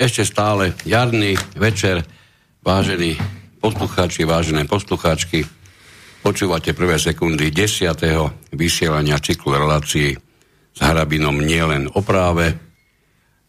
[0.00, 2.00] Ešte stále jarný večer,
[2.64, 3.20] vážení
[3.60, 5.44] poslucháči, vážené poslucháčky.
[6.24, 8.00] Počúvate prvé sekundy 10.
[8.56, 10.16] vysielania cyklu relácií
[10.72, 12.48] s Harabinom nielen o práve.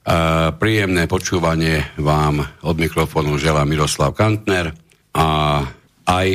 [0.03, 4.75] A príjemné počúvanie vám od mikrofónu želá Miroslav Kantner
[5.15, 5.63] a
[6.03, 6.27] aj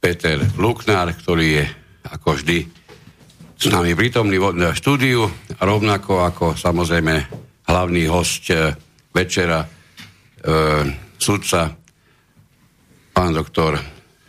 [0.00, 1.64] Peter Luknár, ktorý je
[2.08, 2.64] ako vždy
[3.60, 5.28] s nami prítomný v štúdiu,
[5.60, 7.28] rovnako ako samozrejme
[7.68, 8.72] hlavný host e,
[9.14, 9.70] večera, e,
[11.16, 11.70] sudca,
[13.14, 13.78] pán doktor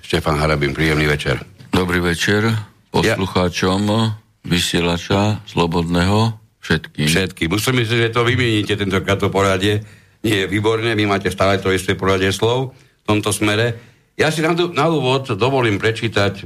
[0.05, 0.77] Štefan Harabin.
[0.77, 1.41] Príjemný večer.
[1.73, 2.53] Dobrý večer
[2.93, 4.13] poslucháčom ja.
[4.45, 7.09] vysielača Slobodného všetkým.
[7.09, 7.49] Všetkým.
[7.49, 9.81] Musím myslieť, že to vymieníte tentokrát to poradie.
[10.21, 13.75] Nie je výborné, vy máte stále to isté poradie slov v tomto smere.
[14.15, 16.43] Ja si na, na úvod dovolím prečítať e,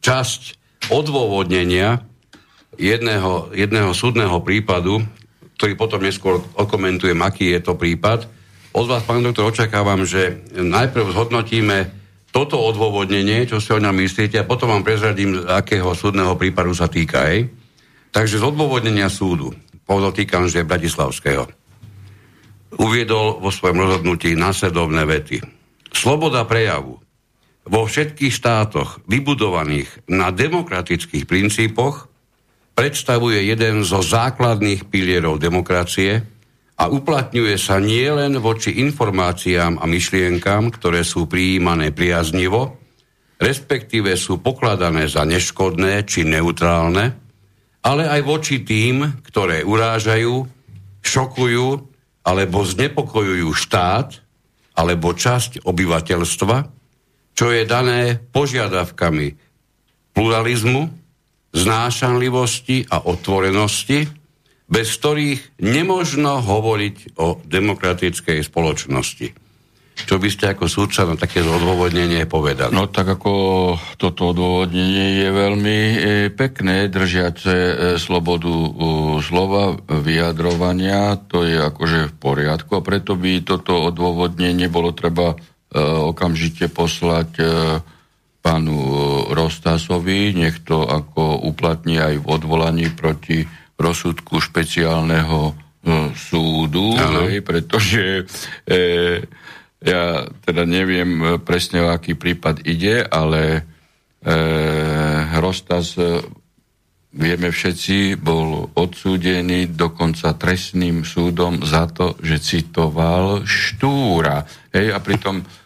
[0.00, 0.40] časť
[0.90, 2.02] odôvodnenia
[2.80, 5.04] jedného, jedného súdneho prípadu,
[5.60, 8.24] ktorý potom neskôr okomentujem, aký je to prípad.
[8.72, 11.92] Od vás, pán doktor, očakávam, že najprv zhodnotíme
[12.32, 16.88] toto odôvodnenie, čo si o ňom myslíte, a potom vám prezradím, akého súdneho prípadu sa
[16.88, 17.28] týka.
[17.28, 17.52] Hej.
[18.08, 19.52] Takže z odôvodnenia súdu,
[19.84, 21.44] podotýkam, že Bratislavského,
[22.80, 25.44] uviedol vo svojom rozhodnutí následovné vety.
[25.92, 26.96] Sloboda prejavu
[27.68, 32.09] vo všetkých štátoch vybudovaných na demokratických princípoch
[32.80, 36.24] predstavuje jeden zo základných pilierov demokracie
[36.80, 42.80] a uplatňuje sa nielen voči informáciám a myšlienkam, ktoré sú prijímané priaznivo,
[43.36, 47.20] respektíve sú pokladané za neškodné či neutrálne,
[47.84, 50.48] ale aj voči tým, ktoré urážajú,
[51.04, 51.68] šokujú
[52.24, 54.24] alebo znepokojujú štát
[54.72, 56.56] alebo časť obyvateľstva,
[57.36, 59.36] čo je dané požiadavkami
[60.16, 60.99] pluralizmu,
[61.50, 64.06] znášanlivosti a otvorenosti,
[64.70, 69.50] bez ktorých nemožno hovoriť o demokratickej spoločnosti.
[70.06, 72.72] Čo by ste ako súdca na také odôvodnenie povedali?
[72.72, 73.32] No tak ako
[74.00, 75.96] toto odôvodnenie je veľmi e,
[76.32, 78.70] pekné, držiace e, slobodu e,
[79.20, 85.36] slova, vyjadrovania, to je akože v poriadku a preto by toto odôvodnenie bolo treba
[85.70, 87.30] okamžite poslať
[88.40, 88.76] pánu
[89.36, 93.44] Rostasovi, nech to ako uplatní aj v odvolaní proti
[93.76, 95.54] rozsudku špeciálneho e,
[96.16, 98.24] súdu, hej, pretože
[98.68, 99.24] e,
[99.80, 103.60] ja teda neviem e, presne o aký prípad ide, ale e,
[105.40, 106.20] Rostas e,
[107.16, 114.44] vieme všetci, bol odsúdený dokonca trestným súdom za to, že citoval Štúra.
[114.72, 115.59] Hej, a pritom E,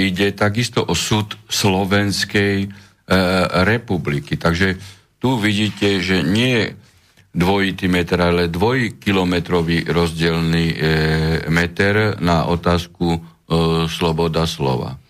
[0.00, 2.68] ide takisto o súd Slovenskej e,
[3.68, 4.40] republiky.
[4.40, 4.80] Takže
[5.20, 6.72] tu vidíte, že nie
[7.36, 10.76] dvojitý meter, ale dvojkilometrový rozdielný e,
[11.52, 13.36] meter na otázku
[13.88, 15.00] sloboda slova.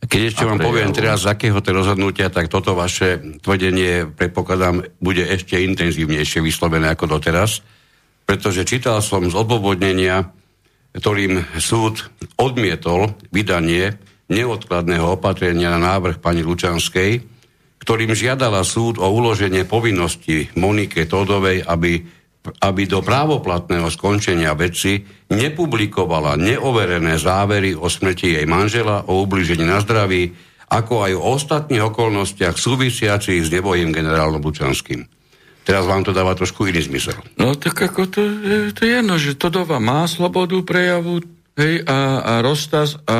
[0.00, 5.26] Keď ešte vám poviem teraz, z akého to rozhodnutia, tak toto vaše tvrdenie, predpokladám, bude
[5.26, 7.60] ešte intenzívnejšie vyslovené ako doteraz,
[8.24, 10.30] pretože čítal som z odôvodnenia
[10.90, 13.94] ktorým súd odmietol vydanie
[14.30, 17.22] neodkladného opatrenia na návrh pani Lučanskej,
[17.82, 21.98] ktorým žiadala súd o uloženie povinnosti Monike Todovej, aby,
[22.62, 25.02] aby do právoplatného skončenia veci
[25.32, 30.30] nepublikovala neoverené závery o smrti jej manžela, o ubližení na zdraví,
[30.70, 35.19] ako aj o ostatných okolnostiach súvisiacich s nebojím generálom Lučanským.
[35.64, 37.16] Teraz vám to dáva trošku iný zmysel.
[37.36, 38.20] No tak ako to,
[38.72, 41.20] to je jedno, že Todova má slobodu prejavu
[41.60, 43.18] hej, a, a Rostas a, a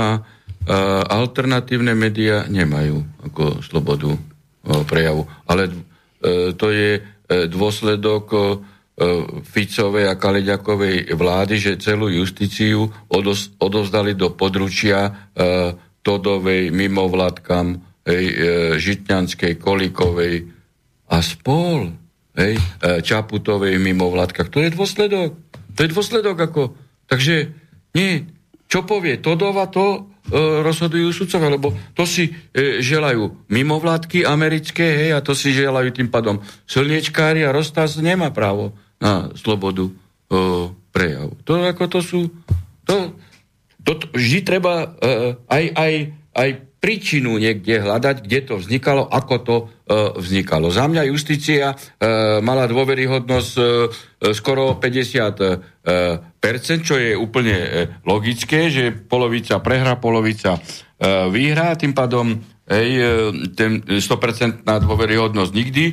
[1.04, 4.18] alternatívne médiá nemajú ako slobodu o,
[4.88, 5.28] prejavu.
[5.44, 5.72] Ale e,
[6.56, 7.00] to je e,
[7.48, 8.42] dôsledok o,
[9.48, 15.12] Ficovej a Kaleďakovej vlády, že celú justíciu odos, odovzdali do područia e,
[16.04, 18.34] Todovej, mimovládkam, hej, e,
[18.76, 20.52] Žitňanskej, Kolikovej
[21.08, 21.99] a spol
[22.36, 22.62] hej, e,
[23.02, 24.50] Čaputovej mimovládkach.
[24.50, 25.30] To je dôsledok.
[25.74, 26.62] To je dôsledok ako...
[27.10, 27.50] Takže
[27.98, 28.30] nie,
[28.70, 30.00] čo povie Todova, to e,
[30.62, 36.06] rozhodujú sudcovia, lebo to si e, želajú mimovládky americké, hej, a to si želajú tým
[36.06, 36.38] pádom
[36.70, 39.92] slniečkári a Rostas nemá právo na slobodu e,
[40.94, 41.34] prejavu.
[41.46, 42.20] To ako to sú...
[42.86, 43.14] To,
[43.82, 45.92] to vždy treba e, aj, aj,
[46.36, 46.48] aj
[46.80, 49.64] príčinu niekde hľadať, kde to vznikalo, ako to e,
[50.16, 50.72] vznikalo.
[50.72, 51.76] Za mňa justícia e,
[52.40, 53.62] mala dôveryhodnosť e,
[54.32, 57.68] skoro 50%, e, čo je úplne e,
[58.08, 60.60] logické, že polovica prehra, polovica e,
[61.28, 63.04] vyhrá, tým pádom hej, e,
[63.52, 65.92] ten 100% na dôveryhodnosť nikdy e,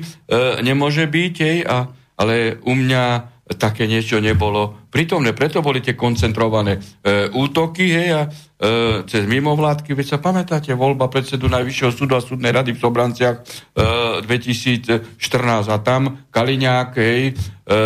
[0.64, 5.32] nemôže byť, hej, a, ale u mňa také niečo nebolo prítomné.
[5.32, 8.22] Preto boli tie koncentrované e, útoky hej, a
[8.58, 9.94] e, cez mimovládky.
[9.94, 15.18] Veď sa pamätáte, voľba predsedu Najvyššieho súdu a súdnej rady v Sobranciach e, 2014
[15.70, 17.78] a tam Kaliňák hej, e,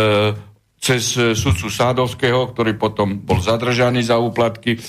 [0.81, 4.79] cez sudcu Sádovského, ktorý potom bol zadržaný za úplatky, e,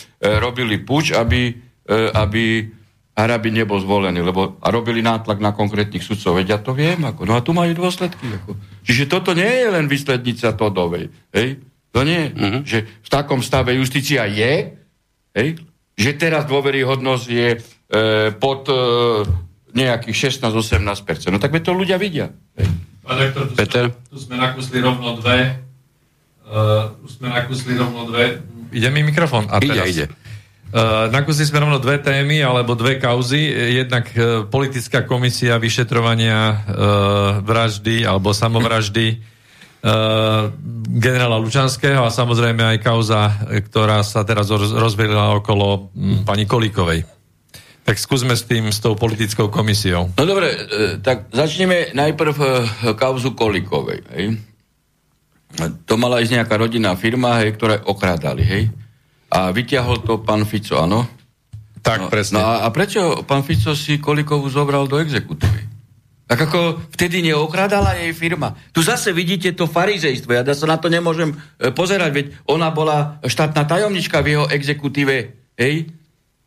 [0.40, 1.52] robili puč, aby,
[1.84, 2.64] e, aby
[3.12, 6.40] Arabi nebol zvolený, lebo a robili nátlak na konkrétnych sudcov.
[6.40, 6.96] Veď ja to viem.
[7.04, 8.24] Ako, no a tu majú dôsledky.
[8.24, 8.56] Ako.
[8.88, 11.12] Čiže toto nie je len výslednica Todovej.
[11.36, 11.60] Hej?
[11.92, 12.32] To nie.
[12.32, 12.64] Uh-huh.
[12.64, 14.80] Že v takom stave justícia je,
[15.36, 15.48] hej?
[15.96, 17.58] Že teraz dôveryhodnosť je e,
[18.36, 18.74] pod e,
[19.72, 21.32] nejakých 16-18%.
[21.32, 22.32] No tak to ľudia vidia.
[23.02, 23.90] Pán rektor, tu, Peter?
[23.90, 25.58] Sme, tu sme nakusli rovno dve.
[26.52, 28.44] Uh, už sme nakusli rovno dve.
[28.70, 29.48] Ide mi mikrofón.
[29.48, 29.88] A ide, teraz.
[29.88, 30.06] ide.
[30.72, 33.48] Uh, nakúsili sme rovno dve témy alebo dve kauzy.
[33.80, 36.56] Jednak uh, politická komisia vyšetrovania uh,
[37.40, 39.31] vraždy alebo samovraždy
[40.94, 47.02] generála Lučanského a samozrejme aj kauza, ktorá sa teraz roz, rozvelila okolo um, pani Kolíkovej.
[47.82, 50.14] Tak skúsme s tým, s tou politickou komisiou.
[50.14, 50.54] No dobre,
[51.02, 52.34] tak začneme najprv
[52.94, 54.06] kauzu Kolíkovej.
[54.14, 54.38] Hej?
[55.90, 58.62] To mala ísť nejaká rodinná firma, hej, ktoré okrádali, hej?
[59.34, 61.10] A vyťahol to pán Fico, áno?
[61.82, 62.38] Tak, no, presne.
[62.38, 65.71] No a, a prečo pán Fico si Kolikovu zobral do exekutívy?
[66.26, 68.56] Tak ako vtedy neokrádala jej firma.
[68.72, 70.32] Tu zase vidíte to farizejstvo.
[70.32, 75.36] Ja sa na to nemôžem e, pozerať, veď ona bola štátna tajomnička v jeho exekutíve.
[75.58, 75.92] Hej?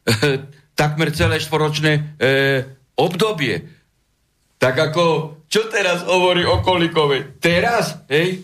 [0.76, 2.02] takmer celé štvoročné e,
[3.00, 3.64] obdobie.
[4.60, 5.04] Tak ako,
[5.48, 7.40] čo teraz hovorí o Kolikovej?
[7.40, 8.44] Teraz, hej?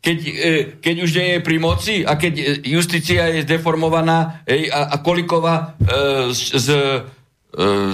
[0.00, 4.70] keď, e, keď už nie je pri moci a keď e, justícia je zdeformovaná ej,
[4.70, 7.02] a, a Kolikova e, s, e,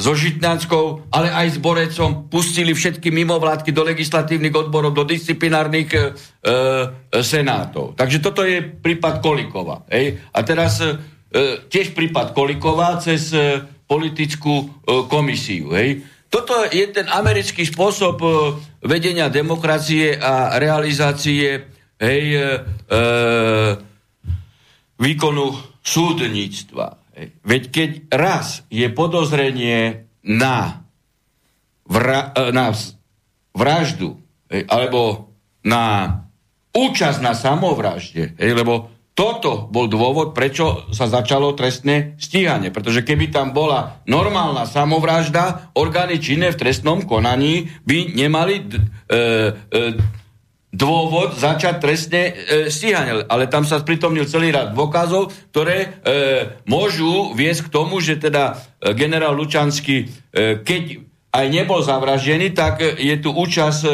[0.02, 5.98] so Žitnáckou, ale aj s Borecom pustili všetky mimovládky do legislatívnych odborov, do disciplinárnych e,
[5.98, 6.02] e,
[7.22, 7.94] senátov.
[7.94, 9.86] Takže toto je prípad Kolikova.
[9.86, 10.18] Ej.
[10.34, 10.98] A teraz e,
[11.70, 14.66] tiež prípad Kolikova cez e, politickú e,
[15.06, 15.70] komisiu.
[15.78, 16.02] Ej.
[16.26, 18.28] Toto je ten americký spôsob e,
[18.82, 21.70] vedenia demokracie a realizácie
[22.02, 22.42] hej, e,
[22.90, 23.00] e,
[24.98, 25.54] výkonu
[25.84, 27.01] súdnictva.
[27.44, 30.86] Veď keď raz je podozrenie na,
[31.84, 32.72] vra, e, na
[33.52, 34.16] vraždu,
[34.68, 35.32] alebo
[35.64, 36.16] na
[36.72, 42.72] účasť na samovražde, lebo toto bol dôvod, prečo sa začalo trestné stíhanie.
[42.72, 49.20] Pretože keby tam bola normálna samovražda, orgány činné v trestnom konaní by nemali e, e,
[50.72, 52.32] dôvod začať trestne e,
[52.72, 53.28] stíhanie.
[53.28, 55.88] Ale tam sa spritomnil celý rad dôkazov, ktoré e,
[56.64, 60.82] môžu viesť k tomu, že teda e, generál Lučanský, e, keď
[61.32, 63.92] aj nebol zavraždený, tak je tu účasť e,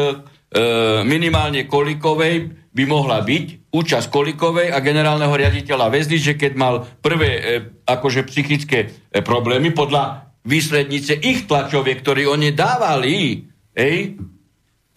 [1.02, 7.31] minimálne Kolikovej by mohla byť, účasť Kolikovej a generálneho riaditeľa väzdy, že keď mal prvé
[7.35, 7.41] e,
[7.83, 8.79] akože psychické
[9.11, 14.14] e, problémy podľa výslednice ich tlačovie, ktorí oni dávali, ej,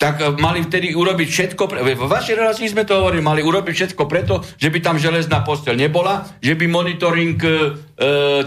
[0.01, 3.74] tak eh, mali vtedy urobiť všetko, pre, v vašej relácii sme to hovorili, mali urobiť
[3.77, 7.50] všetko preto, že by tam železná posteľ nebola, že by monitoring e,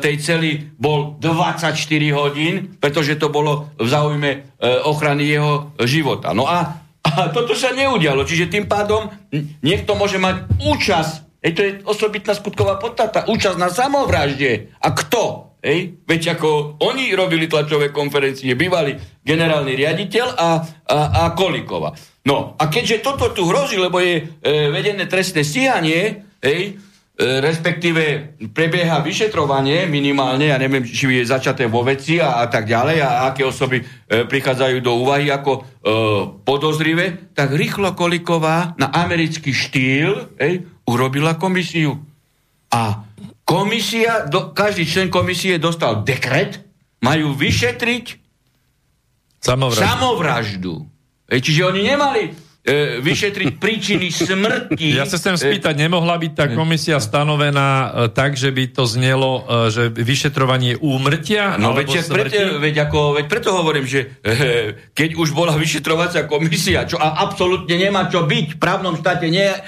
[0.03, 1.79] tej cely bol 24
[2.11, 4.39] hodín, pretože to bolo v záujme e,
[4.83, 6.35] ochrany jeho života.
[6.35, 9.07] No a, a toto sa neudialo, čiže tým pádom
[9.63, 14.73] niekto môže mať účasť, Ej, to je osobitná skutková podstata, účasť na samovražde.
[14.81, 15.54] A kto?
[15.65, 16.05] Ej?
[16.05, 18.93] Veď ako oni robili tlačové konferencie, bývali
[19.25, 20.51] generálny riaditeľ a,
[20.85, 21.97] a, a Kolikova.
[22.29, 24.23] No a keďže toto tu hrozí, lebo je e,
[24.69, 26.73] vedené trestné stíhanie, ej, e,
[27.41, 33.01] respektíve prebieha vyšetrovanie minimálne, ja neviem, či je začaté vo veci a, a tak ďalej
[33.01, 33.85] a aké osoby e,
[34.29, 35.61] prichádzajú do úvahy ako e,
[36.45, 42.05] podozrivé, tak rýchlo Koliková na americký štýl ej, urobila komisiu.
[42.69, 43.05] A
[43.45, 46.65] Komisia, do, každý člen komisie dostal dekret,
[47.05, 48.05] majú vyšetriť
[49.45, 49.85] samovraždu.
[49.85, 50.75] samovraždu.
[51.29, 52.33] E, čiže oni nemali
[52.65, 54.97] e, vyšetriť príčiny smrti.
[54.97, 59.45] Ja sa chcem spýtať, nemohla byť tá komisia stanovená e, tak, že by to znelo,
[59.45, 61.61] e, že vyšetrovanie úmrtia?
[61.61, 66.89] No veď, preto, veď, ako, veď preto hovorím, že e, keď už bola vyšetrovacia komisia,
[66.89, 69.61] čo a absolútne nemá čo byť, v právnom štáte ne,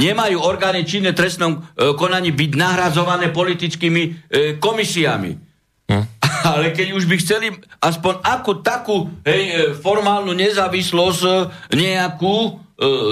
[0.00, 4.10] nemajú orgány činné trestnom e, konaní byť nahrazované politickými e,
[4.56, 5.51] komisiami.
[5.92, 6.04] Hm.
[6.56, 8.96] Ale keď už by chceli aspoň akú takú
[9.28, 11.32] hej, e, formálnu nezávislosť e,
[11.76, 12.50] nejakú e,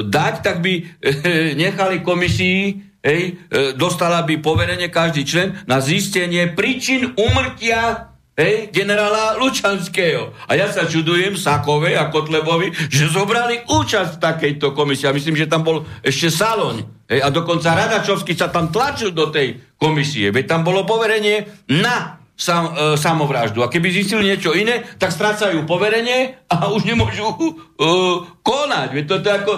[0.08, 0.82] dať, tak by e,
[1.54, 8.10] nechali komisii, hej, e, dostala by poverenie každý člen na zistenie príčin umrtia
[8.40, 10.32] hej, generála Lučanského.
[10.48, 15.12] A ja sa čudujem Sakovej a Kotlebovi, že zobrali účasť v takejto komisii.
[15.12, 17.04] A myslím, že tam bol ešte Saloň.
[17.10, 20.32] Hej, a dokonca Radačovský sa tam tlačil do tej komisie.
[20.32, 23.60] Veď tam bolo poverenie na sam, e, samovraždu.
[23.60, 27.52] A keby zistili niečo iné, tak strácajú poverenie a už nemôžu e,
[28.40, 28.88] konať.
[28.96, 29.52] Veď to, to je ako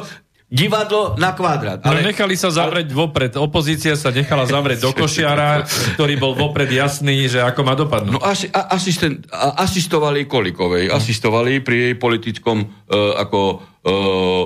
[0.53, 1.81] divadlo na kvadrát.
[1.81, 2.03] Ale...
[2.03, 2.99] No nechali sa zavrieť ale...
[2.99, 3.33] vopred.
[3.41, 5.65] Opozícia sa nechala zavrieť do košiara,
[5.97, 8.13] ktorý bol vopred jasný, že ako má dopadnúť.
[8.13, 10.93] No asi, a, asistent, a, asistovali Kolikovej.
[10.93, 13.41] Asistovali pri jej politickom uh, ako
[13.89, 14.45] uh,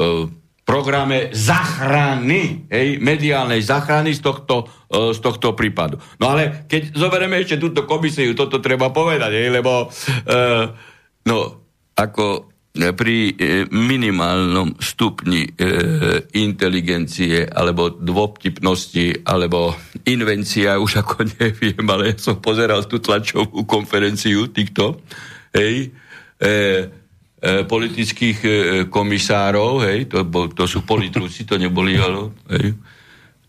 [0.00, 5.98] uh, programe zachrany, hej, mediálnej zachrany z tohto, uh, z tohto prípadu.
[6.22, 10.64] No ale keď zoberieme ešte túto komisiu, toto treba povedať, hej, lebo uh,
[11.26, 11.36] no,
[11.98, 13.36] ako e, pri uh,
[13.68, 19.74] minimálnom stupni uh, inteligencie alebo dvoptipnosti alebo
[20.06, 25.02] invencia, už ako neviem, ale ja som pozeral tú tlačovú konferenciu týchto,
[25.52, 25.90] hej,
[26.38, 27.01] e,
[27.42, 28.50] politických e,
[28.86, 32.78] komisárov, hej, to, bol, to sú politruci, to neboli, ale, hej,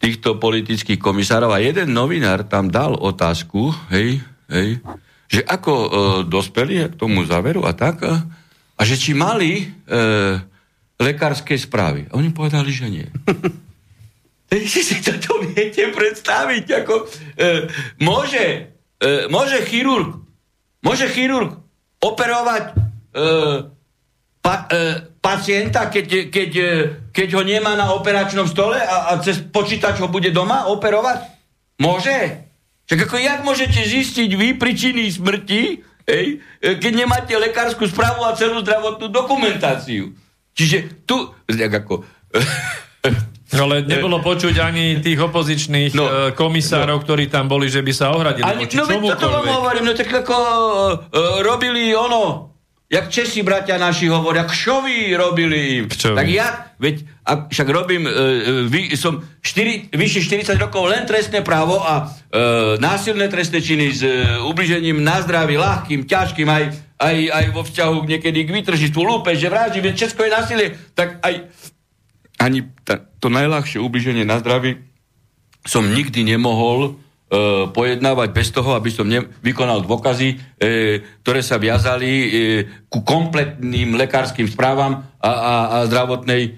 [0.01, 4.17] týchto politických komisárov a jeden novinár tam dal otázku, hej,
[4.50, 4.81] hej,
[5.29, 5.88] že ako e,
[6.25, 8.25] dospeli k tomu záveru a tak, a,
[8.73, 9.65] a že či mali e,
[10.97, 12.09] lekárske správy.
[12.09, 13.07] A oni povedali, že nie.
[14.73, 17.05] si si to viete predstaviť, ako e,
[18.01, 20.21] môže, e, môže chirurg,
[20.85, 21.57] môže chirurg
[22.01, 22.73] operovať e,
[24.43, 26.71] pa, e, pacienta, keď, keď, e,
[27.15, 31.31] keď ho nemá na operačnom stole a, a cez počítač ho bude doma operovať?
[31.79, 32.43] Môže.
[32.83, 38.35] Čak ako jak môžete zistiť vy príčiny smrti, hej, e, keď nemáte lekárskú správu a
[38.35, 40.12] celú zdravotnú dokumentáciu?
[40.51, 42.03] Čiže tu, tak ako...
[43.53, 47.03] Ale nebolo počuť ani tých opozičných no, e, komisárov, no.
[47.05, 50.09] ktorí tam boli, že by sa ohradili ani, No veď toto vám hovorím, no tak
[50.09, 50.35] ako
[51.13, 52.52] uh, robili ono,
[52.93, 55.85] jak Česi bratia naši hovoria, kšoví robili im.
[55.89, 56.13] Kšoví.
[56.13, 56.47] Tak ja,
[56.77, 56.95] veď,
[57.25, 58.21] a však robím, e, e
[58.69, 64.05] vy, som 4, vyše 40 rokov len trestné právo a e, násilné trestné činy s
[64.05, 64.13] e,
[64.45, 66.63] ubližením na zdraví, ľahkým, ťažkým, aj,
[67.01, 71.17] aj, aj vo vzťahu niekedy k vytržitvu, lúpež, že vraždí, veď Česko je násilie, tak
[71.25, 71.50] aj
[72.38, 74.77] ani ta, to najľahšie ubliženie na zdraví
[75.63, 77.00] som nikdy nemohol
[77.33, 80.35] e, pojednávať bez toho, aby som ne, vykonal dôkazy, e,
[81.25, 82.27] ktoré sa viazali e,
[82.85, 86.49] ku kompletným lekárskym správam a, a, a zdravotnej e,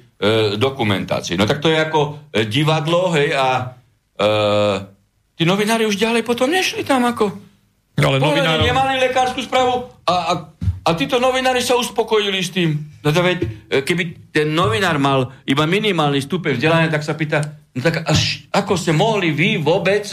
[0.60, 1.40] dokumentácii.
[1.40, 3.80] No tak to je ako e, divadlo, hej, a
[4.20, 4.28] e,
[5.40, 7.32] tí novinári už ďalej potom nešli tam ako...
[7.96, 8.68] No, ale novinárov...
[8.68, 10.34] nemali lekárskú správu a, a,
[10.84, 12.76] a títo novinári sa uspokojili s tým.
[13.00, 13.40] No to veď,
[13.72, 17.40] e, keby ten novinár mal iba minimálny stupeň vzdelania, tak sa pýta,
[17.72, 20.04] no tak až, ako ste mohli vy vôbec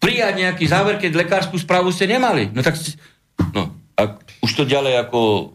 [0.00, 2.52] prijať nejaký záver, keď lekárskú správu ste nemali.
[2.52, 2.76] No tak,
[3.52, 4.02] no, a
[4.44, 5.52] už to ďalej ako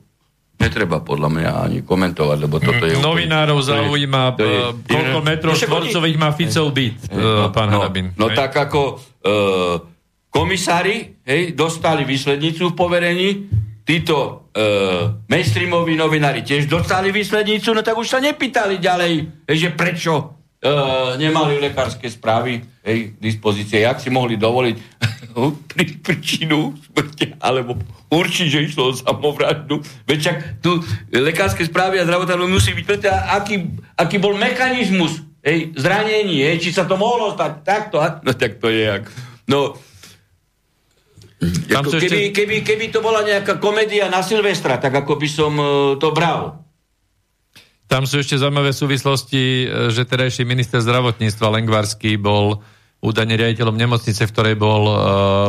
[0.61, 2.93] netreba podľa mňa ani komentovať, lebo toto je...
[3.01, 4.59] Novinárov zaujíma, to je,
[4.93, 8.13] koľko metrov štvorcových má Ficov byt, no, pán no, Harabin.
[8.13, 9.33] No, no tak ako e,
[10.29, 13.29] komisári hej, dostali výslednicu v poverení,
[13.81, 14.61] títo e,
[15.25, 19.13] mainstreamoví novinári tiež dostali výslednicu, no tak už sa nepýtali ďalej,
[19.49, 20.40] hej, že prečo
[21.17, 24.75] nemali lekárske správy hej, dispozície, jak si mohli dovoliť
[25.73, 27.81] pri, príčinu smrti, alebo
[28.13, 29.81] určiť, že išlo o samovraždu.
[30.05, 30.77] Veď však tu
[31.09, 36.69] lekárske správy a zdravotárstvo musí byť preto, aký, aký bol mechanizmus hej, zranení, hej, či
[36.69, 37.97] sa to mohlo stať takto.
[38.21, 39.09] No tak to je jak...
[39.49, 39.73] No,
[41.73, 45.97] ako, keby, keby, keby to bola nejaká komédia na Silvestra, tak ako by som uh,
[45.97, 46.60] to bral.
[47.91, 52.63] Tam sú ešte zaujímavé súvislosti, e, že terajší minister zdravotníctva Lengvarský bol
[53.03, 54.97] údajne riaditeľom nemocnice, v ktorej bol uh,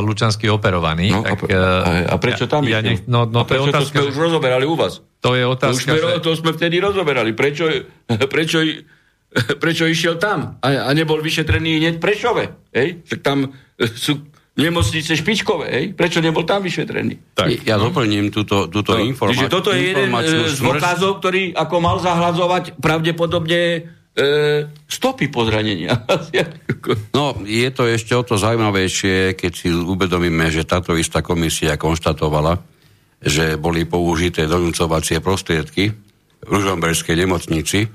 [0.01, 1.13] Lučanský operovaný.
[1.13, 3.93] No, tak, a, a prečo tam ja, ja nech, no, no, a to je otázka,
[3.93, 5.05] to sme už rozoberali u vás?
[5.21, 5.85] To je otázka.
[5.85, 6.25] To, sme, že...
[6.25, 7.37] to sme vtedy rozoberali.
[7.37, 7.69] Prečo,
[8.33, 8.65] prečo,
[9.63, 12.73] prečo išiel tam a, a nebol vyšetrený hneď Prešove?
[12.73, 13.05] Hej?
[13.05, 15.85] Tak tam sú nemocnice špičkové, hej?
[15.97, 17.33] Prečo nebol tam vyšetrený?
[17.33, 17.65] Tak.
[17.65, 19.49] Ja doplním túto, túto no, informáciu.
[19.49, 23.81] toto je jeden e, z dôkazov, ktorý ako mal zahladzovať pravdepodobne e,
[24.85, 26.05] stopy pozranenia.
[27.17, 32.61] no, je to ešte o to zaujímavejšie, keď si uvedomíme, že táto istá komisia konštatovala,
[33.25, 35.97] že boli použité donúcovacie prostriedky
[36.45, 37.89] v Ružomberskej nemocnici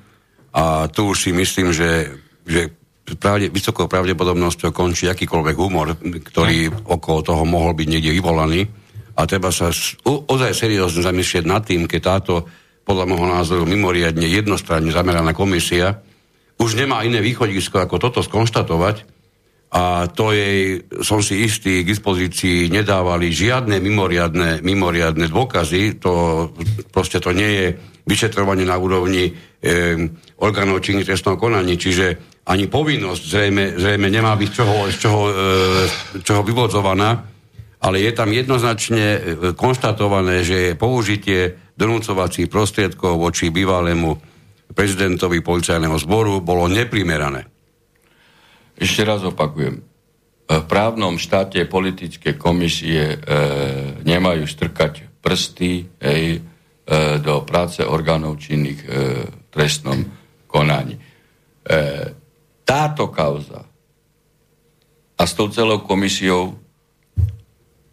[0.58, 2.18] a tu už si myslím, že,
[2.50, 2.74] že
[3.16, 8.68] pravde, vysokou pravdepodobnosťou končí akýkoľvek humor, ktorý okolo toho mohol byť niekde vyvolaný.
[9.18, 9.72] A treba sa
[10.06, 12.44] ozaj seriózne zamyslieť nad tým, keď táto,
[12.84, 16.04] podľa môjho názoru, mimoriadne jednostranne zameraná komisia
[16.58, 19.17] už nemá iné východisko ako toto skonštatovať,
[19.68, 26.48] a to jej, som si istý, k dispozícii nedávali žiadne mimoriadne, mimoriadne dôkazy, to
[26.96, 27.66] proste to nie je
[28.08, 29.32] vyšetrovanie na úrovni e,
[30.40, 32.16] orgánov činných trestného konaní, čiže
[32.48, 35.34] ani povinnosť zrejme, zrejme nemá byť čoho, z čoho, e,
[36.24, 37.28] čoho vyvodzovaná,
[37.84, 39.20] ale je tam jednoznačne e,
[39.52, 44.16] konštatované, že použitie donúcovacích prostriedkov voči bývalému
[44.72, 47.57] prezidentovi policajného zboru bolo neprimerané.
[48.78, 49.82] Ešte raz opakujem.
[50.48, 53.18] V právnom štáte politické komisie e,
[54.06, 56.40] nemajú strkať prsty ej, e,
[57.20, 58.88] do práce orgánov činných e,
[59.28, 60.00] v trestnom
[60.48, 60.96] konaní.
[60.96, 61.02] E,
[62.64, 63.66] táto kauza
[65.18, 66.56] a s tou celou komisiou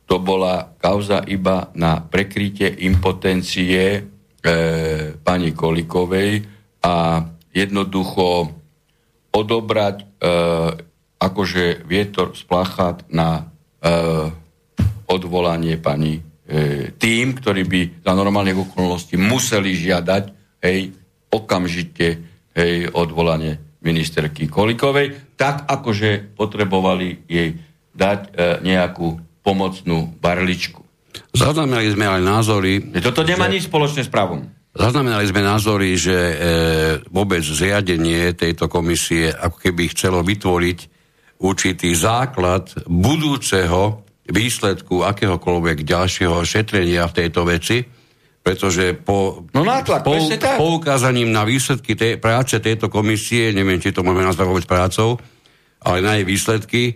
[0.05, 4.01] to bola kauza iba na prekrytie impotencie e,
[5.17, 6.45] pani Kolikovej
[6.85, 8.53] a jednoducho
[9.35, 10.05] odobrať e,
[11.19, 13.43] akože vietor splachát na e,
[15.11, 16.23] odvolanie pani e,
[16.95, 20.25] tým, ktorí by za normálnych okolností museli žiadať
[20.63, 20.95] hej,
[21.35, 22.07] okamžite
[22.55, 27.59] hej, odvolanie ministerky Kolikovej, tak akože potrebovali jej
[27.93, 28.31] dať e,
[28.65, 30.81] nejakú pomocnú barličku.
[31.35, 32.81] Zaznamenali sme ale názory...
[33.03, 33.61] Toto nemá že...
[33.61, 34.49] nič spoločné s právom.
[34.75, 36.35] Zaznamenali sme názory, že e,
[37.07, 40.79] vôbec zriadenie tejto komisie ako keby chcelo vytvoriť
[41.47, 47.87] určitý základ budúceho výsledku akéhokoľvek ďalšieho šetrenia v tejto veci,
[48.43, 50.19] pretože po no nátlak, pou,
[50.59, 55.23] poukázaním na výsledky tej, práce tejto komisie, neviem, či to môžeme nazvať vôbec prácou,
[55.87, 56.95] ale na jej výsledky, e,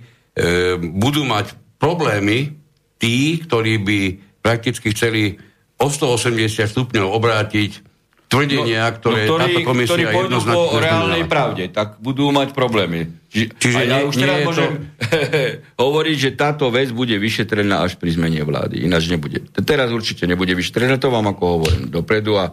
[0.83, 2.59] budú mať problémy
[2.99, 4.01] tí, ktorí by
[4.43, 5.39] prakticky chceli
[5.79, 7.87] o 180 stupňov obrátiť
[8.29, 12.53] tvrdenia, no, ktoré no, ktorí, táto komisia ktorí pôjdu po reálnej pravde, tak budú mať
[12.53, 13.09] problémy.
[13.33, 15.81] Či, Čiže ja už teraz môžem to...
[15.85, 18.85] hovoriť, že táto vec bude vyšetrená až pri zmene vlády.
[18.85, 19.49] Ináč nebude.
[19.65, 22.53] Teraz určite nebude vyšetrená, to vám ako hovorím dopredu a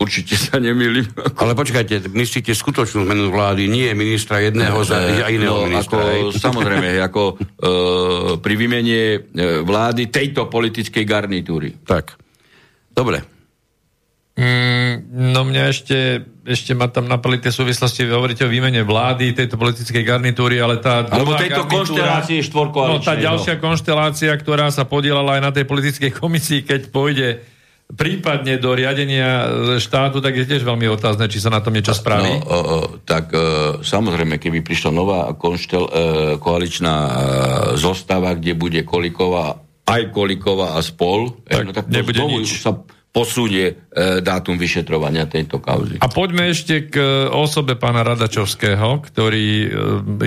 [0.00, 1.08] Určite sa nemýlim.
[1.40, 4.96] Ale počkajte, myslíte skutočnú zmenu vlády, nie ministra jedného za
[5.28, 6.00] iného no, ministra.
[6.00, 7.34] Ako, samozrejme, ako e,
[8.40, 9.18] pri vymene e,
[9.64, 11.76] vlády tejto politickej garnitúry.
[11.84, 12.16] Tak.
[12.90, 13.22] Dobre.
[14.40, 15.98] Mm, no mňa ešte,
[16.48, 20.80] ešte ma tam napali tie súvislosti, vy hovoríte o výmene vlády, tejto politickej garnitúry, ale
[20.80, 26.16] tá Alebo tejto konštelácie No tá ďalšia konštelácia, ktorá sa podielala aj na tej politickej
[26.16, 27.28] komisii, keď pôjde
[27.90, 29.50] prípadne do riadenia
[29.82, 32.38] štátu, tak je tiež veľmi otázne, či sa na tom niečo spraví.
[32.38, 33.38] No, o, o, tak e,
[33.82, 35.92] samozrejme, keby prišla nová konštel, e,
[36.38, 37.12] koaličná e,
[37.76, 42.62] zostava, kde bude Koliková aj Kolikova a spol, tak, no, tak nebude nič.
[42.62, 42.76] sa
[43.10, 45.98] posunie e, dátum vyšetrovania tejto kauzy.
[45.98, 49.68] A poďme ešte k osobe pána Radačovského, ktorý e,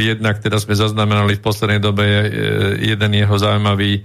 [0.03, 2.25] jednak teda sme zaznamenali v poslednej dobe e,
[2.83, 4.01] jeden jeho zaujímavý e,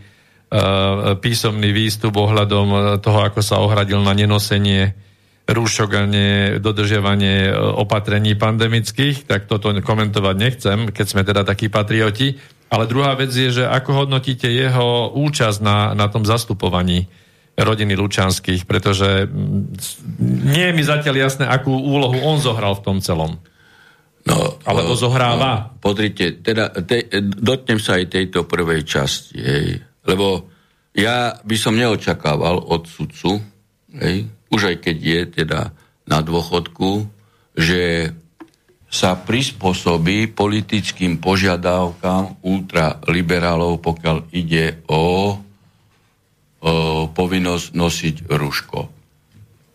[1.19, 4.95] písomný výstup ohľadom toho, ako sa ohradil na nenosenie
[5.49, 6.03] rúšok a
[6.61, 12.37] dodržiavanie opatrení pandemických, tak toto komentovať nechcem, keď sme teda takí patrioti.
[12.69, 17.09] Ale druhá vec je, že ako hodnotíte jeho účasť na, na tom zastupovaní
[17.59, 19.63] rodiny Lučanských, pretože mm,
[20.47, 23.43] nie je mi zatiaľ jasné, akú úlohu on zohral v tom celom.
[24.29, 25.73] No, Alebo no, zohráva.
[25.73, 29.69] No, podrite, teda te, dotnem sa aj tejto prvej časti, hej,
[30.05, 30.53] lebo
[30.93, 33.41] ja by som neočakával od sudcu,
[33.97, 35.61] hej, už aj keď je teda
[36.05, 37.09] na dôchodku,
[37.57, 38.13] že
[38.89, 46.73] sa prispôsobí politickým požiadavkám ultraliberálov, pokiaľ ide o, o
[47.13, 48.81] povinnosť nosiť ruško.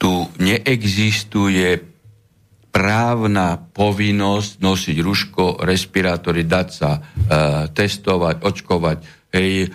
[0.02, 1.94] Tu neexistuje
[2.74, 7.00] právna povinnosť nosiť ruško, respirátory, dať sa e,
[7.70, 8.98] testovať, očkovať,
[9.30, 9.70] hej,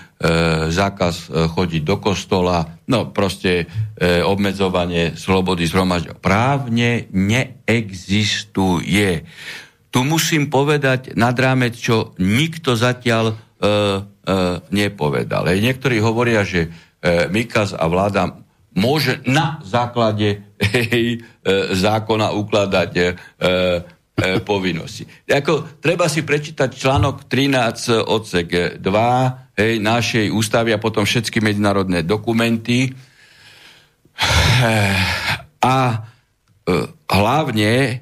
[0.69, 6.19] zákaz e, chodiť do kostola, no proste e, obmedzovanie slobody zhromažďovania.
[6.19, 9.23] Právne neexistuje.
[9.95, 13.39] Tu musím povedať nad rámec, čo nikto zatiaľ e, e,
[14.75, 15.55] nepovedal.
[15.55, 18.43] Hej, niektorí hovoria, že e, Mikaz a vláda
[18.75, 20.43] môže na základe
[20.75, 21.47] hej, e,
[21.79, 23.03] zákona ukladať e,
[24.19, 25.07] e, povinnosti.
[25.25, 28.83] Ako, treba si prečítať článok 13 odsek 2
[29.55, 32.91] hej, našej ústavy a potom všetky medzinárodné dokumenty.
[35.59, 35.97] A e,
[37.11, 37.93] hlavne e,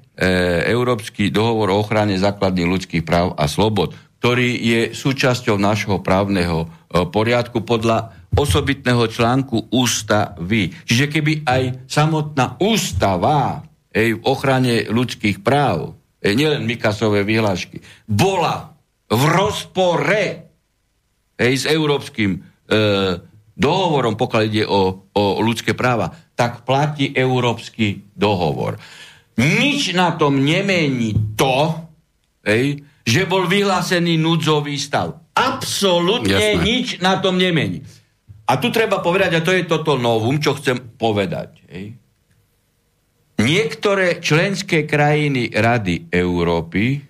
[0.68, 7.06] Európsky dohovor o ochrane základných ľudských práv a slobod, ktorý je súčasťou našho právneho e,
[7.08, 10.72] poriadku podľa osobitného článku ústavy.
[10.84, 18.72] Čiže keby aj samotná ústava ej, v ochrane ľudských práv nielen Mikasové vyhlášky, bola
[19.06, 20.24] v rozpore
[21.36, 22.38] hej, s európskym e,
[23.56, 28.76] dohovorom, pokiaľ ide o, o ľudské práva, tak platí európsky dohovor.
[29.36, 31.88] Nič na tom nemení to,
[32.44, 35.32] hej, že bol vyhlásený núdzový stav.
[35.36, 36.64] Absolutne Jasné.
[36.64, 37.84] nič na tom nemení.
[38.46, 41.60] A tu treba povedať, a to je toto novum, čo chcem povedať.
[41.68, 41.98] Hej.
[43.36, 47.04] Niektoré členské krajiny Rady Európy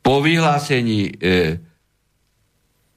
[0.00, 1.12] po vyhlásení e,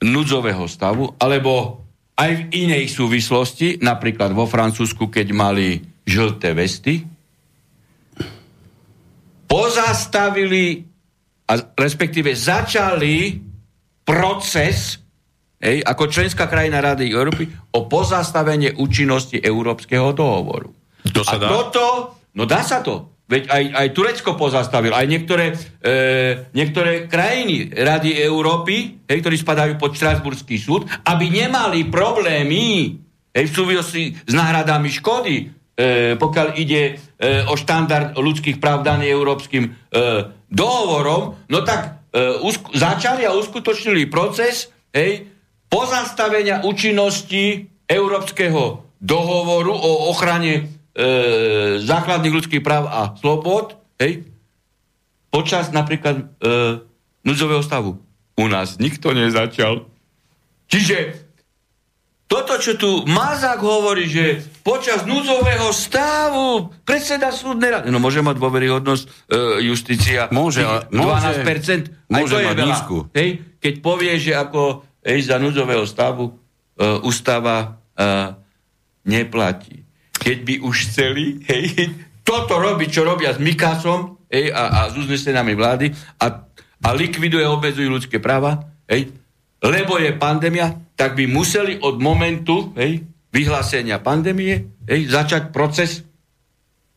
[0.00, 1.84] núdzového stavu, alebo
[2.16, 7.04] aj v inej súvislosti, napríklad vo Francúzsku, keď mali žlté vesty,
[9.50, 10.84] pozastavili,
[11.50, 13.34] a respektíve začali
[14.06, 15.00] proces,
[15.58, 20.70] hej, ako členská krajina Rady Európy, o pozastavenie účinnosti Európskeho dohovoru.
[21.10, 21.48] To a dá?
[21.48, 21.84] toto,
[22.34, 23.10] no dá sa to.
[23.30, 25.94] Veď aj, aj Turecko pozastavil, aj niektoré, e,
[26.50, 32.98] niektoré krajiny Rady Európy, hej, ktorí spadajú pod Štrasburský súd, aby nemali problémy
[33.30, 36.92] hej, v súvislosti s náhradami škody, e, pokiaľ ide e,
[37.46, 39.70] o štandard ľudských práv daný európskym e,
[40.50, 45.30] dohovorom, no tak e, usk- začali a uskutočnili proces hej,
[45.70, 51.06] pozastavenia účinnosti Európskeho dohovoru o ochrane e,
[51.80, 54.28] základných ľudských práv a slobod, hej,
[55.28, 56.24] počas napríklad e,
[57.22, 57.96] núdzového stavu.
[58.36, 59.88] U nás nikto nezačal.
[60.66, 61.28] Čiže
[62.24, 68.38] toto, čo tu Mazák hovorí, že počas núdzového stavu predseda súdnej rady, no môže mať
[68.38, 69.08] dôveryhodnosť e,
[69.66, 70.62] justícia Môže,
[70.94, 72.66] môže- 12%, aj môže mať veľa.
[72.70, 72.96] nízku.
[73.10, 74.62] Hej, keď povie, že ako
[75.02, 76.32] hej, za núdzového stavu e,
[77.02, 78.06] ústava e,
[79.04, 79.79] neplatí.
[80.20, 84.94] Keď by už chceli, hej, toto robiť, čo robia s Mikasom hej, a, a s
[84.94, 86.26] uznesenami vlády a,
[86.84, 89.10] a likviduje, obmedzujú ľudské práva, hej,
[89.60, 93.02] lebo je pandémia, tak by museli od momentu hej,
[93.32, 96.04] vyhlásenia pandémie hej, začať proces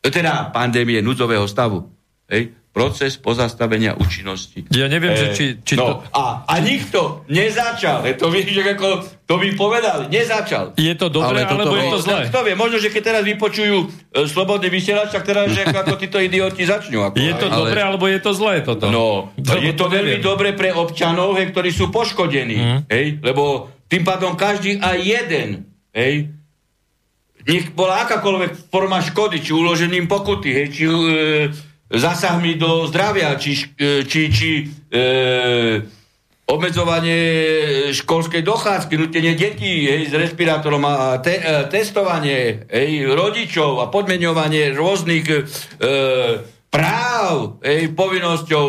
[0.04, 1.88] teda pandémie núdzového stavu.
[2.28, 4.66] Hej, proces pozastavenia účinnosti.
[4.74, 6.10] Ja neviem, že či, či no, to...
[6.10, 8.02] a, a nikto nezačal.
[8.02, 10.10] Je to vieš, že ako to by povedali.
[10.10, 10.74] Nezačal.
[10.74, 12.34] Je to dobré, Ale alebo je to zlé?
[12.34, 13.88] Kto vie, možno, že keď teraz vypočujú e,
[14.26, 17.06] slobodný vysielač, tak teraz, že ako títo idioti začnú.
[17.06, 17.54] Ako, Je to aj.
[17.54, 18.90] dobré, alebo je to zlé toto?
[18.90, 20.26] No, To- je to to veľmi neviem.
[20.26, 22.58] dobre pre občanov, hej, ktorí sú poškodení.
[22.58, 22.78] Mhm.
[22.90, 26.34] Hej, lebo tým pádom každý aj jeden, hej,
[27.46, 30.96] nech bola akákoľvek forma škody, či uložením pokuty, hej, či e,
[31.94, 34.50] zásahmi do zdravia, či, e, či, či
[34.90, 35.02] e,
[36.50, 37.20] obmedzovanie
[37.94, 44.74] školskej dochádzky, nutenie detí hej, s respirátorom a te, e, testovanie hej, rodičov a podmeňovanie
[44.74, 45.38] rôznych e,
[46.68, 48.66] práv hej, povinnosťou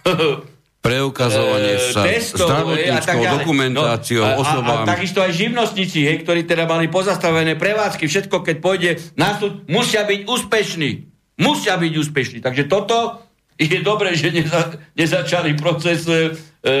[0.80, 4.80] Preukazovanie e, sa testov, zdravotníckou dokumentáciou, no, a, osobám.
[4.80, 9.36] A, a takisto aj živnostníci, hej, ktorí teda mali pozastavené prevádzky, všetko, keď pôjde na
[9.36, 11.09] súd, musia byť úspešní.
[11.40, 12.38] Musia byť úspešní.
[12.44, 13.24] Takže toto
[13.56, 16.32] je dobré, že neza, nezačali proces e,
[16.64, 16.74] e,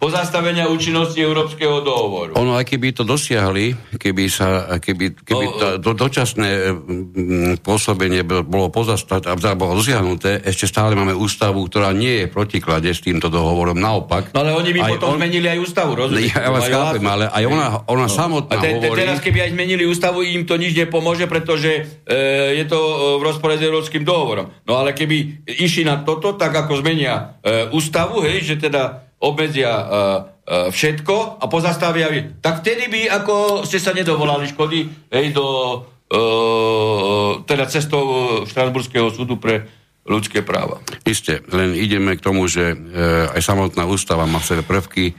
[0.00, 2.32] pozastavenia účinnosti Európskeho dohovoru.
[2.32, 8.24] Ono, aj keby to dosiahli, keby, sa, keby, keby No, to, to dočasné mm, pôsobenie
[8.24, 13.04] bolo- pozastať teda bolo dosiahnuté, ešte stále máme ústavu, ktorá nie je v protiklade s
[13.04, 13.76] týmto dohovorom.
[13.76, 14.32] Naopak.
[14.32, 16.32] No ale oni by aj potom on- zmenili aj ústavu, rozumieš?
[16.32, 18.08] Ja vás Majú chápem, ale aj ona, ona No.
[18.08, 18.96] samotná A te, te, hovorí...
[18.96, 22.16] teraz, keby aj zmenili ústavu, im to nič nepomôže, pretože e,
[22.56, 24.48] je to e, v rozpore s európskym dohovorom.
[24.64, 29.68] No ale keby išli na toto, tak ako zmenia e, ústavu, hej, že teda obmedzia
[29.68, 30.04] e, e,
[30.72, 32.08] všetko a pozastavia,
[32.40, 35.46] tak vtedy by ako ste sa nedovolali škody hej, do
[36.08, 36.18] e,
[37.44, 38.04] teda cestou
[38.48, 39.68] Štrasburského súdu pre
[40.08, 40.80] ľudské práva.
[41.04, 42.76] Isté, len ideme k tomu, že e,
[43.36, 45.12] aj samotná ústava má sebe prvky,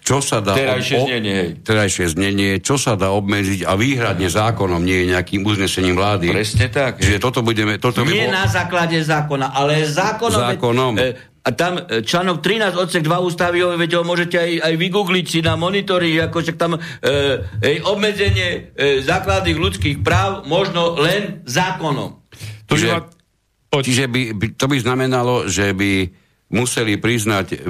[0.00, 0.56] čo sa dá...
[0.56, 1.38] Terajšie ob- znenie.
[1.60, 6.32] Terajšie znenie, čo sa dá obmedziť a výhradne zákonom, nie nejakým uznesením vlády.
[6.32, 6.96] Presne tak.
[7.02, 7.76] Čiže toto budeme...
[7.76, 10.40] Toto by Nie bolo- na základe zákona, ale zákonom.
[10.48, 10.92] Zákonom.
[10.96, 15.26] E, a tam e, článok 13 odsek 2 ústavy, veď ho môžete aj, aj vygoogliť
[15.26, 16.80] si na monitori, ako však tam e,
[17.58, 22.22] e, obmedzenie e, základných ľudských práv možno len zákonom.
[22.70, 23.10] To Čiže- ma-.
[23.72, 26.12] Čiže by, by, to by znamenalo, že by
[26.52, 27.64] museli priznať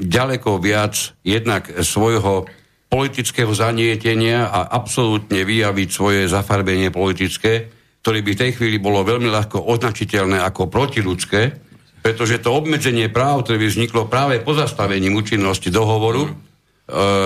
[0.00, 2.48] ďaleko viac jednak svojho
[2.88, 7.68] politického zanietenia a absolútne vyjaviť svoje zafarbenie politické,
[8.00, 11.63] ktoré by v tej chvíli bolo veľmi ľahko označiteľné ako protiludské,
[12.04, 16.32] pretože to obmedzenie práv, ktoré by vzniklo práve pozastavením účinnosti dohovoru e,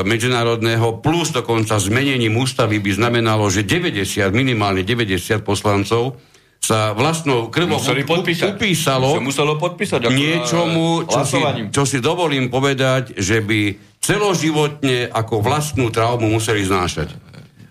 [0.07, 6.23] medzinárodného, plus dokonca zmenením ústavy by znamenalo, že 90, minimálne 90 poslancov
[6.63, 8.55] sa vlastnou krvou podpísať.
[8.55, 10.01] upísalo Sa muselo podpísať.
[10.07, 11.41] ako, niečomu, čo si,
[11.75, 17.19] čo si dovolím povedať, že by celoživotne ako vlastnú traumu museli znášať.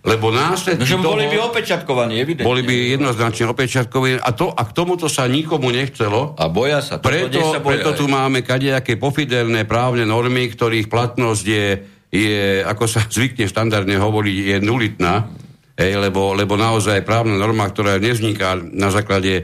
[0.08, 1.20] Lebo následky No, toho...
[1.20, 2.48] boli by opečatkovaní, evidentne.
[2.48, 6.32] boli by jednoznačne opečiatkové a, to, a k tomuto sa nikomu nechcelo.
[6.40, 6.96] A boja sa.
[6.96, 7.76] To Preto, sa boja.
[7.76, 11.68] preto tu máme kadejaké pofidelné právne normy, ktorých platnosť je,
[12.08, 15.28] je ako sa zvykne štandardne hovoriť, je nulitná,
[15.76, 19.44] hej, lebo, lebo naozaj právna norma, ktorá nevzniká na základe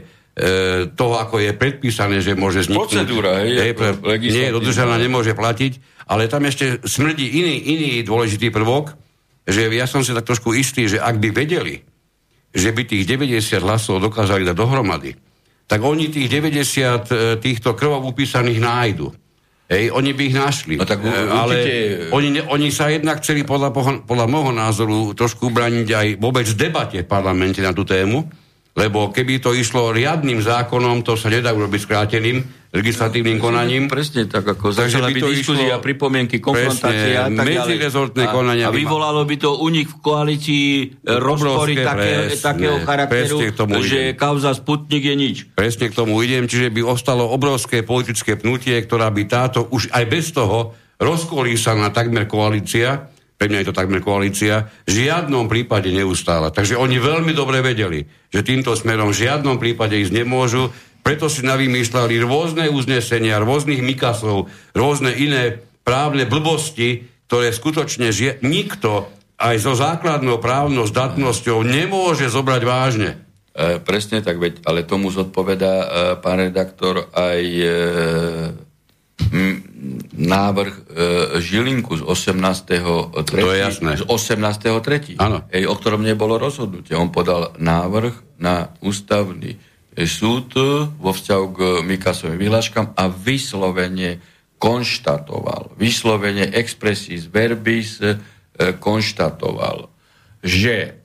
[0.96, 3.04] toho, ako je predpísané, že môže vzniknúť.
[3.04, 5.76] Procedúra, hej, pre, nie je dodržaná, nemôže platiť,
[6.08, 9.03] ale tam ešte smrdí iný, iný dôležitý prvok,
[9.44, 11.84] že ja som si tak trošku istý, že ak by vedeli,
[12.54, 15.12] že by tých 90 hlasov dokázali dať dohromady,
[15.64, 19.08] tak oni tých 90 e, týchto krvov upísaných nájdu.
[19.64, 20.74] Hej, oni by ich našli.
[20.76, 23.72] No tak E, ale určite- oni, ne- oni sa jednak chceli podľa,
[24.04, 28.28] podľa môjho názoru trošku ubraniť aj vôbec debate v parlamente na tú tému,
[28.74, 32.42] lebo keby to išlo riadnym zákonom, to sa nedá urobiť skráteným
[32.74, 33.86] legislatívnym konaním.
[33.86, 38.34] Presne tak, ako Takže začala by to diskusia, išlo- pripomienky, konfrontácia a tak medzirezortné A-
[38.34, 43.38] konania A vyvolalo by to u nich v koalícii e, rozpory také, presne, takého charakteru,
[43.38, 44.18] presne k tomu že idem.
[44.18, 45.36] kauza Sputnik je nič.
[45.54, 50.04] Presne k tomu idem, čiže by ostalo obrovské politické pnutie, ktorá by táto už aj
[50.10, 56.54] bez toho rozkolísaná takmer koalícia, pre mňa je to takmer koalícia, v žiadnom prípade neustála.
[56.54, 60.70] Takže oni veľmi dobre vedeli, že týmto smerom v žiadnom prípade ísť nemôžu,
[61.04, 69.12] preto si navymýšľali rôzne uznesenia, rôznych mikasov, rôzne iné právne blbosti, ktoré skutočne žie- nikto
[69.36, 73.10] aj so základnou právnou zdatnosťou nemôže zobrať vážne.
[73.54, 75.86] E, presne tak, veď, ale tomu zodpoveda e,
[76.24, 77.68] pán redaktor aj e,
[80.14, 80.82] návrh e,
[81.38, 82.34] Žilinku z 18.
[83.30, 83.90] To je jasné.
[83.98, 85.18] Z 18.
[85.18, 85.46] Áno.
[85.50, 86.98] Ej, o ktorom nebolo rozhodnutie.
[86.98, 89.58] On podal návrh na ústavný e,
[90.06, 90.58] súd
[90.98, 94.18] vo vzťahu k Mikasovým vyhláškam a vyslovene
[94.58, 98.16] konštatoval, vyslovene expressis verbis e,
[98.80, 99.92] konštatoval,
[100.42, 101.03] že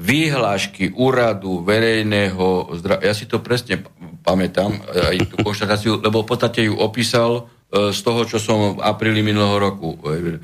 [0.00, 3.84] výhlášky úradu verejného zdravia, ja si to presne
[4.24, 4.80] pamätám,
[5.12, 9.20] aj tú konštatáciu, lebo v podstate ju opísal e, z toho, čo som v apríli
[9.20, 10.40] minulého roku, e,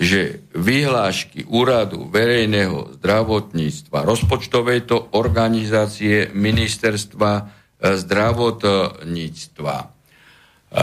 [0.00, 7.42] že vyhlášky úradu verejného zdravotníctva, rozpočtovej to organizácie ministerstva e,
[10.70, 10.76] a,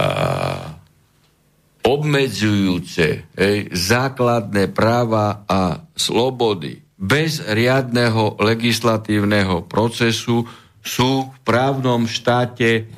[1.88, 10.50] obmedzujúce hej, základné práva a slobody bez riadného legislatívneho procesu
[10.82, 12.90] sú v právnom štáte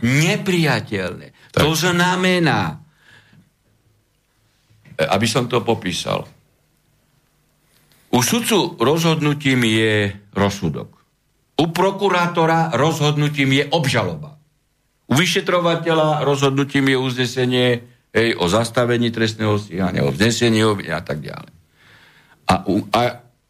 [0.00, 1.52] nepriateľné.
[1.52, 1.60] Tak.
[1.60, 2.80] To znamená,
[4.96, 6.24] aby som to popísal,
[8.12, 10.88] u sudcu rozhodnutím je rozsudok.
[11.60, 14.36] U prokurátora rozhodnutím je obžaloba.
[15.08, 17.68] U vyšetrovateľa rozhodnutím je uznesenie
[18.12, 21.52] hej, o zastavení trestného stíhania, o vznesení a tak ďalej.
[22.48, 23.00] A u, a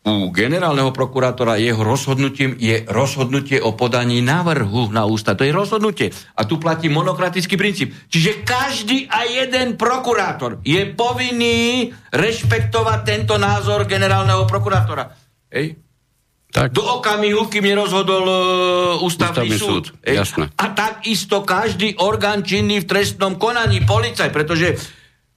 [0.02, 5.38] u generálneho prokurátora jeho rozhodnutím je rozhodnutie o podaní návrhu na ústa.
[5.38, 6.10] To je rozhodnutie.
[6.34, 7.94] A tu platí monokratický princíp.
[8.10, 15.06] Čiže každý a jeden prokurátor je povinný rešpektovať tento názor generálneho prokurátora.
[15.54, 15.78] Hej?
[16.52, 16.74] Tak.
[16.74, 19.88] Do okamihu, kým nerozhodol uh, ústavný, Ústavný súd.
[19.88, 20.20] súd, Hej.
[20.20, 20.44] jasné.
[20.58, 24.76] A takisto každý orgán činný v trestnom konaní, policaj, pretože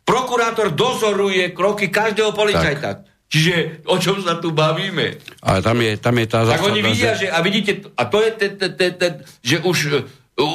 [0.04, 3.15] prokurátor dozoruje kroky každého policajta.
[3.26, 5.18] Čiže o čom sa tu bavíme?
[5.42, 7.26] Ale tam je, tam je tá Tak zásada, oni vidia, že...
[7.26, 9.08] že, a vidíte, a to je, te, te, te, te,
[9.42, 10.06] že už uh,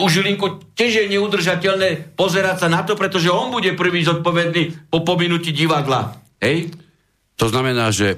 [0.04, 5.00] u Žilinku tiež je neudržateľné pozerať sa na to, pretože on bude prvý zodpovedný po
[5.00, 6.20] pominutí divadla.
[6.36, 6.72] Hej?
[7.40, 8.16] To znamená, že e,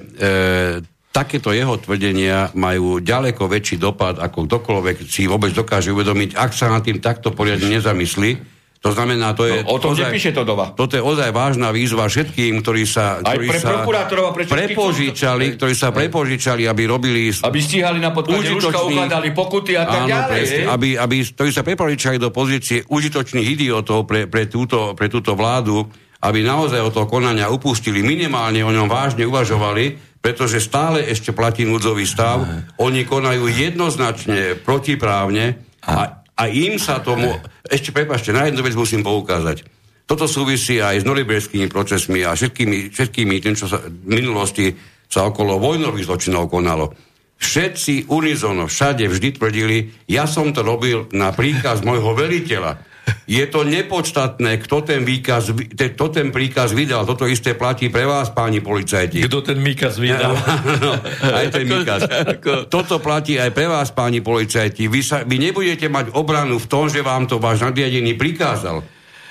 [1.15, 6.67] takéto jeho tvrdenia majú ďaleko väčší dopad, ako kdokoľvek si vôbec dokáže uvedomiť, ak sa
[6.67, 8.52] nad tým takto poriadne nezamyslí.
[8.83, 9.63] To znamená, to je...
[9.63, 10.75] No, o tom ozaj- nepíše to dova.
[10.75, 14.43] Toto je ozaj vážna výzva všetkým, ktorí sa, Aj ktorí pre sa prokurátorov a pre
[14.43, 20.03] prepožičali, ktorí sa prepožičali, aby robili Aby stíhali na podklade Ruška, ukladali pokuty a tak
[20.03, 20.31] Áno, ďalej.
[20.35, 25.31] presne, aby, aby, ktorí sa prepožičali do pozície užitočných idiotov pre, pre, túto, pre túto
[25.31, 25.87] vládu,
[26.19, 31.63] aby naozaj od toho konania upustili, minimálne o ňom vážne uvažovali, pretože stále ešte platí
[31.63, 32.43] núdzový stav.
[32.83, 37.37] Oni konajú jednoznačne protiprávne a, a im sa tomu...
[37.63, 39.65] Ešte prepašte, na jednu vec musím poukázať.
[40.03, 44.75] Toto súvisí aj s noriberskými procesmi a všetkými, všetkými tým, čo sa v minulosti
[45.07, 46.91] sa okolo vojnových zločinov konalo.
[47.39, 52.92] Všetci unizono, všade vždy tvrdili, ja som to robil na príkaz môjho veliteľa.
[53.23, 57.07] Je to nepodstatné, kto ten, výkaz, kto ten príkaz vydal.
[57.07, 59.23] Toto isté platí pre vás, páni policajti.
[59.27, 60.35] Kto ten výkaz vydal?
[60.83, 60.93] no,
[61.31, 62.01] aj ten výkaz.
[62.73, 64.87] Toto platí aj pre vás, páni policajti.
[64.87, 68.83] Vy, sa, vy nebudete mať obranu v tom, že vám to váš nadriadený prikázal.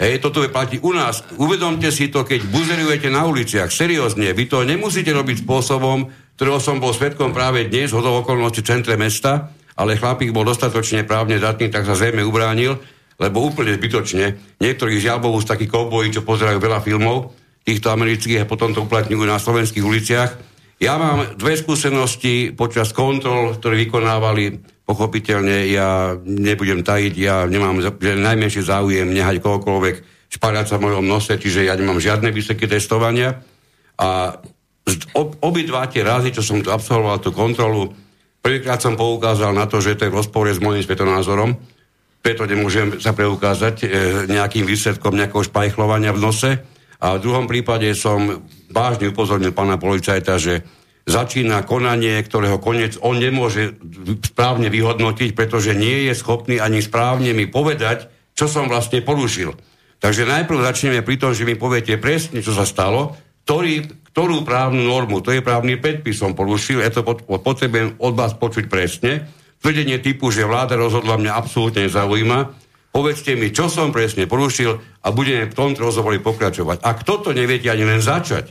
[0.03, 1.23] Hej, toto je platí u nás.
[1.39, 3.71] Uvedomte si to, keď buzerujete na uliciach.
[3.71, 8.67] Seriózne, vy to nemusíte robiť spôsobom, ktorého som bol svetkom práve dnes, hodov okolnosti v
[8.67, 12.83] centre mesta, ale chlapík bol dostatočne právne zatný, tak sa zrejme ubránil,
[13.23, 14.59] lebo úplne zbytočne.
[14.59, 17.31] Niektorí žiaľ Bohu z takých koubojí, čo pozerajú veľa filmov,
[17.63, 20.31] týchto amerických a potom to uplatňujú na slovenských uliciach.
[20.83, 28.67] Ja mám dve skúsenosti počas kontrol, ktoré vykonávali Pochopiteľne ja nebudem tajiť, ja nemám najmenší
[28.67, 33.41] záujem nehať kohokoľvek šparať sa v mojom nose, čiže ja nemám žiadne výsledky testovania.
[33.97, 34.37] A
[35.15, 37.95] ob, obidva tie razy, čo som tu absolvoval tú kontrolu,
[38.43, 41.57] prvýkrát som poukázal na to, že to je v rozpore s môjim svetonázorom,
[42.23, 43.87] preto nemôžem sa preukázať e,
[44.31, 46.51] nejakým výsledkom nejakého špajchlovania v nose.
[47.03, 50.63] A v druhom prípade som vážne upozornil pána policajta, že
[51.03, 53.75] začína konanie, ktorého koniec on nemôže
[54.23, 58.07] správne vyhodnotiť, pretože nie je schopný ani správne mi povedať,
[58.39, 59.51] čo som vlastne porušil.
[59.99, 64.87] Takže najprv začneme pri tom, že mi poviete presne, čo sa stalo, ktorý, ktorú právnu
[64.87, 69.27] normu, to je právny predpis som porušil, ja to potrebujem od vás počuť presne.
[69.63, 72.39] Tvrdenie typu, že vláda rozhodla mňa absolútne nezaujíma,
[72.91, 74.75] povedzte mi, čo som presne porušil
[75.07, 76.83] a budeme v tomto rozhovore pokračovať.
[76.83, 78.51] Ak toto neviete ani len začať,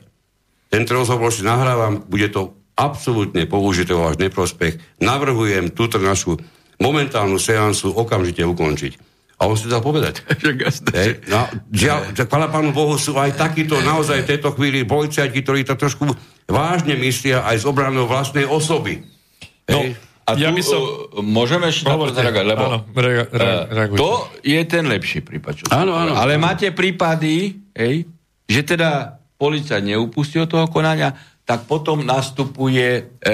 [0.71, 5.03] tento rozhovor si nahrávam, bude to absolútne použité váš neprospech.
[5.03, 6.39] Navrhujem túto našu
[6.79, 9.11] momentálnu seansu okamžite ukončiť.
[9.41, 10.21] A on si dal povedať.
[10.97, 15.65] Hej, no, žiaľ, chvala pánu Bohu, sú aj takíto naozaj v tejto chvíli policajti, ktorí
[15.65, 16.07] to trošku
[16.45, 19.01] vážne myslia aj z obranou vlastnej osoby.
[19.67, 19.97] Hej.
[19.97, 20.09] No.
[20.27, 20.79] A ja tu by som...
[21.25, 24.11] Môžeme ešte na to zareagovať, lebo áno, re, re, uh, to
[24.45, 25.51] je ten lepší prípad.
[25.57, 26.13] Čo áno, áno.
[26.13, 26.45] Ale áno.
[26.45, 28.05] máte prípady, hej,
[28.45, 33.31] že teda policajt neupustí od toho konania, tak potom nastupuje e,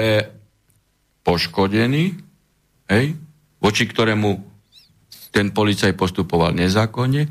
[1.20, 2.04] poškodený,
[2.88, 3.06] hej,
[3.60, 4.30] voči ktorému
[5.28, 7.28] ten policaj postupoval nezákonne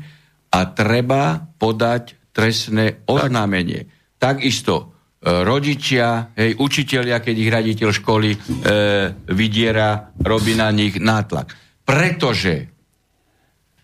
[0.54, 3.90] a treba podať trestné oznámenie.
[4.22, 4.38] Tak.
[4.38, 8.38] Takisto rodičia, hej, učitelia, keď ich raditeľ školy e,
[9.34, 11.50] vydiera, robí na nich nátlak.
[11.82, 12.70] Pretože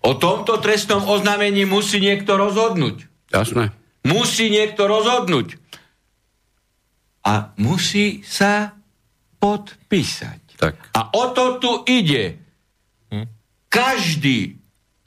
[0.05, 3.11] o tomto trestnom oznámení musí niekto rozhodnúť.
[3.35, 3.75] Jasné.
[4.07, 5.59] Musí niekto rozhodnúť.
[7.25, 8.77] A musí sa
[9.41, 10.61] podpísať.
[10.61, 10.75] Tak.
[10.95, 12.39] A o to tu ide.
[13.11, 13.27] Hm?
[13.73, 14.64] Každý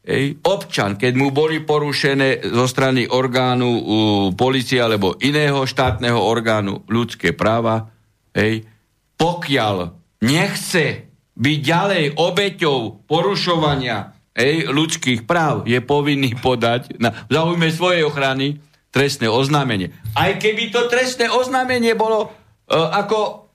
[0.07, 3.83] ej, občan, keď mu boli porušené zo strany orgánu uh,
[4.31, 7.91] policie alebo iného štátneho orgánu ľudské práva,
[8.31, 8.63] ej,
[9.19, 9.75] pokiaľ
[10.23, 18.63] nechce byť ďalej obeťou porušovania ej, ľudských práv, je povinný podať na zaujme svojej ochrany
[18.89, 19.93] trestné oznámenie.
[20.17, 23.49] Aj keby to trestné oznámenie bolo e, ako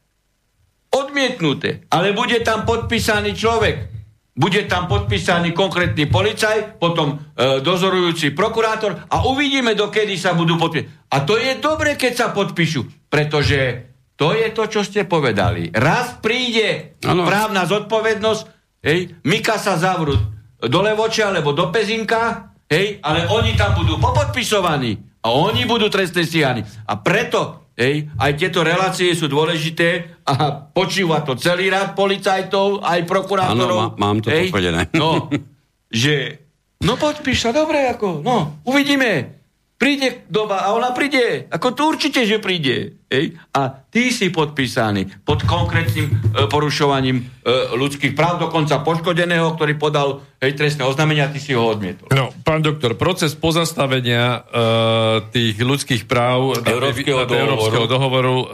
[0.93, 4.02] odmietnuté, ale bude tam podpísaný človek,
[4.33, 11.13] bude tam podpísaný konkrétny policaj, potom e, dozorujúci prokurátor a uvidíme, dokedy sa budú podpísať.
[11.13, 15.69] A to je dobre, keď sa podpíšu, pretože to je to, čo ste povedali.
[15.69, 17.29] Raz príde ano.
[17.29, 18.43] právna zodpovednosť,
[18.89, 20.17] hej, Mika sa zavrú
[20.57, 25.13] do Levoča alebo do Pezinka, hej, ale oni tam budú popodpisovaní.
[25.23, 26.67] A oni budú trestne stíhaní.
[26.83, 33.01] A preto ej, aj tieto relácie sú dôležité a počúva to celý rad policajtov, aj
[33.09, 33.79] prokurátorov.
[33.79, 34.93] Áno, má, mám to ej, potvrdené.
[35.03, 35.29] No,
[35.93, 36.43] že
[36.85, 39.41] no podpíš sa, dobre, ako, no, uvidíme.
[39.83, 41.51] Príde doba a ona príde.
[41.51, 43.02] Ako to určite, že príde.
[43.13, 43.37] Ej?
[43.53, 47.25] A ty si podpísaný pod konkrétnym e, porušovaním e,
[47.77, 52.09] ľudských práv, dokonca poškodeného, ktorý podal hej, trestné oznámenia, ty si ho odmietol.
[52.09, 58.47] No, pán doktor, proces pozastavenia e, tých ľudských práv Európskeho dohovoru, Európskeho dohovoru e,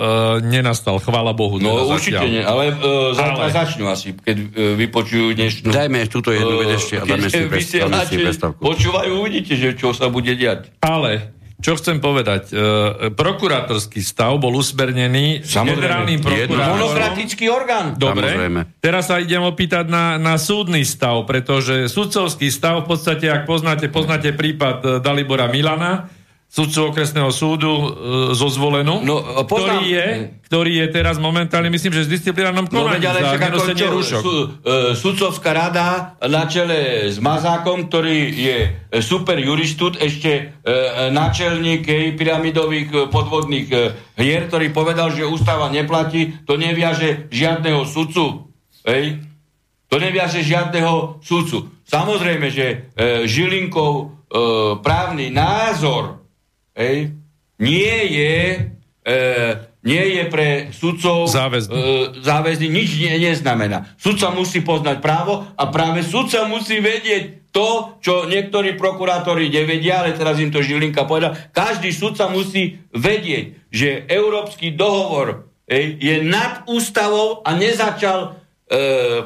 [0.50, 1.62] nenastal, chvála Bohu.
[1.62, 3.54] No teda určite nie, ale e, zajtra ale...
[3.54, 5.70] začnú asi, keď e, vypočujú dnešnú...
[5.70, 8.58] Dajme túto jednu e, ešte a dáme si, prestávku.
[8.58, 10.74] Počúvajú, uvidíte, že čo sa bude diať.
[10.82, 12.54] Ale čo chcem povedať?
[12.54, 16.78] E, prokurátorský stav bol usmernený generálnym prokurátorom.
[16.78, 17.98] Monokratický orgán.
[17.98, 18.30] Dobre.
[18.30, 18.60] Samozrejme.
[18.78, 23.90] Teraz sa idem opýtať na, na súdny stav, pretože sudcovský stav, v podstate, ak poznáte,
[23.90, 26.06] poznáte prípad e, Dalibora Milana,
[26.48, 27.88] sudcu okresného súdu e,
[28.32, 30.06] zo zvolenu, no, ktorý, je,
[30.48, 34.22] ktorý je teraz momentálne, myslím, že s disciplinárnom no, konaním no, ale za nenosenie rúšok.
[34.24, 34.46] Sú, e,
[34.96, 38.58] sudcovská rada na čele s Mazákom, ktorý je
[39.04, 40.72] super juristút, ešte e,
[41.12, 43.76] náčelník e, pyramidových e, podvodných e,
[44.16, 48.48] hier, ktorý povedal, že ústava neplatí, to neviaže žiadneho sudcu.
[48.88, 49.20] Ej?
[49.92, 51.76] To neviaže žiadneho súdcu.
[51.84, 54.04] Samozrejme, že e, Žilinkov e,
[54.80, 56.24] právny názor
[56.78, 57.12] ej,
[57.58, 58.36] nie je
[59.02, 63.94] e, nie je pre sudcov záväzný, e, záväzný nič nie, neznamená.
[63.96, 70.18] Sudca musí poznať právo a práve sudca musí vedieť to, čo niektorí prokurátori nevedia, ale
[70.18, 71.34] teraz im to Žilinka povedal.
[71.54, 78.28] Každý sudca musí vedieť, že Európsky dohovor ej, je nad ústavou a nezačal e,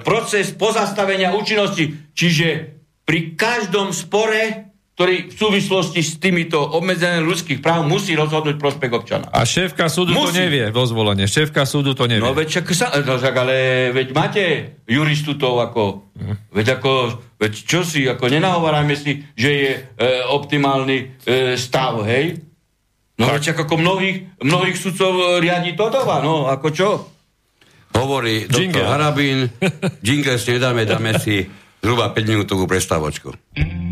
[0.04, 2.12] proces pozastavenia účinnosti.
[2.14, 4.71] Čiže pri každom spore,
[5.02, 9.26] ktorý v súvislosti s týmito obmedzením ľudských práv musí rozhodnúť prospech občana.
[9.34, 10.38] A šéfka súdu musí.
[10.38, 11.26] to nevie vo zvolenie.
[11.26, 12.22] Šéfka súdu to nevie.
[12.22, 14.42] No veď, čak, sa, no, čak, ale veď máte
[14.86, 16.06] juristu to ako...
[16.14, 16.54] Hm.
[16.54, 16.90] Veď ako...
[17.34, 19.80] Veď čo si, ako nenahovárajme si, že je e,
[20.30, 22.38] optimálny e, stav, hej?
[23.18, 26.88] No veď ako mnohých, mnohých sudcov riadi Todova, no ako čo?
[27.98, 29.50] Hovorí doktor Harabín,
[30.06, 31.42] jingle si nedáme, dáme si
[31.82, 33.34] zhruba 5 minútovú prestávočku.
[33.58, 33.91] They're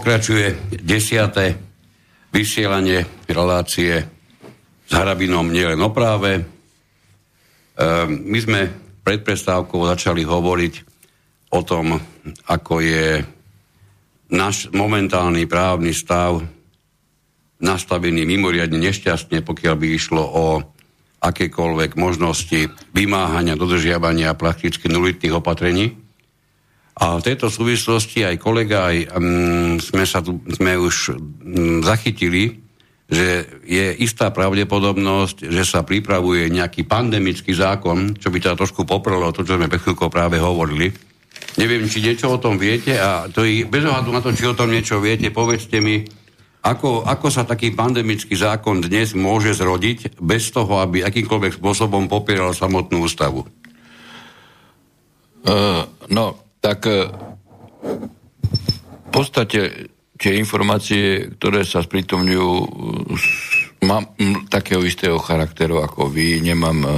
[0.00, 1.60] pokračuje desiate
[2.32, 4.00] vysielanie relácie
[4.88, 6.40] s Harabinom nielen o práve.
[6.40, 6.42] E,
[8.08, 8.60] my sme
[9.04, 10.74] pred prestávkou začali hovoriť
[11.52, 12.00] o tom,
[12.48, 13.20] ako je
[14.32, 16.48] náš momentálny právny stav
[17.60, 20.64] nastavený mimoriadne nešťastne, pokiaľ by išlo o
[21.20, 25.99] akékoľvek možnosti vymáhania, dodržiavania prakticky nulitných opatrení.
[26.98, 32.60] A v tejto súvislosti aj kolega, aj um, sme, sa tu, sme už um, zachytili,
[33.10, 39.34] že je istá pravdepodobnosť, že sa pripravuje nejaký pandemický zákon, čo by teda trošku poprelo
[39.34, 40.94] to, čo sme pred práve hovorili.
[41.58, 44.54] Neviem, či niečo o tom viete a to je, bez ohľadu na to, či o
[44.54, 46.06] tom niečo viete, povedzte mi,
[46.60, 52.52] ako, ako sa taký pandemický zákon dnes môže zrodiť bez toho, aby akýmkoľvek spôsobom popieral
[52.52, 53.48] samotnú ústavu?
[55.40, 57.08] Uh, no, tak e,
[59.08, 59.90] v podstate
[60.20, 62.50] tie informácie, ktoré sa sprítomňujú,
[63.88, 64.12] mám
[64.52, 66.92] takého istého charakteru ako vy, nemám uh,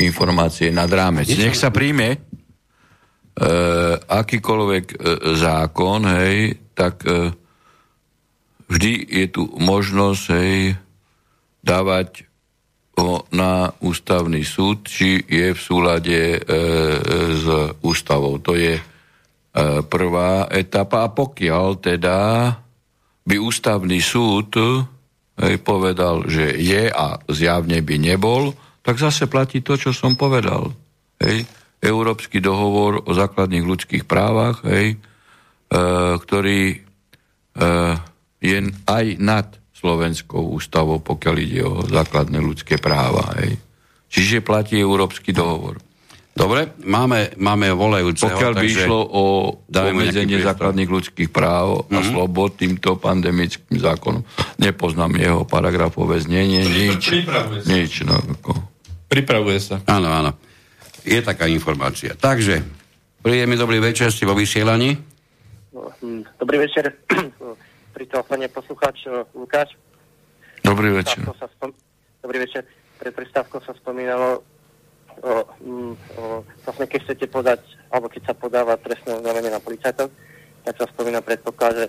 [0.00, 1.28] informácie nad rámec.
[1.28, 7.28] Nech sa príjme uh, akýkoľvek uh, zákon, hej, tak uh,
[8.72, 10.80] vždy je tu možnosť, hej,
[11.60, 12.24] dávať
[12.94, 16.40] ho na ústavný súd, či je v súlade e,
[17.34, 17.46] s
[17.82, 18.38] ústavou.
[18.38, 18.82] To je e,
[19.82, 21.10] prvá etapa.
[21.10, 22.18] A pokiaľ teda
[23.26, 24.64] by ústavný súd e,
[25.58, 30.70] povedal, že je a zjavne by nebol, tak zase platí to, čo som povedal.
[31.18, 31.48] Hej.
[31.84, 34.98] Európsky dohovor o základných ľudských právach, hej, e,
[36.20, 36.76] ktorý e,
[38.40, 39.46] je aj nad
[39.84, 43.36] Slovenskou ústavou, pokiaľ ide o základné ľudské práva.
[43.36, 43.60] Hej.
[44.08, 45.76] Čiže platí Európsky dohovor.
[46.34, 48.32] Dobre, máme, máme volajúceho.
[48.32, 49.22] Pokiaľ by išlo o
[49.68, 51.94] obmedzenie základných ľudských práv mm-hmm.
[51.94, 52.06] a mhm.
[52.10, 54.24] slobod týmto pandemickým zákonom.
[54.58, 57.22] Nepoznám jeho paragrafové znenie, nič.
[57.22, 57.68] Pripravuje sa.
[57.68, 58.52] Nič, no, ako.
[59.06, 59.76] Pripravuje sa.
[59.86, 60.32] Áno, áno.
[61.04, 62.16] Je taká informácia.
[62.16, 62.64] Takže,
[63.20, 64.96] príjemný dobrý večer, ste vo vysielaní.
[66.40, 66.98] Dobrý večer.
[67.94, 69.70] Pri telefóne poslucháč eh, Lukáš.
[70.66, 71.22] Dobrý večer.
[71.38, 71.70] Sa spom...
[72.18, 72.66] Dobrý večer.
[72.98, 74.40] Pre prestávkou sa spomínalo,
[75.20, 80.08] o, mm, o, vlastne keď chcete podať, alebo keď sa podáva trestné oznámenie na policajtov,
[80.64, 81.86] tak sa spomína predpoklad, že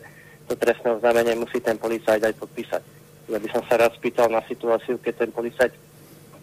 [0.49, 2.83] to trestné oznámenie musí ten policajt aj podpísať.
[3.31, 5.71] Ja by som sa rád spýtal na situáciu, keď ten policajt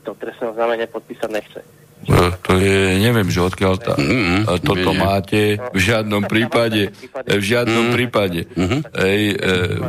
[0.02, 1.60] to trestné oznámenie podpísať nechce.
[2.08, 4.98] No, to je, neviem, že odkiaľ tá, mm, toto nie.
[4.98, 5.40] máte,
[5.70, 6.90] v žiadnom prípade,
[7.26, 7.94] v žiadnom mm.
[7.94, 8.40] prípade.
[8.50, 8.80] Mm-hmm.
[8.98, 9.36] Ej, e,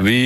[0.02, 0.20] vy,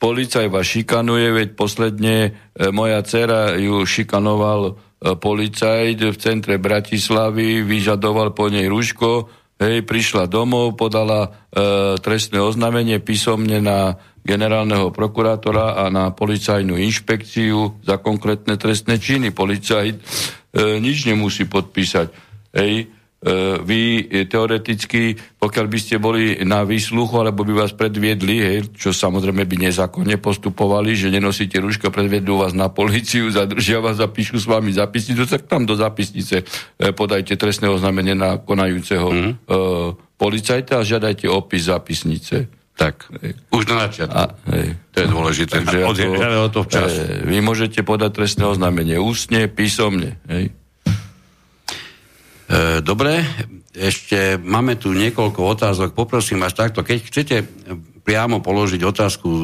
[0.00, 2.30] policaj vás šikanuje, veď posledne e,
[2.72, 4.72] moja dcera ju šikanoval e,
[5.14, 9.28] policajt v centre Bratislavy, vyžadoval po nej rúško,
[9.60, 11.28] hej, prišla domov, podala e,
[12.00, 19.32] trestné oznámenie písomne na generálneho prokurátora a na policajnú inšpekciu za konkrétne trestné činy.
[19.32, 20.02] Policajt e,
[20.78, 22.12] nič nemusí podpísať.
[22.52, 28.36] Hej, e, vy e, teoreticky, pokiaľ by ste boli na výsluchu, alebo by vás predviedli,
[28.44, 33.98] hej, čo samozrejme by nezákonne postupovali, že nenosíte rúško, predviedú vás na policiu, zadržia vás,
[33.98, 39.32] zapíšu s vami zapisnicu, tak tam do zapisnice e, podajte trestné oznámenie na konajúceho mm.
[39.32, 39.34] e,
[40.20, 42.59] policajta a žiadajte opis zapisnice.
[42.80, 43.12] Tak,
[43.52, 44.16] už na začiatku.
[44.16, 44.24] A,
[44.56, 44.72] hej.
[44.96, 45.60] To je dôležité.
[45.60, 45.92] Takže ako,
[46.40, 46.88] o to včas.
[46.96, 50.16] E, vy môžete podať trestné oznámenie ústne, písomne.
[50.24, 50.48] Hej.
[52.48, 53.20] E, dobre,
[53.76, 55.92] ešte máme tu niekoľko otázok.
[55.92, 57.36] Poprosím vás takto, keď chcete
[58.00, 59.42] priamo položiť otázku e,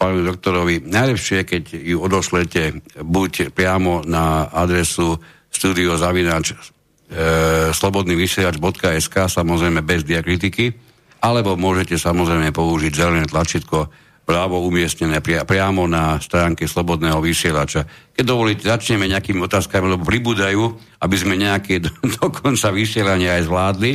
[0.00, 2.62] pánovi doktorovi, najlepšie je, keď ju odošlete
[2.96, 5.20] buď priamo na adresu
[5.52, 6.56] studiozavinač e,
[7.76, 10.91] slobodnyvysielač.sk, samozrejme bez diakritiky,
[11.22, 13.88] alebo môžete samozrejme použiť zelené tlačítko
[14.22, 17.86] právo umiestnené pri, priamo na stránke Slobodného vysielača.
[18.14, 20.62] Keď dovolíte, začneme nejakými otázkami, lebo pribúdajú,
[21.02, 22.26] aby sme nejaké do, do
[22.74, 23.92] vysielania aj zvládli.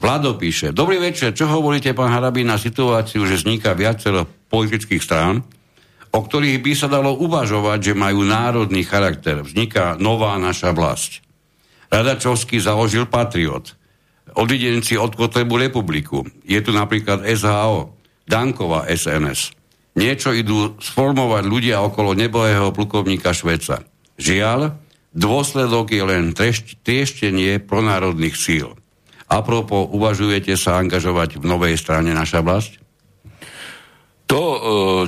[0.00, 5.44] Vlado píše, dobrý večer, čo hovoríte, pán Harabín, na situáciu, že vzniká viacero politických strán
[6.10, 9.46] o ktorých by sa dalo uvažovať, že majú národný charakter.
[9.46, 11.22] Vzniká nová naša vlast.
[11.90, 13.74] Radačovský založil Patriot.
[14.34, 16.26] Odidenci od Kotlebu republiku.
[16.46, 17.94] Je tu napríklad SHO,
[18.26, 19.56] Dankova SNS.
[19.98, 23.82] Niečo idú sformovať ľudia okolo nebohého plukovníka Šveca.
[24.22, 24.78] Žiaľ,
[25.10, 28.78] dôsledok je len trešť, trieštenie pronárodných síl.
[29.30, 32.78] A propos, uvažujete sa angažovať v novej strane naša vlast?
[34.30, 34.58] To, e,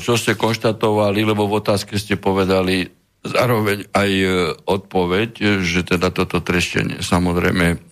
[0.03, 2.91] čo ste konštatovali, lebo v otázke ste povedali
[3.23, 4.27] zároveň aj e,
[4.67, 7.92] odpoveď, že teda toto treštenie samozrejme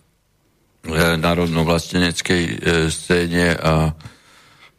[1.20, 2.42] národno-vlasteneckej
[2.88, 3.92] scéne a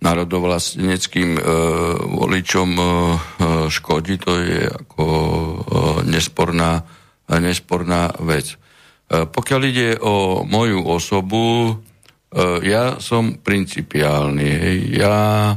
[0.01, 1.41] národovlastneckým e,
[2.09, 2.69] voličom
[3.69, 5.05] škodí, to je ako
[6.09, 6.81] nesporná,
[7.29, 8.57] nesporná vec.
[9.11, 11.77] Pokiaľ ide o moju osobu,
[12.63, 14.87] ja som principiálny.
[14.95, 15.51] Ja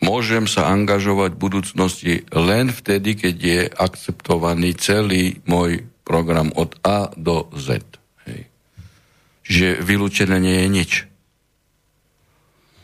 [0.00, 7.10] môžem sa angažovať v budúcnosti len vtedy, keď je akceptovaný celý môj program od A
[7.16, 7.82] do Z.
[8.28, 8.46] Hej.
[9.44, 10.92] Čiže vylúčené nie je nič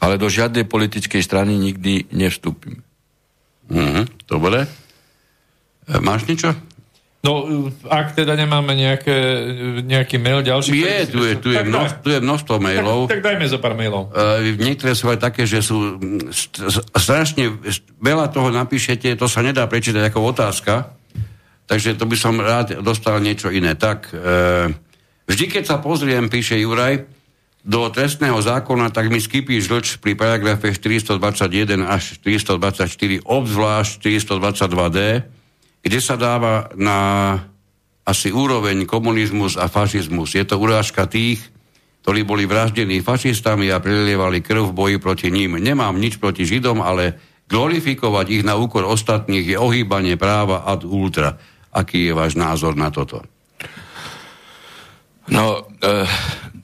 [0.01, 2.81] ale do žiadnej politickej strany nikdy nevstúpim.
[3.69, 4.65] Mhm, dobre.
[5.87, 6.57] E, máš niečo?
[7.21, 7.45] No,
[7.85, 9.13] ak teda nemáme nejaké,
[9.85, 10.73] nejaký mail ďalší...
[10.73, 13.13] Je, tu je, tu je, množ, tu je množstvo mailov.
[13.13, 14.09] Tak, tak dajme zo pár mailov.
[14.09, 16.01] Uh, niektoré sú aj také, že sú
[16.33, 17.61] st- strašne
[18.01, 20.97] veľa toho napíšete, to sa nedá prečítať ako otázka,
[21.71, 23.79] takže to by som rád dostal niečo iné.
[23.79, 24.67] Tak, uh,
[25.31, 27.07] vždy, keď sa pozriem, píše Juraj,
[27.63, 34.99] do trestného zákona, tak mi skypí žlč pri paragrafe 421 až 424, obzvlášť 422d,
[35.85, 36.99] kde sa dáva na
[38.09, 40.35] asi úroveň komunizmus a fašizmus.
[40.35, 41.39] Je to urážka tých,
[42.01, 45.61] ktorí boli vraždení fašistami a prelievali krv v boji proti ním.
[45.61, 51.37] Nemám nič proti Židom, ale glorifikovať ich na úkor ostatných je ohýbanie práva ad ultra.
[51.71, 53.23] Aký je váš názor na toto?
[55.31, 56.07] No, e,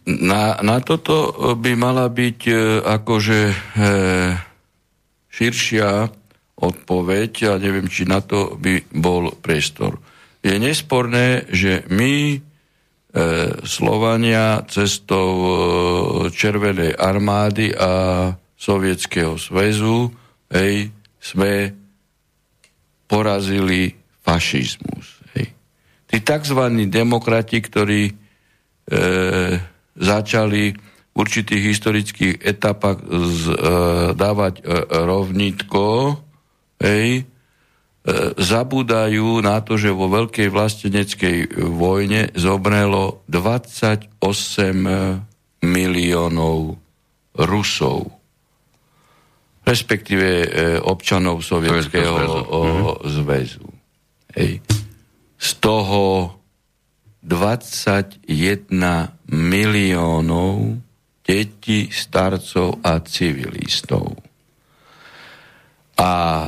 [0.06, 3.38] na, na toto by mala byť e, akože
[5.30, 5.90] širšia
[6.56, 10.00] odpoveď a neviem, či na to by bol priestor.
[10.40, 12.40] Je nesporné, že my
[13.64, 15.32] Slovania cestou
[16.28, 17.92] Červenej armády a
[18.56, 20.08] Sovietskeho zväzu
[20.48, 20.88] hej,
[21.20, 21.70] sme
[23.04, 25.22] porazili fašizmus.
[25.38, 25.54] Hej.
[26.10, 26.60] Tí tzv.
[26.90, 28.14] demokrati, ktorí e,
[29.94, 33.56] začali v určitých historických etapách z, e,
[34.18, 34.62] dávať e,
[35.06, 36.18] rovnitko,
[36.82, 37.24] hej, e,
[38.36, 41.36] zabúdajú na to, že vo veľkej vlasteneckej
[41.70, 44.18] vojne zomrelo 28
[45.64, 46.76] miliónov
[47.36, 48.12] Rusov,
[49.64, 50.48] respektíve e,
[50.80, 52.16] občanov Sovietskeho
[53.04, 53.75] zväzu.
[54.36, 54.60] Hej.
[55.40, 56.36] Z toho
[57.24, 58.20] 21
[59.32, 60.76] miliónov
[61.26, 64.14] detí, starcov a civilistov.
[65.98, 66.46] A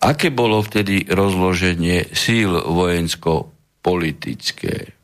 [0.00, 4.96] aké bolo vtedy rozloženie síl vojensko-politické?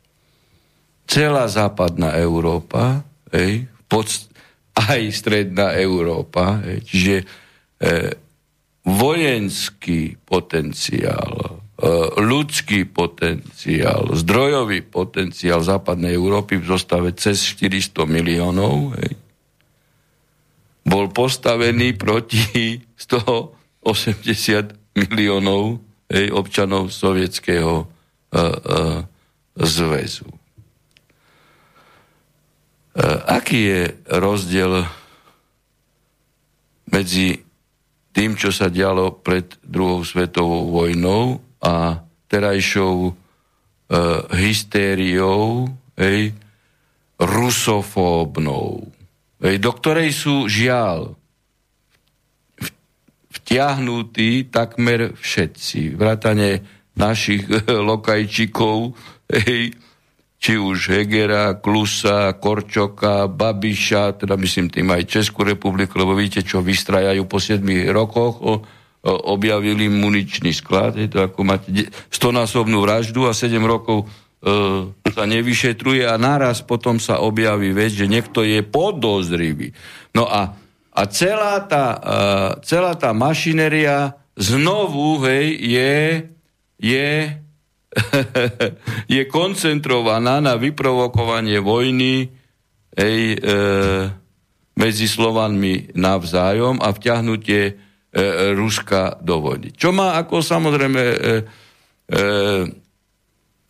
[1.05, 4.09] Celá západná Európa, hej, pod,
[4.73, 7.25] aj stredná Európa, hej, čiže e,
[8.89, 11.87] vojenský potenciál E,
[12.19, 19.15] ľudský potenciál, zdrojový potenciál západnej Európy v zostave cez 400 miliónov hej,
[20.83, 25.79] bol postavený proti 180 miliónov
[26.11, 27.87] hej, občanov sovietského uh,
[28.35, 28.99] uh,
[29.55, 30.27] zväzu.
[32.91, 33.81] Uh, aký je
[34.19, 34.83] rozdiel
[36.91, 37.39] medzi
[38.13, 43.11] tým, čo sa dialo pred druhou svetovou vojnou a terajšou e,
[44.33, 46.33] hystériou, hej,
[47.19, 48.87] rusofóbnou,
[49.43, 51.19] hej, do ktorej sú žiaľ
[53.29, 56.65] vtiahnutí takmer všetci, vrátane
[56.97, 57.45] našich
[57.89, 58.93] lokajčikov,
[59.29, 59.73] hej,
[60.39, 66.63] či už Hegera, Klusa, Korčoka, Babiša, teda myslím tým aj Českú republiku, lebo víte, čo
[66.63, 67.59] vystrajajú po 7
[67.91, 68.63] rokoch o,
[69.03, 74.51] objavili muničný sklad, je to ako máte stonásobnú vraždu a 7 rokov e,
[75.11, 79.75] sa nevyšetruje a naraz potom sa objaví vec, že niekto je podozrivý.
[80.15, 80.55] No a,
[80.95, 85.95] a celá, tá, e, celá tá mašineria znovu hej, je,
[86.79, 87.09] je,
[89.13, 92.29] je koncentrovaná na vyprovokovanie vojny
[92.93, 93.57] hej, e,
[94.77, 97.73] medzi Slovanmi navzájom a vťahnutie e,
[98.53, 99.73] Ruska do vojny.
[99.73, 101.27] Čo má ako samozrejme e, e,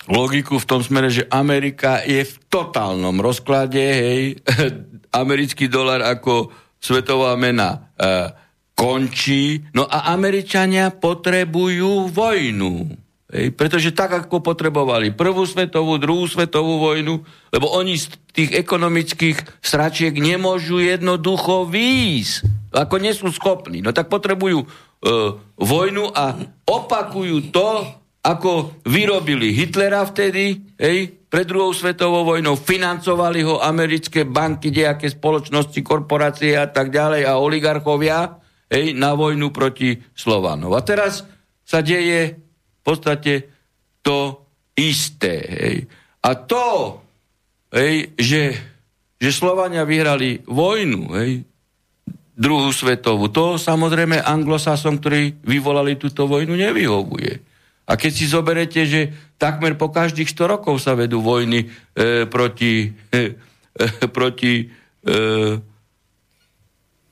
[0.10, 4.24] logiku v tom smere, že Amerika je v totálnom rozklade, hej,
[5.22, 8.32] americký dolar ako svetová mena e,
[8.76, 13.08] končí, no a Američania potrebujú vojnu.
[13.30, 17.22] Hej, pretože tak, ako potrebovali prvú svetovú, druhú svetovú vojnu,
[17.54, 23.86] lebo oni z tých ekonomických sračiek nemôžu jednoducho výjsť, ako nie sú schopní.
[23.86, 24.68] No tak potrebujú e,
[25.62, 27.86] vojnu a opakujú to,
[28.26, 35.78] ako vyrobili Hitlera vtedy, hej, pred druhou svetovou vojnou, financovali ho americké banky, nejaké spoločnosti,
[35.86, 38.42] korporácie a tak ďalej a oligarchovia
[38.74, 40.74] hej, na vojnu proti Slovanov.
[40.74, 41.22] A teraz
[41.62, 42.49] sa deje
[42.90, 43.34] podstate
[44.02, 44.42] to
[44.74, 45.36] isté.
[45.46, 45.78] Hej.
[46.26, 46.98] A to,
[47.76, 48.58] hej, že,
[49.22, 51.46] že Slovania vyhrali vojnu, hej,
[52.40, 57.44] druhú svetovú, to samozrejme anglosasom, ktorí vyvolali túto vojnu, nevyhovuje.
[57.90, 62.96] A keď si zoberete, že takmer po každých 100 rokov sa vedú vojny e, proti,
[63.12, 63.34] e,
[63.76, 64.66] e, proti e,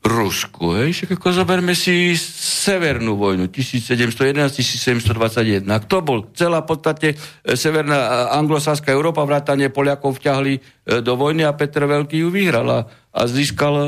[0.07, 0.79] Rusku.
[0.79, 0.95] Hej?
[0.95, 5.67] Však ako zoberme si Severnú vojnu 1711-1721.
[5.67, 6.31] Kto bol?
[6.31, 7.15] Celá v podstate e,
[7.59, 10.61] Severná anglosáská Európa, vrátane Poliakov vťahli e,
[11.03, 13.83] do vojny a Petr Veľký ju vyhral a, a získal e,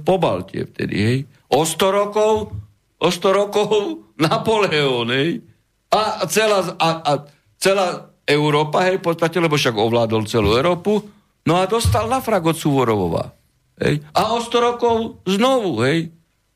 [0.00, 0.96] po Baltie vtedy.
[0.96, 1.26] Hej?
[1.50, 2.54] O 100 rokov
[2.96, 3.68] o 100 rokov
[4.24, 5.10] Napoleon.
[5.12, 5.44] Hej?
[5.92, 7.12] A celá, a, a
[7.60, 10.98] celá Európa, hej, v podstate, lebo však ovládol celú Európu,
[11.46, 13.30] no a dostal na frak od Suvorovova.
[13.76, 14.00] Hej.
[14.12, 16.08] A o 100 rokov znovu, hej.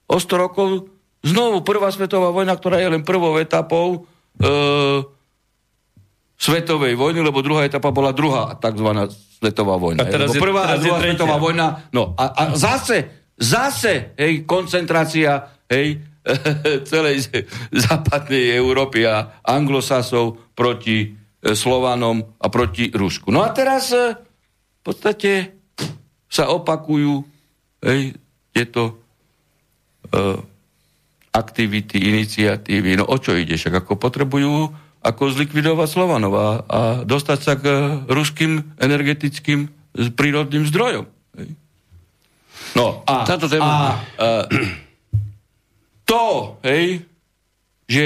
[0.08, 0.88] O 100 rokov
[1.20, 4.08] znovu prvá svetová vojna, ktorá je len prvou etapou
[4.40, 4.48] e,
[6.40, 9.04] svetovej vojny, lebo druhá etapa bola druhá takzvaná
[9.36, 10.00] svetová vojna.
[10.00, 11.12] A teraz je- prvá a teraz je druhá tretia.
[11.12, 12.96] svetová vojna, no a, a zase,
[13.36, 16.00] zase, hej, koncentrácia, hej,
[16.90, 17.28] celej
[17.72, 21.08] západnej Európy a anglosasov proti e,
[21.52, 23.28] Slovanom a proti Rusku.
[23.28, 25.59] No a teraz e, v podstate
[26.30, 27.26] sa opakujú
[27.82, 28.14] hej,
[28.54, 29.02] tieto
[30.08, 30.38] e,
[31.34, 33.02] aktivity, iniciatívy.
[33.02, 33.58] No o čo ide?
[33.58, 34.70] Však ako potrebujú
[35.00, 37.76] ako zlikvidovať Slovanov a, a dostať sa k e,
[38.06, 39.68] ruským energetickým e,
[40.14, 41.08] prírodným zdrojom.
[41.34, 41.50] Hej.
[42.78, 44.78] No a, Táto téma- a e,
[46.10, 47.02] to, hej,
[47.90, 48.04] že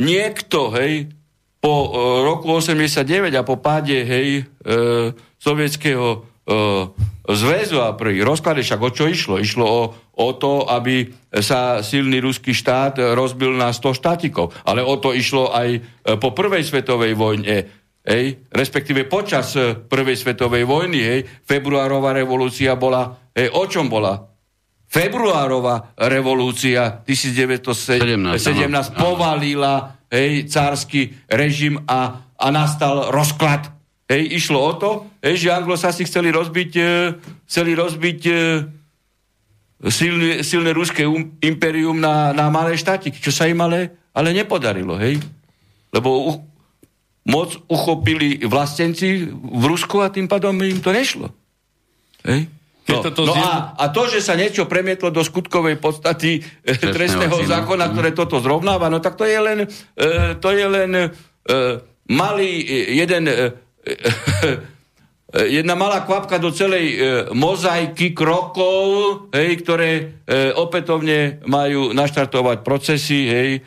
[0.00, 1.12] niekto, hej,
[1.58, 1.88] po e,
[2.24, 4.72] roku 89 a po páde, hej, e,
[5.36, 6.58] sovietského e,
[7.26, 9.42] zväzu a pri rozklade, však o čo išlo?
[9.42, 9.82] Išlo o,
[10.14, 11.10] o to, aby
[11.42, 14.54] sa silný ruský štát rozbil na 100 štátikov.
[14.62, 15.80] Ale o to išlo aj e,
[16.22, 17.66] po prvej svetovej vojne.
[18.06, 24.22] Hej, respektíve počas e, prvej svetovej vojny, hej, februárová revolúcia bola, hej, o čom bola?
[24.86, 28.78] Februárová revolúcia 1917 17, áno.
[28.94, 33.75] povalila hej, cársky režim a, a nastal rozklad.
[34.06, 36.90] Hej, išlo o to, hej, že anglosasi chceli rozbiť, e,
[37.50, 38.34] chceli rozbiť e,
[39.90, 44.94] silné, silné ruské um, imperium na, na malé štátiky, čo sa im ale, ale nepodarilo.
[44.94, 45.18] Hej?
[45.90, 46.32] Lebo u,
[47.26, 51.34] moc uchopili vlastenci v Rusku a tým pádom im to nešlo.
[52.22, 52.46] Hej?
[52.86, 57.90] No, no a, a to, že sa niečo premietlo do skutkovej podstaty e, trestného zákona,
[57.90, 61.06] ktoré toto zrovnáva, no tak to je len, e, to je len e,
[62.06, 63.34] malý e, jeden e,
[65.50, 66.96] jedna malá kvapka do celej e,
[67.34, 68.76] mozaiky krokov,
[69.34, 70.04] hej, ktoré e,
[70.54, 73.60] opätovne majú naštartovať procesy hej, e,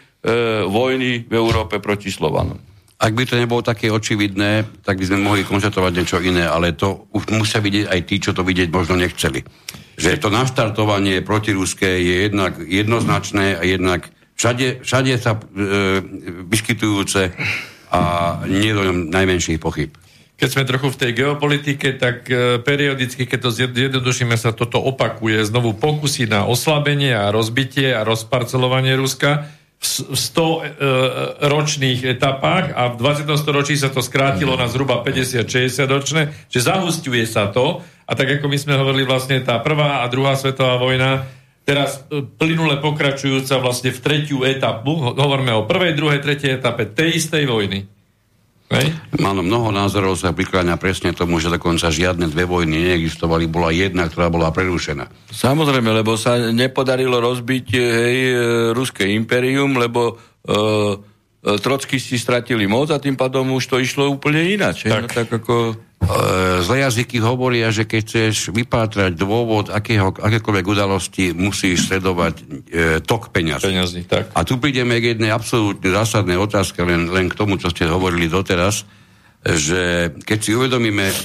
[0.66, 2.58] vojny v Európe proti Slovanom.
[3.00, 7.08] Ak by to nebolo také očividné, tak by sme mohli konštatovať niečo iné, ale to
[7.16, 9.40] už musia vidieť aj tí, čo to vidieť možno nechceli.
[9.96, 15.40] Že to naštartovanie protiruské je jednak jednoznačné a jednak všade, všade sa e,
[16.48, 17.32] vyskytujúce
[17.90, 18.02] a
[18.48, 19.96] nie do najmenších pochyb.
[20.40, 25.44] Keď sme trochu v tej geopolitike, tak e, periodicky, keď to zjednodušíme, sa toto opakuje.
[25.44, 30.60] Znovu pokusy na oslabenie a rozbitie a rozparcelovanie Ruska v s- v 100 e,
[31.42, 33.36] ročných etapách a v 20.
[33.36, 35.44] storočí sa to skrátilo na zhruba 50-60
[35.86, 40.08] ročné, že zahustuje sa to a tak ako my sme hovorili vlastne tá prvá a
[40.08, 41.28] druhá svetová vojna
[41.62, 46.88] teraz e, plynule pokračujúca vlastne v tretiu etapu, ho- hovoríme o prvej, druhej, tretej etape
[46.88, 47.99] tej istej vojny.
[48.70, 48.94] Hej?
[49.26, 54.06] Áno, mnoho názorov sa prikláňa presne tomu, že dokonca žiadne dve vojny neexistovali, bola jedna,
[54.06, 55.10] ktorá bola prerušená.
[55.34, 58.36] Samozrejme, lebo sa nepodarilo rozbiť hej, e,
[58.78, 60.58] ruské imperium, lebo e, e,
[61.58, 64.86] trockisti stratili moc a tým pádom už to išlo úplne ináč.
[64.86, 65.02] Tak.
[65.02, 65.89] No, tak ako...
[66.64, 72.44] zle jazyky hovoria, že keď chceš vypátrať dôvod akého, akékoľvek udalosti, musíš sledovať e,
[73.04, 73.68] tok peňazí.
[73.68, 74.32] Peňazí, tak.
[74.32, 78.32] A tu prídeme k jednej absolútne zásadnej otázke, len, len k tomu, čo ste hovorili
[78.32, 78.88] doteraz,
[79.44, 81.16] že keď si uvedomíme, e,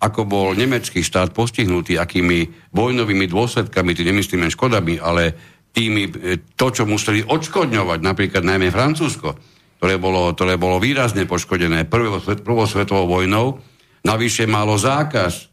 [0.00, 5.34] ako bol nemecký štát postihnutý, akými vojnovými dôsledkami, tým nemyslíme škodami, ale
[5.74, 9.34] tými, e, to, čo museli odškodňovať, napríklad najmä Francúzsko,
[9.80, 13.56] ktoré bolo, ktoré bolo výrazne poškodené prvou, svetovou vojnou,
[14.04, 15.44] navyše malo zákaz e,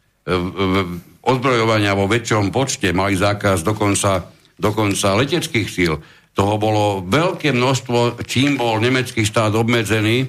[1.23, 4.27] odbrojovania vo väčšom počte, mali zákaz dokonca,
[4.59, 5.95] dokonca leteckých síl.
[6.35, 10.27] Toho bolo veľké množstvo, čím bol nemecký štát obmedzený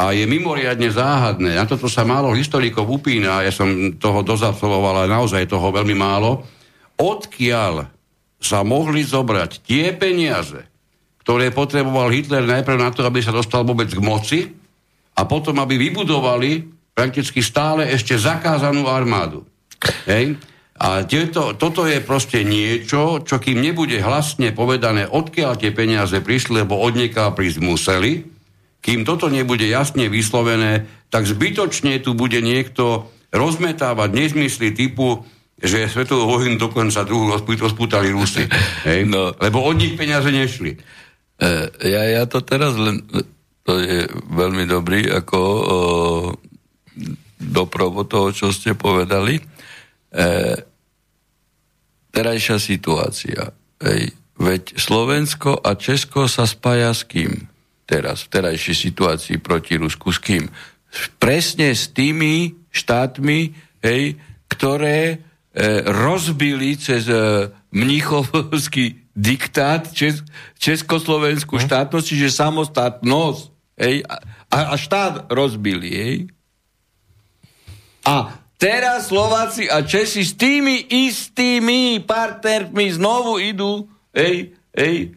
[0.00, 1.60] a je mimoriadne záhadné.
[1.60, 6.48] Na toto sa málo historikov upína, ja som toho dozabsolvoval, ale naozaj toho veľmi málo.
[6.96, 7.92] Odkiaľ
[8.40, 10.73] sa mohli zobrať tie peniaze,
[11.24, 14.40] ktoré potreboval Hitler najprv na to, aby sa dostal vôbec k moci
[15.16, 19.48] a potom, aby vybudovali prakticky stále ešte zakázanú armádu.
[20.04, 20.36] Hej?
[20.74, 26.66] A tieto, toto je proste niečo, čo kým nebude hlasne povedané, odkiaľ tie peniaze prišli,
[26.66, 28.12] lebo odniekaľ prísť museli,
[28.84, 35.24] kým toto nebude jasne vyslovené, tak zbytočne tu bude niekto rozmetávať nezmysly typu,
[35.56, 38.44] že svetovú vojnu dokonca druhú rozputali Rusy.
[38.88, 39.08] Hej?
[39.08, 39.32] No.
[39.40, 40.76] Lebo od nich peniaze nešli.
[41.34, 41.48] E,
[41.90, 43.02] ja, ja to teraz len,
[43.66, 45.58] to je veľmi dobrý ako o,
[47.40, 49.40] doprovod toho, čo ste povedali.
[49.40, 49.42] E,
[52.14, 53.50] terajšia situácia.
[53.82, 57.50] Ej, veď Slovensko a Česko sa spája s kým?
[57.84, 60.46] Teraz, v terajšej situácii proti Rusku s kým?
[61.18, 63.38] Presne s tými štátmi,
[63.82, 64.16] hej,
[64.46, 65.16] ktoré e,
[65.84, 70.26] rozbili cez e, mnichovský diktát Čes,
[70.58, 71.64] Československú hm?
[71.64, 73.42] štátnosť, čiže samostatnosť.
[73.74, 74.16] Hej, a,
[74.70, 75.90] a štát rozbili.
[75.90, 76.18] Hej.
[78.06, 85.16] A teraz Slováci a Česi s tými istými partnermi znovu idú hej, hej,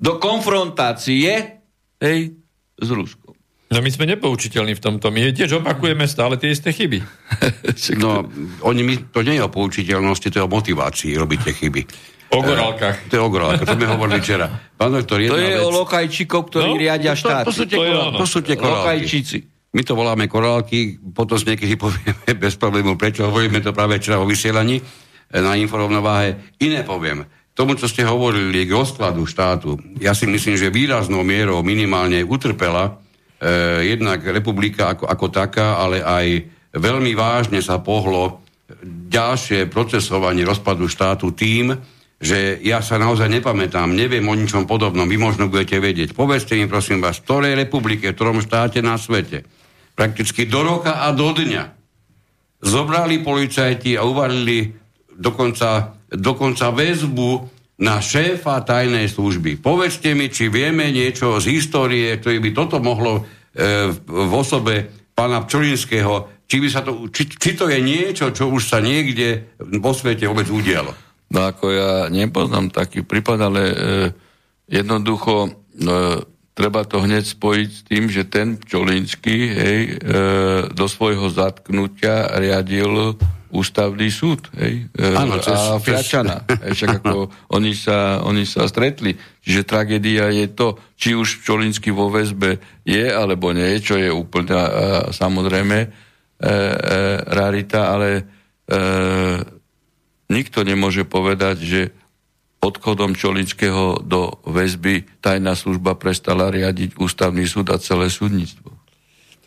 [0.00, 1.60] do konfrontácie
[2.00, 2.20] hej,
[2.78, 3.34] s Ruskom.
[3.68, 5.12] No my sme nepoučiteľní v tomto.
[5.12, 7.04] My tiež opakujeme stále tie isté chyby.
[8.02, 8.24] no,
[8.64, 11.82] oni, my, to nie je o poučiteľnosti, to je o motivácii robiť tie chyby.
[12.28, 13.08] O gorálkach.
[13.08, 14.46] To je o gorálkach, to sme hovorili včera.
[14.76, 15.64] Pán doktor, to je vec...
[15.64, 17.48] o lokajčíkov, ktorí no, riadia štát.
[17.48, 18.84] To, to, sú tie, to, to sú tie korálky.
[18.84, 19.38] Lokajčíci.
[19.72, 24.28] My to voláme korálky, potom niekedy povieme bez problému, prečo hovoríme to práve včera o
[24.28, 26.60] vysielaní eh, na informovnováhe.
[26.60, 27.24] Iné poviem.
[27.56, 33.00] Tomu, čo ste hovorili k rozkladu štátu, ja si myslím, že výraznou mierou minimálne utrpela
[33.40, 36.26] eh, jednak republika ako, ako taká, ale aj
[36.76, 38.44] veľmi vážne sa pohlo
[39.08, 41.72] ďalšie procesovanie rozpadu štátu tým,
[42.18, 46.18] že ja sa naozaj nepamätám, neviem o ničom podobnom, vy možno budete vedieť.
[46.18, 49.46] Povedzte mi prosím vás, v ktorej republike, v ktorom štáte na svete,
[49.94, 51.78] prakticky do roka a do dňa
[52.58, 54.74] zobrali policajti a uvalili
[55.14, 57.30] dokonca, dokonca väzbu
[57.78, 59.62] na šéfa tajnej služby.
[59.62, 65.46] Povedzte mi, či vieme niečo z histórie, ktoré by toto mohlo e, v osobe pána
[65.46, 69.94] Pčolinského, či, by sa to, či, či to je niečo, čo už sa niekde vo
[69.94, 71.07] svete vôbec udialo.
[71.28, 73.76] No ako ja nepoznám taký prípad, ale e,
[74.72, 75.50] jednoducho e,
[76.56, 80.18] treba to hneď spojiť s tým, že ten Čolínsky hej, e,
[80.72, 83.14] do svojho zatknutia riadil
[83.48, 86.48] ústavný súd hej, e, Áno, cez, a Fľačana.
[86.48, 89.16] Hej, však ako oni sa, oni sa stretli.
[89.44, 94.56] Čiže tragédia je to, či už Čolínsky vo väzbe je alebo nie, čo je úplne
[94.56, 94.70] e,
[95.12, 96.50] samozrejme e, e,
[97.24, 98.08] rarita, ale
[98.68, 98.78] e,
[100.28, 101.80] nikto nemôže povedať, že
[102.58, 108.74] odchodom Čolického do väzby tajná služba prestala riadiť ústavný súd a celé súdnictvo.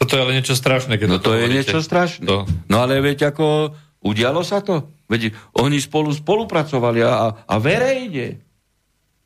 [0.02, 2.26] Toto je ale niečo strašné, keď No to, to je niečo strašné.
[2.26, 2.50] To.
[2.72, 4.90] No ale veď ako udialo sa to?
[5.06, 8.42] Veď oni spolu spolupracovali a, a verejne.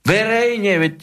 [0.03, 0.93] Verejne, veď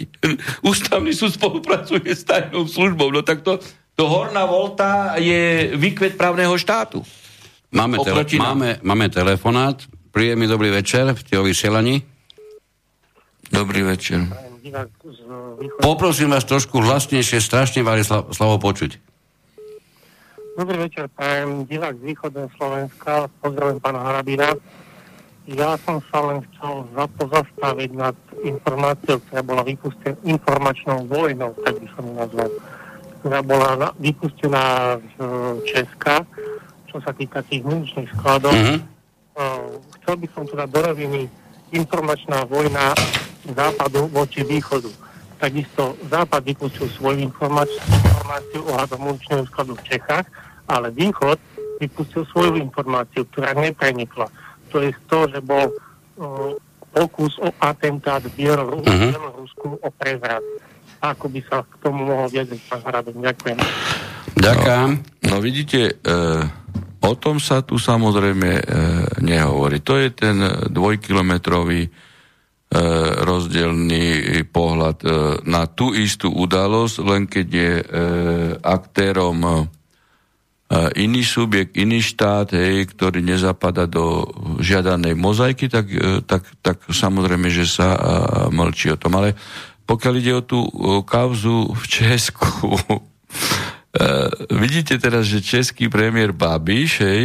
[0.60, 3.08] ústavný súd spolupracuje s tajnou službou.
[3.14, 3.62] No tak to,
[3.96, 7.00] to horná volta je výkvet právneho štátu.
[7.72, 9.80] Máme, tele- máme, máme telefonát.
[10.12, 12.04] Príjemný dobrý večer v toho vysielaní.
[13.48, 14.28] Dobrý večer.
[15.80, 19.00] Poprosím vás trošku hlasnejšie, strašne vás slavo počuť.
[20.52, 24.52] Dobrý večer, pán divák z východného Slovenska, pozdravím pána Harabina.
[25.48, 31.88] Ja som sa len chcel pozastaviť nad informáciou, ktorá bola vypustená informačnou vojnou, tak by
[31.96, 32.48] som ju nazval,
[33.24, 34.64] ktorá bola vypustená
[35.00, 35.16] z
[35.72, 36.20] Česka,
[36.92, 38.52] čo sa týka tých muničných skladov.
[38.52, 38.91] Mm-hmm
[40.00, 41.28] chcel by som teda do roviny
[41.72, 42.92] informačná vojna
[43.48, 44.88] západu voči východu.
[45.40, 50.26] Takisto západ vypustil svoju informáciu ohľadom muničného skladu v Čechách,
[50.70, 51.40] ale východ
[51.82, 54.30] vypustil svoju informáciu, ktorá neprenikla.
[54.70, 56.54] To je to, že bol uh,
[56.94, 59.08] pokus o atentát v Bielorusku Mhm.
[59.10, 60.44] Bielorusku o prevrat.
[61.02, 63.18] Ako by sa k tomu mohol viedť pán Harabin?
[63.18, 63.58] Ďakujem.
[64.38, 64.90] Ďakujem.
[65.26, 66.14] No vidíte, e,
[67.02, 68.62] o tom sa tu samozrejme e,
[69.26, 69.82] nehovorí.
[69.82, 70.38] To je ten
[70.70, 71.90] dvojkilometrový e,
[73.26, 74.06] rozdielný
[74.48, 75.08] pohľad e,
[75.50, 77.84] na tú istú udalosť, len keď je e,
[78.62, 79.52] aktérom e,
[80.96, 84.24] iný subjekt, iný štát, hej, ktorý nezapada do
[84.62, 88.00] žiadanej mozaiky, tak, e, tak, tak samozrejme, že sa e,
[88.54, 89.18] mlčí o tom.
[89.18, 89.34] Ale
[89.84, 90.70] pokiaľ ide o tú e,
[91.04, 92.78] kauzu v Česku,
[94.48, 97.24] vidíte teraz, že český premiér Babiš hej,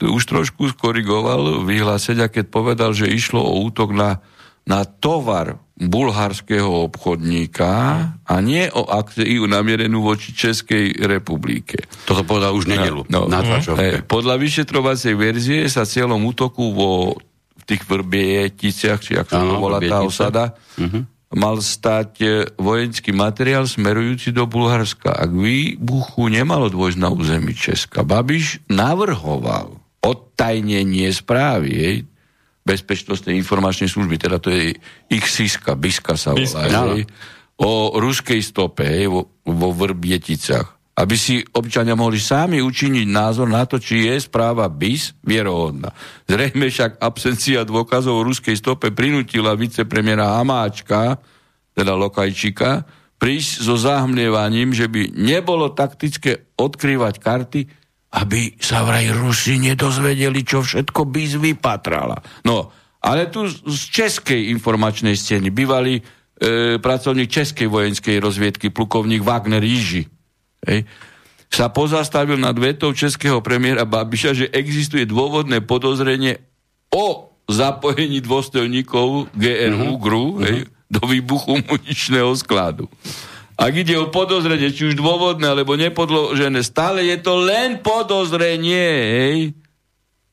[0.00, 4.24] už trošku skorigoval vyhlásenia, keď povedal, že išlo o útok na,
[4.64, 7.72] na tovar bulharského obchodníka
[8.24, 11.84] a nie o akciu namierenú voči Českej republike.
[12.08, 13.04] Toto povedal už nedelu.
[13.12, 13.80] No, na tlačovke.
[13.84, 17.20] Hej, podľa vyšetrovacej verzie sa cieľom útoku vo
[17.56, 20.44] v tých vrbieticiach, či ako sa volá tá osada,
[21.34, 25.10] mal stať e, vojenský materiál smerujúci do Bulharska.
[25.10, 28.06] A k výbuchu nemalo dôjsť na území Česka.
[28.06, 31.96] Babiš navrhoval odtajnenie správy, jej,
[32.66, 34.74] bezpečnostnej informačnej služby, teda to je
[35.06, 37.02] ich SISKA, BISKA sa volá, BISKA, hej,
[37.62, 40.75] o ruskej stope hej, vo, vo Vrbieticach.
[40.96, 45.92] Aby si občania mohli sami učiniť názor na to, či je správa BIS vierohodná.
[46.24, 51.20] Zrejme však absencia dôkazov o ruskej stope prinútila vicepremiera Hamáčka,
[51.76, 52.88] teda Lokajčika,
[53.20, 57.60] prísť so zahmlievaním, že by nebolo taktické odkrývať karty,
[58.16, 62.16] aby sa vraj Rusi nedozvedeli, čo všetko BIS vypatrala.
[62.48, 62.72] No,
[63.04, 66.02] ale tu z českej informačnej scény bývalý e,
[66.80, 70.08] pracovník českej vojenskej rozviedky, plukovník Wagner Jiži,
[70.66, 70.84] hej,
[71.46, 76.42] sa pozastavil nad vetou českého premiéra Babiša, že existuje dôvodné podozrenie
[76.90, 82.90] o zapojení dôstojníkov GRU, GRU, hej, do výbuchu muničného skladu.
[83.56, 89.38] Ak ide o podozrenie, či už dôvodné alebo nepodložené, stále je to len podozrenie, hej,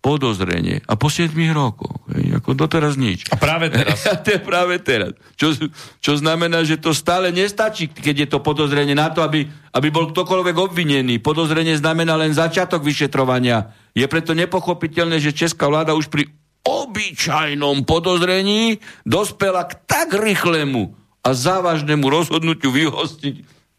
[0.04, 0.84] podozrenie.
[0.84, 3.32] A po 7 rokoch, hej, ako doteraz nič.
[3.32, 4.04] A práve teraz.
[4.12, 5.16] A to je práve teraz.
[5.39, 5.56] Čo,
[6.04, 10.12] čo znamená, že to stále nestačí, keď je to podozrenie na to, aby, aby bol
[10.12, 11.24] ktokoľvek obvinený.
[11.24, 13.72] Podozrenie znamená len začiatok vyšetrovania.
[13.95, 16.28] Je preto nepochopiteľné, že česká vláda už pri
[16.68, 20.91] obyčajnom podozrení dospela k tak rýchlemu
[21.24, 23.36] a závažnému rozhodnutiu vyhostiť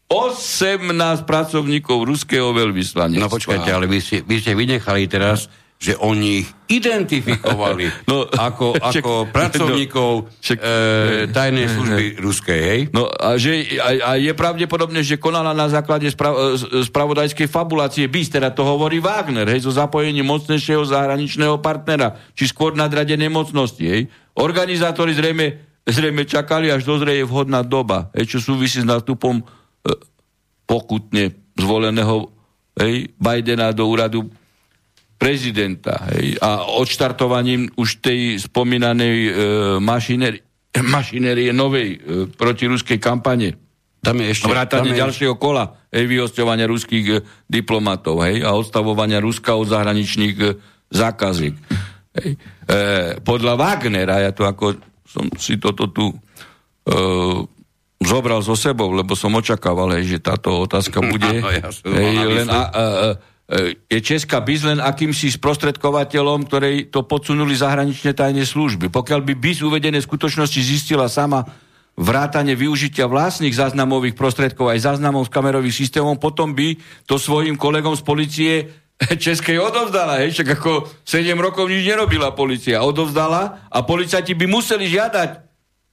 [0.09, 0.89] 18
[1.25, 3.25] pracovníkov ruského veľvyslanectva.
[3.25, 8.73] No počkajte, ale vy ste, vy ste vynechali teraz, že oni ich identifikovali No, ako,
[8.89, 10.73] však- ako pracovníkov však- e,
[11.29, 12.79] tajnej služby ruskej, hej?
[12.95, 16.57] No a, že, a, a je pravdepodobné, že konala na základe spra, e,
[16.87, 22.73] spravodajskej fabulácie BIS, teda to hovorí Wagner, hej, so zapojením mocnejšieho zahraničného partnera, či skôr
[22.73, 23.83] nadradené mocnosti.
[23.83, 24.07] Hej.
[24.39, 29.43] Organizátori zrejme, zrejme čakali, až dozrie vhodná doba, hej, čo súvisí s nástupom e,
[30.65, 32.31] pokutne zvoleného
[32.79, 34.27] hej, Bidena do úradu
[35.15, 39.31] prezidenta hej, a odštartovaním už tej spomínanej e,
[39.79, 40.41] mašinérie,
[40.95, 41.97] mašinérie novej e,
[42.29, 43.55] protiruskej kampane.
[44.03, 44.45] Tam je ešte...
[44.45, 47.15] Vrátanie tam je, ďalšieho kola hej, vyhosťovania ruských e,
[47.47, 50.45] diplomatov hej, a odstavovania Ruska od zahraničných e,
[50.91, 51.55] zákaziek.
[52.19, 52.29] Hej.
[52.35, 52.77] E,
[53.23, 56.15] podľa Wagnera, ja to ako som si toto tu e,
[58.03, 61.39] zobral so sebou, lebo som očakával, hej, že táto otázka bude.
[61.39, 62.83] Áno, ja hej, len a, a, a,
[63.85, 68.89] je Česká BIS len akýmsi sprostredkovateľom, ktorej to podsunuli zahraničné tajné služby.
[68.89, 71.45] Pokiaľ by BIS uvedené skutočnosti zistila sama
[71.95, 76.75] vrátane využitia vlastných záznamových prostredkov aj záznamov z kamerových systémov, potom by
[77.05, 78.53] to svojim kolegom z policie
[79.25, 82.83] Českej odovzdala, hej, však ako 7 rokov nič nerobila policia.
[82.83, 85.29] Odovzdala a policajti by museli žiadať,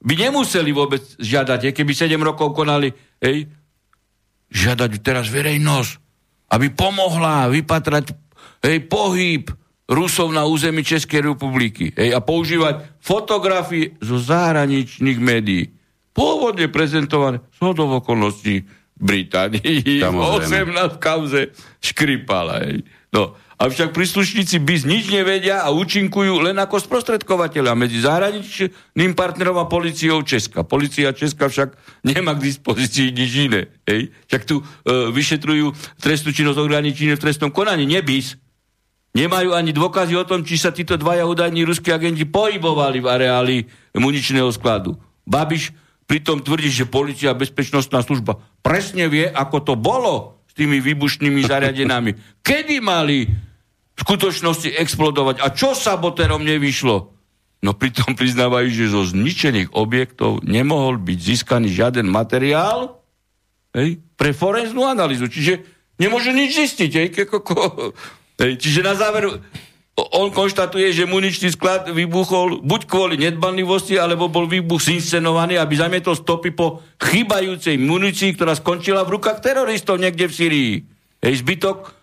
[0.03, 2.91] by nemuseli vôbec žiadať, hej, keby 7 rokov konali,
[3.21, 3.47] hej,
[4.49, 6.02] žiadať teraz verejnosť,
[6.53, 8.13] aby pomohla vypatrať
[8.61, 9.49] hej, pohyb
[9.89, 15.73] Rusov na území Českej republiky hej, a používať fotografie zo zahraničných médií.
[16.13, 19.99] Pôvodne prezentované z okolností Británii.
[20.05, 20.77] Samozrejme.
[20.93, 21.41] 18 v kauze
[21.81, 22.63] škripala.
[22.63, 22.85] Hej.
[23.09, 23.33] No,
[23.63, 30.19] avšak príslušníci BIS nič nevedia a účinkujú len ako sprostredkovateľa medzi zahraničným partnerom a policiou
[30.19, 30.67] Česka.
[30.67, 33.71] Polícia Česka však nemá k dispozícii nič iné.
[33.87, 34.11] Hej.
[34.27, 34.63] Však tu e,
[35.15, 35.71] vyšetrujú
[36.03, 38.35] trestnú činnosť ohraničenia v trestnom konaní, nie BIS.
[39.15, 43.57] Nemajú ani dôkazy o tom, či sa títo dvaja údajní ruskí agenti pohybovali v areáli
[43.95, 44.97] muničného skladu.
[45.23, 45.71] Babiš
[46.09, 51.45] pritom tvrdí, že policia a bezpečnostná služba presne vie, ako to bolo s tými výbušnými
[51.45, 52.41] zariadenami.
[52.41, 53.29] Kedy mali
[53.93, 55.41] v skutočnosti explodovať.
[55.45, 57.13] A čo sabotérom nevyšlo?
[57.63, 62.99] No pritom priznávajú, že zo zničených objektov nemohol byť získaný žiaden materiál
[63.71, 65.31] hej, pre forenznú analýzu.
[65.31, 65.63] Čiže
[65.95, 66.91] nemôže nič zistiť.
[66.91, 67.95] Hej, ke, ko, ko,
[68.43, 69.39] hej, čiže na záver
[69.93, 76.17] on konštatuje, že muničný sklad vybuchol buď kvôli nedbanlivosti, alebo bol výbuch zinscenovaný, aby zamietol
[76.17, 80.73] stopy po chybajúcej munícii, ktorá skončila v rukách teroristov niekde v Syrii.
[81.21, 82.02] Hej, zbytok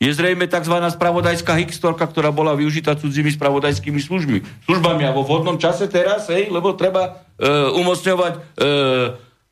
[0.00, 0.72] je zrejme tzv.
[0.80, 4.40] spravodajská historka, ktorá bola využitá cudzími spravodajskými službami.
[4.64, 7.44] Službami a vo vhodnom čase teraz, hej, lebo treba e,
[7.76, 8.40] umocňovať e,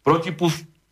[0.01, 0.32] proti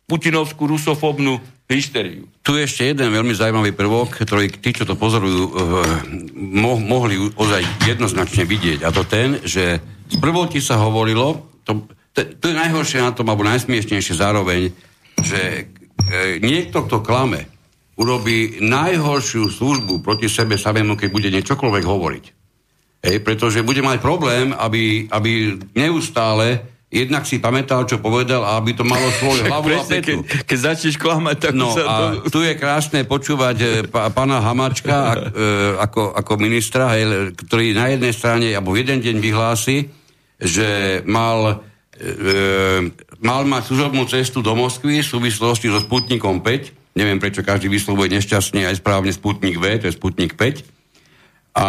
[0.07, 2.29] putinovskú rusofobnú hysteriu.
[2.45, 5.53] Tu je ešte jeden veľmi zaujímavý prvok, ktorý tí, čo to pozorujú, eh,
[6.37, 8.87] mo- mohli ozaj jednoznačne vidieť.
[8.87, 11.83] A to ten, že z prvoti sa hovorilo, to,
[12.15, 14.71] to, to je najhoršie na tom, alebo najsmiešnejšie zároveň,
[15.19, 15.67] že
[16.07, 17.51] e, niekto, kto klame,
[17.97, 22.25] urobí najhoršiu službu proti sebe samému, keď bude niečokoľvek hovoriť.
[22.97, 28.71] Hej, pretože bude mať problém, aby, aby neustále jednak si pamätal, čo povedal a aby
[28.71, 30.23] to malo svoju hlavu a petu.
[30.23, 32.31] Keď, keď začneš klamať, tak No sa a to...
[32.31, 35.19] tu je krásne počúvať e, pána Hamačka a, e,
[35.83, 39.91] ako, ako ministra, hej, ktorý na jednej strane, alebo v jeden deň vyhlási,
[40.39, 41.59] že mal,
[41.99, 42.87] e,
[43.19, 46.86] mal mať služobnú cestu do Moskvy v súvislosti so Sputnikom 5.
[46.97, 50.65] Neviem, prečo každý vyslovuje nešťastne aj správne Sputnik V, to je Sputnik 5.
[51.53, 51.67] A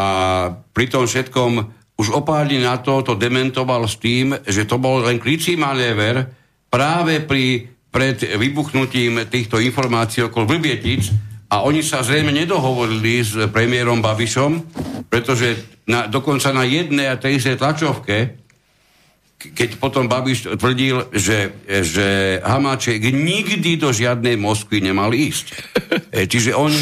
[0.73, 1.53] pri tom všetkom
[2.01, 6.33] už o na to to dementoval s tým, že to bol len klicí manéver
[6.73, 11.13] práve pri, pred vybuchnutím týchto informácií okolo Vrbietic
[11.53, 14.53] a oni sa zrejme nedohovorili s premiérom Babišom,
[15.13, 18.48] pretože na, dokonca na jednej a tej tlačovke
[19.39, 21.55] keď potom Babiš tvrdil, že,
[21.87, 25.47] že Hamáček nikdy do žiadnej Moskvy nemal ísť.
[26.11, 26.81] E, čiže oni,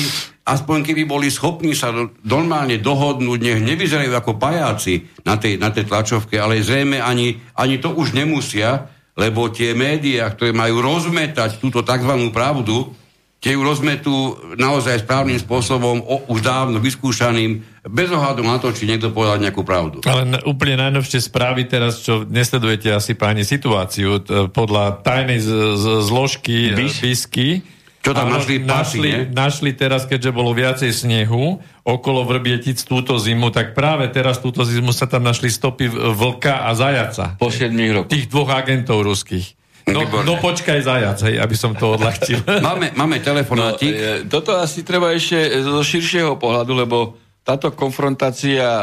[0.49, 1.93] aspoň keby boli schopní sa
[2.25, 7.77] normálne dohodnúť, nech nevyzerajú ako pajáci na tej, na tej tlačovke, ale zrejme ani, ani
[7.77, 8.89] to už nemusia,
[9.21, 12.33] lebo tie médiá, ktoré majú rozmetať túto tzv.
[12.33, 12.97] pravdu,
[13.41, 14.17] tie ju rozmetú
[14.57, 19.63] naozaj správnym spôsobom, o, už dávno vyskúšaným, bez ohľadu na to, či niekto povedal nejakú
[19.63, 20.03] pravdu.
[20.03, 25.51] Ale n- úplne najnovšie správy teraz, čo nesledujete asi páni situáciu, t- podľa tajnej z-
[25.75, 26.99] z- zložky Bis?
[26.99, 27.63] Bisky,
[28.01, 28.59] Čo tam našli?
[28.59, 29.23] Pasy, našli, nie?
[29.29, 34.91] našli teraz, keďže bolo viacej snehu okolo Vrbietic túto zimu, tak práve teraz túto zimu
[34.91, 37.35] sa tam našli stopy vlka a zajaca.
[37.35, 38.11] Po 7 rokoch.
[38.11, 39.55] Tých dvoch agentov ruských.
[39.87, 40.27] No, Výborné.
[40.27, 42.43] no počkaj zajac, hej, aby som to odľahčil.
[42.67, 43.91] Máme, máme telefonátik.
[43.91, 47.15] No, e, toto asi treba ešte zo širšieho pohľadu, lebo
[47.47, 48.83] táto konfrontácia e,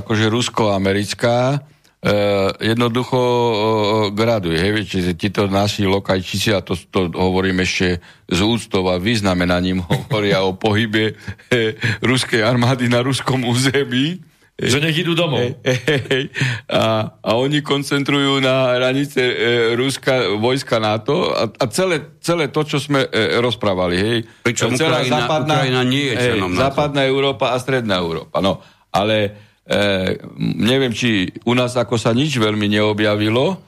[0.00, 1.56] akože rusko-americká e,
[2.72, 3.54] jednoducho e,
[4.16, 4.56] graduje.
[4.56, 8.00] Hej, čiže títo naši lokajčíci, a to, to hovorím ešte
[8.32, 11.20] z úctou a vyznamenaním, hovoria o pohybe
[11.52, 14.24] e, ruskej armády na ruskom území.
[14.54, 15.42] Že nech idú domov.
[15.66, 16.30] Hej,
[16.70, 19.34] a, a oni koncentrujú na hranice e,
[19.74, 23.96] Ruska, vojska NATO a, a celé, celé to, čo sme e, rozprávali.
[23.98, 24.18] Hej.
[24.46, 26.70] Pričom Ukrajina- Ukrajina nie je členom NATO.
[26.70, 28.38] Západná Európa a Stredná Európa.
[28.38, 28.62] No,
[28.94, 29.34] ale
[29.66, 30.22] e,
[30.62, 33.58] neviem, či u nás ako sa nič veľmi neobjavilo,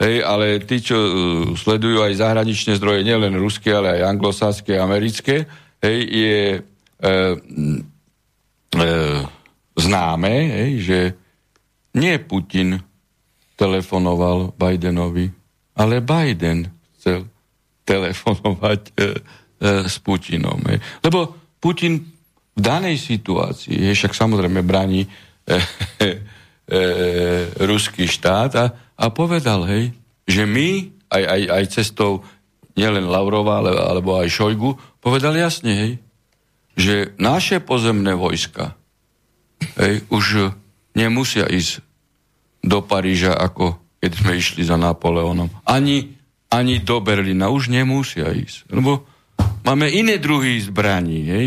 [0.00, 1.10] hej, ale tí, čo e,
[1.52, 5.44] sledujú aj zahraničné zdroje, nielen ruské, ale aj anglosaské, americké,
[5.84, 6.40] hej, je
[6.96, 7.10] e,
[8.72, 8.88] e,
[9.90, 10.98] známe, hej, že
[11.98, 12.78] nie Putin
[13.58, 15.26] telefonoval Bidenovi,
[15.74, 17.26] ale Biden chcel
[17.82, 19.04] telefonovať e, e,
[19.90, 20.62] s Putinom.
[20.70, 20.78] Hej.
[21.02, 22.06] Lebo Putin
[22.54, 25.08] v danej situácii, hej, však samozrejme bráni e,
[25.50, 25.58] e,
[26.70, 26.80] e,
[27.66, 29.90] ruský štát a, a povedal, hej,
[30.30, 32.22] že my, aj, aj, aj cestou
[32.78, 35.92] nielen Lavrova, ale, alebo aj Šojgu, povedal jasne, hej,
[36.78, 38.79] že naše pozemné vojska
[39.80, 40.54] hej, už
[40.96, 41.84] nemusia ísť
[42.60, 45.52] do Paríža, ako keď sme išli za Napoleónom.
[45.64, 46.16] Ani,
[46.48, 48.68] ani do Berlína už nemusia ísť.
[48.72, 49.04] Lebo
[49.64, 51.20] máme iné druhy zbraní.
[51.28, 51.46] Hej?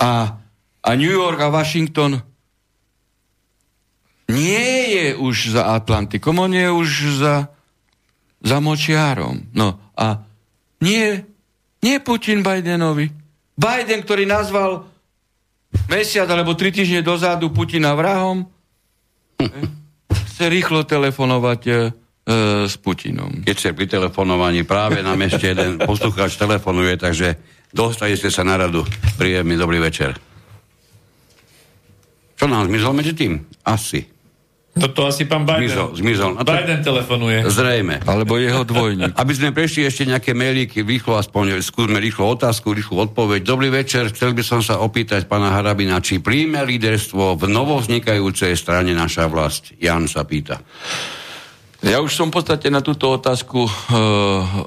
[0.00, 0.40] A,
[0.80, 2.24] a New York a Washington
[4.30, 6.88] nie je už za Atlantikom, on je už
[7.18, 7.50] za,
[8.40, 9.50] za močiarom.
[9.52, 10.22] No a
[10.80, 11.20] nie,
[11.82, 13.10] nie Putin Bidenovi.
[13.60, 14.89] Biden, ktorý nazval
[15.90, 18.46] mesiac alebo tri týždne dozadu Putina vrahom,
[20.30, 21.76] chce rýchlo telefonovať e, e,
[22.70, 23.42] s Putinom.
[23.42, 27.34] Keď ste pri telefonovaní, práve nám ešte jeden poslucháč telefonuje, takže
[27.74, 28.86] dostali ste sa na radu.
[29.18, 30.14] Príjemný dobrý večer.
[32.38, 33.42] Čo nám zmizol medzi tým?
[33.68, 34.19] Asi.
[34.70, 35.66] No to asi pán Biden.
[35.66, 36.30] Zmizol, zmizol.
[36.38, 37.42] No to- Biden telefonuje.
[37.50, 38.06] Zrejme.
[38.06, 39.18] Alebo jeho dvojník.
[39.18, 43.42] Aby sme prešli ešte nejaké mailíky, rýchlo aspoň skúsme rýchlo otázku, rýchlu odpoveď.
[43.42, 48.94] Dobrý večer, chcel by som sa opýtať pána Harabina, či príjme líderstvo v novovznikajúcej strane
[48.94, 49.74] naša vlast.
[49.82, 50.62] Jan sa pýta.
[51.80, 53.72] Ja už som v podstate na túto otázku uh,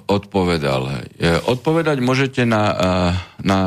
[0.10, 1.06] odpovedal.
[1.14, 3.62] E, odpovedať môžete na, uh, na,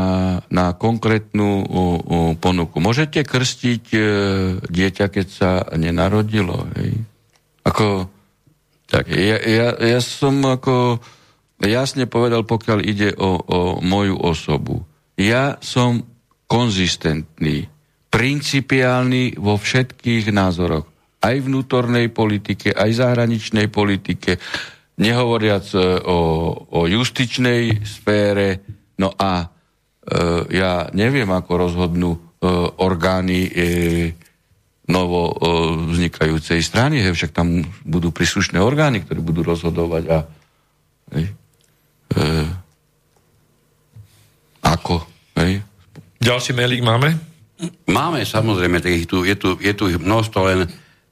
[0.51, 2.83] na konkrétnu uh, uh, ponuku.
[2.83, 4.03] Môžete krstiť uh,
[4.67, 6.67] dieťa, keď sa nenarodilo.
[6.75, 7.07] Hej?
[7.63, 8.11] Ako,
[8.91, 10.99] tak, ja, ja, ja som ako
[11.63, 14.83] jasne povedal, pokiaľ ide o, o moju osobu.
[15.15, 16.03] Ja som
[16.51, 17.71] konzistentný,
[18.11, 20.96] principiálny vo všetkých názoroch
[21.27, 24.39] aj vnútornej politike, aj zahraničnej politike,
[25.03, 26.19] nehovoriac e, o,
[26.71, 28.63] o justičnej sfére.
[29.03, 29.47] No a e,
[30.55, 32.19] ja neviem, ako rozhodnú e,
[32.81, 33.53] orgány e,
[34.87, 35.35] novo e,
[35.91, 40.19] vznikajúcej strany, hej, však tam budú príslušné orgány, ktoré budú rozhodovať a
[41.19, 41.27] hej,
[42.15, 42.23] e,
[44.63, 45.03] ako,
[45.43, 45.67] hej,
[46.27, 47.15] Ďalší mailík máme?
[47.89, 50.67] Máme samozrejme, tak ich tu, je, tu, je tu množstvo, len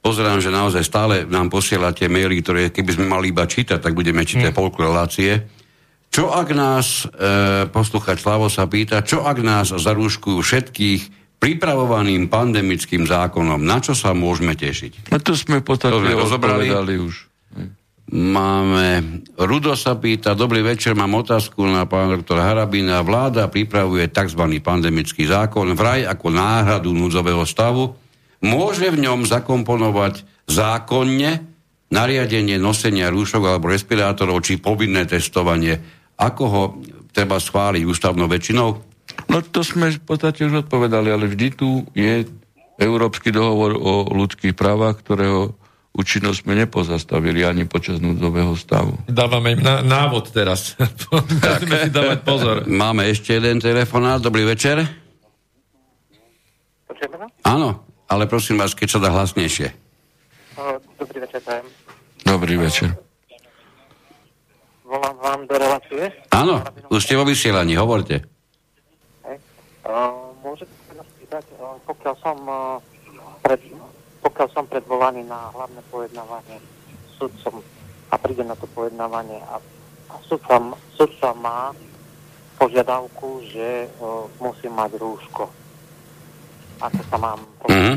[0.05, 4.21] pozerám, že naozaj stále nám posielate maily, ktoré keby sme mali iba čítať, tak budeme
[4.21, 4.59] čítať hmm.
[4.61, 5.49] polku relácie.
[6.13, 11.01] Čo ak nás, e, posluchač Slavo sa pýta, čo ak nás zarúškujú všetkých
[11.41, 15.09] pripravovaným pandemickým zákonom, na čo sa môžeme tešiť?
[15.09, 16.69] No to sme sme rozobrali.
[17.01, 17.33] už.
[18.05, 19.01] Máme,
[19.33, 23.01] Rudo sa pýta, dobrý večer, mám otázku na pána doktora Harabina.
[23.01, 24.45] Vláda pripravuje tzv.
[24.61, 28.04] pandemický zákon vraj ako náhradu núdzového stavu.
[28.45, 31.41] Môže v ňom zakomponovať zákonne
[31.89, 35.81] nariadenie nosenia rúšok alebo respirátorov či povinné testovanie.
[36.21, 36.63] Ako ho
[37.09, 38.69] treba schváliť ústavnou väčšinou?
[39.31, 42.27] No to sme v podstate už odpovedali, ale vždy tu je
[42.75, 45.55] Európsky dohovor o ľudských právach, ktorého
[45.95, 48.99] účinnosť sme nepozastavili ani počas núdzového stavu.
[49.07, 50.75] Dávame im na, návod teraz.
[51.15, 52.55] Musíme si dávať pozor.
[52.67, 54.19] Máme ešte jeden telefonát.
[54.19, 54.83] Dobrý večer.
[56.83, 57.27] Počujeme ma?
[57.47, 59.73] Áno, ale prosím vás, keď sa dá hlasnejšie.
[60.97, 61.65] Dobrý večer, prajem.
[62.25, 62.89] Dobrý večer.
[64.85, 66.13] Volám vám do relácie.
[66.29, 66.61] Áno,
[66.93, 68.21] už ste vo vysielaní, hovorte.
[70.45, 71.45] Môžete sa nás pýtať,
[71.89, 72.37] pokiaľ som,
[73.41, 73.61] pred,
[74.21, 76.57] pokiaľ som predvolaný na hlavné pojednávanie
[77.17, 77.65] sudcom
[78.13, 79.57] a príde na to pojednávanie a,
[80.09, 80.61] a sudca,
[80.93, 81.73] sudca má
[82.55, 85.49] požiadavku, že o, musím mať rúško.
[86.77, 87.93] Ako sa mám Mhm.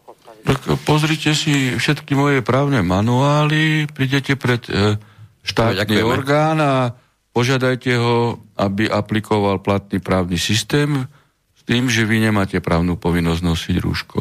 [0.00, 0.42] postaviť?
[0.44, 4.96] Tak pozrite si všetky moje právne manuály, prídete pred e,
[5.42, 6.08] štátny Ďakujeme.
[6.08, 6.92] orgán a
[7.30, 8.16] požiadajte ho,
[8.54, 11.04] aby aplikoval platný právny systém
[11.52, 14.20] s tým, že vy nemáte právnu povinnosť nosiť rúško.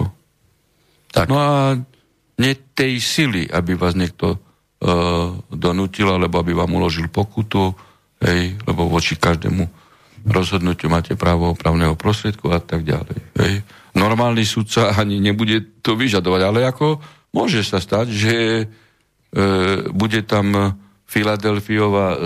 [1.12, 1.28] Tak.
[1.30, 1.78] No a
[2.36, 4.42] nie tej sily, aby vás niekto
[4.84, 4.88] e,
[5.48, 7.72] donútil, alebo aby vám uložil pokutu,
[8.20, 9.83] hej, lebo voči každému
[10.24, 13.18] rozhodnutiu máte právo opravného prostriedku a tak ďalej.
[13.40, 13.54] Hej.
[13.94, 17.04] Normálny sudca ani nebude to vyžadovať, ale ako
[17.36, 18.66] môže sa stať, že e,
[19.92, 22.18] bude tam Filadelfiova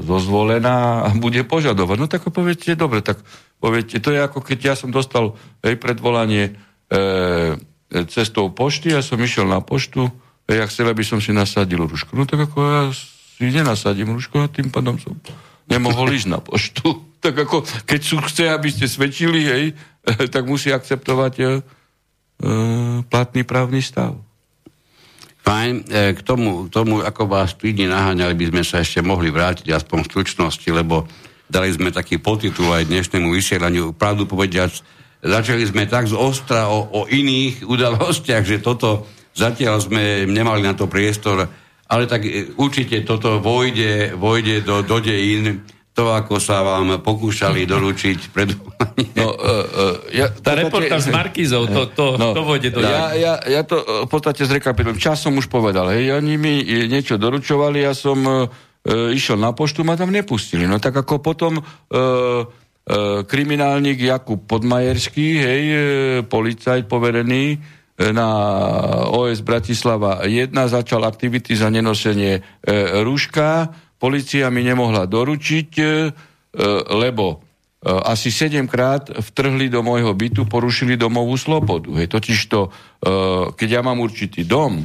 [0.00, 1.96] zozvolená a bude požadovať.
[2.00, 3.20] No tak poviete, dobre, tak
[3.60, 6.56] poviete, to je ako keď ja som dostal hej, predvolanie
[6.88, 7.60] e,
[8.08, 10.08] cestou pošty, ja som išiel na poštu,
[10.48, 12.16] hej, ja chcel, aby som si nasadil rušku.
[12.16, 15.12] No tak ako ja si nenasadím rušku a tým pádom som
[15.68, 17.09] nemohol ísť na poštu.
[17.20, 19.64] Tak ako, keď sú chce, aby ste svedčili, hej,
[20.34, 21.44] tak musí akceptovať e,
[23.04, 24.16] platný právny stav.
[25.44, 29.28] Fajn, e, k tomu, k tomu, ako vás týdne naháňali, by sme sa ešte mohli
[29.28, 31.04] vrátiť aspoň v stručnosti, lebo
[31.48, 33.92] dali sme taký podtitul aj dnešnému vysielaniu.
[33.92, 34.72] Pravdu povediac,
[35.20, 39.04] začali sme tak z ostra o, o iných udalostiach, že toto
[39.36, 41.44] zatiaľ sme nemali na to priestor,
[41.84, 45.60] ale tak e, určite toto vojde, vojde do, do dejín,
[45.90, 48.54] to, ako sa vám pokúšali doručiť pred...
[49.18, 49.54] No, e,
[50.14, 53.62] e, ja, Tá reportáž s Markízou, to, to, No, to vojde do ja, ja, ja
[53.66, 55.02] to e, v podstate zrekapitulujem.
[55.02, 58.46] Čas som už povedal, hej, oni mi niečo doručovali, ja som e,
[59.12, 60.64] išiel na poštu, ma tam nepustili.
[60.64, 62.06] No tak ako potom e, e,
[63.26, 65.78] kriminálnik Jakub Podmajerský, hej, e,
[66.22, 67.58] policajt poverený
[68.00, 68.28] na
[69.12, 73.68] OS Bratislava 1 začal aktivity za nenosenie e, rúška.
[74.00, 75.90] Policia mi nemohla doručiť, e, e,
[76.96, 77.36] lebo e,
[77.92, 81.92] asi sedemkrát vtrhli do môjho bytu, porušili domovú slobodu.
[82.00, 82.70] Hej, totiž to, e,
[83.52, 84.80] keď ja mám určitý dom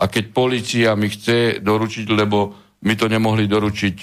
[0.00, 2.56] a keď policia mi chce doručiť, lebo
[2.88, 3.96] mi to nemohli doručiť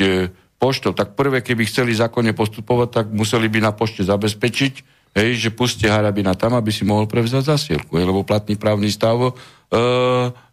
[0.62, 4.74] poštou, tak prvé, keby chceli zákonne postupovať, tak museli by na pošte zabezpečiť,
[5.18, 9.18] hej, že puste Harabina tam, aby si mohol prevzať zasielku, hej, lebo platný právny stav
[9.18, 9.32] e,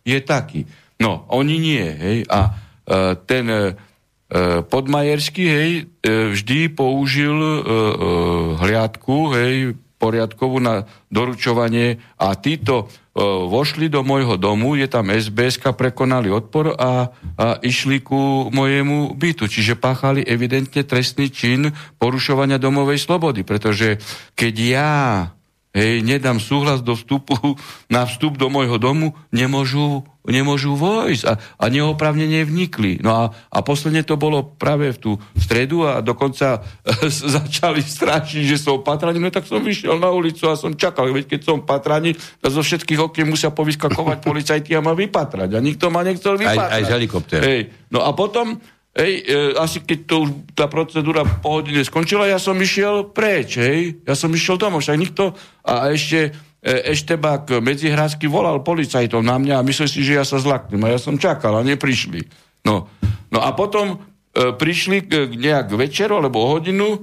[0.09, 0.65] je taký.
[0.97, 2.51] No, oni nie, hej, a e,
[3.29, 3.61] ten e,
[4.69, 5.71] podmajerský, hej,
[6.05, 7.57] e, vždy použil e, e,
[8.61, 15.59] hliadku, hej, poriadkovú na doručovanie a títo e, vošli do môjho domu, je tam SBS,
[15.75, 17.11] prekonali odpor a,
[17.41, 19.51] a išli ku mojemu bytu.
[19.51, 23.99] Čiže páchali evidentne trestný čin porušovania domovej slobody, pretože
[24.39, 24.93] keď ja
[25.75, 27.35] hej, nedám súhlas do vstupu,
[27.95, 33.01] na vstup do môjho domu, nemôžu, nemôžu vojsť a, a neopravnene vnikli.
[33.01, 36.63] No a, a posledne to bolo práve v tú stredu a dokonca
[37.37, 41.37] začali strašiť, že som patraní, no tak som vyšiel na ulicu a som čakal, veď
[41.37, 45.51] keď som patraní, tak zo všetkých okien musia povyskakovať policajti a ma vypatrať.
[45.57, 46.77] A nikto ma nechcel Aj, vypatrať.
[46.77, 47.43] aj z helikoptéru.
[47.43, 47.61] Hej.
[47.89, 48.61] No a potom,
[48.93, 53.57] hej, e, asi keď to už tá procedúra po hodine skončila, ja som išiel preč,
[53.57, 54.05] hej.
[54.05, 55.33] Ja som išiel domov, však nikto...
[55.69, 60.43] A ešte e, Eštebák Medzihrádsky volal policajtov na mňa a myslel si, že ja sa
[60.43, 60.83] zlaknem.
[60.83, 62.27] A ja som čakal a neprišli.
[62.67, 62.91] No,
[63.31, 63.97] no a potom e,
[64.53, 66.99] prišli k, nejak večeru alebo o hodinu e,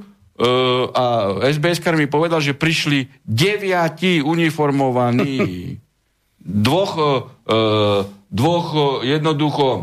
[0.91, 1.03] a
[1.47, 5.39] SBS mi povedal, že prišli deviati uniformovaní.
[6.45, 7.09] dvoch, e,
[7.47, 7.57] e,
[8.29, 9.81] dvoch e, jednoducho e,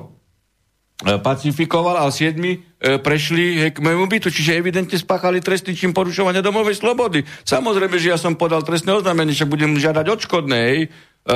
[1.02, 4.30] pacifikoval a siedmi e, prešli k môjmu bytu.
[4.30, 7.26] Čiže evidentne spáchali trestný čin porušovania domovej slobody.
[7.42, 10.58] Samozrejme, že ja som podal trestné oznámenie, však budem žiadať odškodné.
[10.58, 10.80] Hej.
[10.86, 11.34] E,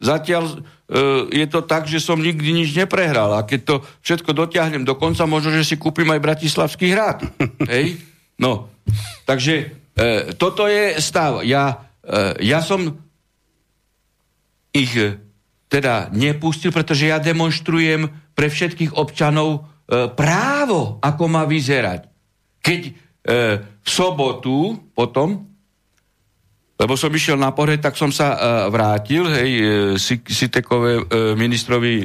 [0.00, 0.56] zatiaľ e,
[1.32, 3.36] je to tak, že som nikdy nič neprehral.
[3.36, 7.24] A keď to všetko dotiahnem do konca, možno, že si kúpim aj Bratislavský hrad.
[7.72, 8.00] Hej?
[8.40, 8.72] No,
[9.28, 11.44] takže e, toto je stav.
[11.44, 13.04] Ja, e, ja som
[14.74, 15.23] ich e,
[15.74, 22.06] teda nepustil, pretože ja demonstrujem pre všetkých občanov e, právo, ako má vyzerať.
[22.62, 22.92] Keď e,
[23.58, 25.50] v sobotu potom,
[26.78, 28.38] lebo som išiel na pohreb, tak som sa e,
[28.70, 29.62] vrátil, hej, e,
[29.98, 32.04] Si- Sitekové, e, ministrovi e,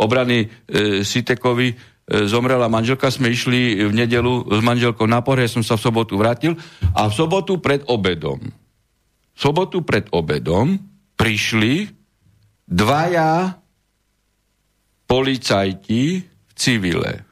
[0.00, 1.76] obrany e, Sitekovi e,
[2.24, 6.56] zomrela manželka, sme išli v nedelu s manželkou na pohreb, som sa v sobotu vrátil
[6.96, 10.80] a v sobotu pred obedom, v sobotu pred obedom
[11.20, 12.01] prišli
[12.72, 13.60] dvaja
[15.04, 17.28] policajti v civile.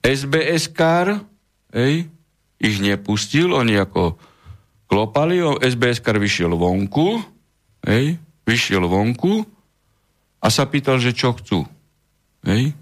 [0.00, 1.20] SBS-kar,
[1.76, 2.08] hej,
[2.56, 4.16] ich nepustil, oni ako
[4.88, 7.20] klopali, SBS-kar vyšiel vonku,
[7.84, 8.16] hej,
[8.48, 9.44] vyšiel vonku
[10.40, 11.68] a sa pýtal, že čo chcú.
[12.48, 12.72] Hej.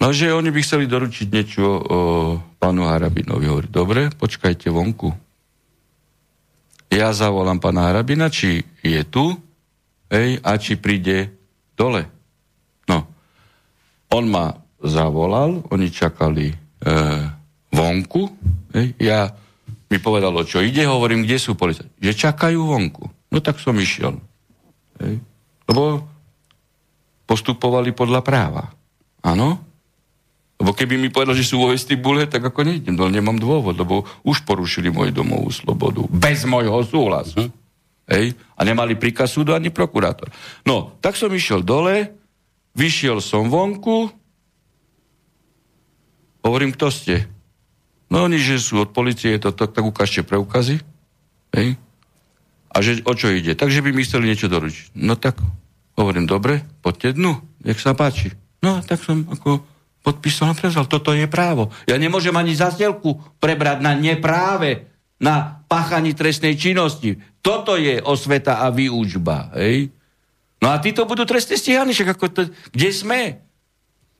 [0.00, 2.00] No, že oni by chceli doručiť niečo o
[2.56, 3.46] pánu Harabinovi.
[3.48, 5.12] Hovorí, dobre, počkajte vonku.
[6.88, 9.36] Ja zavolám pána Harabina, či je tu,
[10.10, 11.32] hej, a či príde
[11.78, 12.04] dole.
[12.88, 13.04] No.
[14.12, 14.52] On ma
[14.84, 16.56] zavolal, oni čakali e,
[17.72, 18.22] vonku,
[18.76, 19.32] hej, ja
[19.88, 22.02] mi povedal, o čo ide, hovorím, kde sú policajti.
[22.02, 23.04] Že čakajú vonku.
[23.30, 24.18] No tak som išiel.
[24.98, 25.22] Hej.
[25.70, 26.02] Lebo
[27.24, 28.74] postupovali podľa práva.
[29.24, 29.62] Áno?
[30.60, 34.06] Lebo keby mi povedal, že sú vo vestibule, tak ako nejdem, no nemám dôvod, lebo
[34.22, 36.06] už porušili moju domovú slobodu.
[36.08, 37.50] Bez môjho súhlasu.
[38.08, 38.36] Hej?
[38.56, 40.28] A nemali príkaz súdu ani prokurátor.
[40.68, 42.12] No, tak som išiel dole,
[42.76, 44.12] vyšiel som vonku,
[46.44, 47.24] hovorím, kto ste?
[48.12, 50.84] No oni, že sú od policie, to, to, tak ukážte preukazy.
[51.56, 51.80] Hej?
[52.68, 53.56] A že o čo ide?
[53.56, 54.92] Takže by mi chceli niečo doručiť.
[55.00, 55.40] No tak,
[55.96, 58.36] hovorím, dobre, poďte dnu, nech sa páči.
[58.60, 59.64] No, tak som ako
[60.04, 60.84] podpísal a prevzal.
[60.84, 61.72] Toto je právo.
[61.88, 67.16] Ja nemôžem ani zasielku prebrať na nepráve, na páchaní trestnej činnosti.
[67.44, 69.52] Toto je osveta a výučba.
[69.54, 69.92] Hej?
[70.58, 72.40] No a títo budú trestne stíhaní, však ako to,
[72.72, 73.20] kde sme?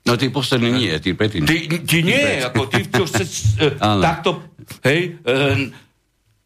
[0.04, 1.42] No tí poslední nie, tí predtým.
[1.42, 3.24] Ty, ty nie, ako ty, čo chce,
[3.64, 4.04] e, Áno.
[4.04, 4.44] takto,
[4.84, 5.72] hej, e,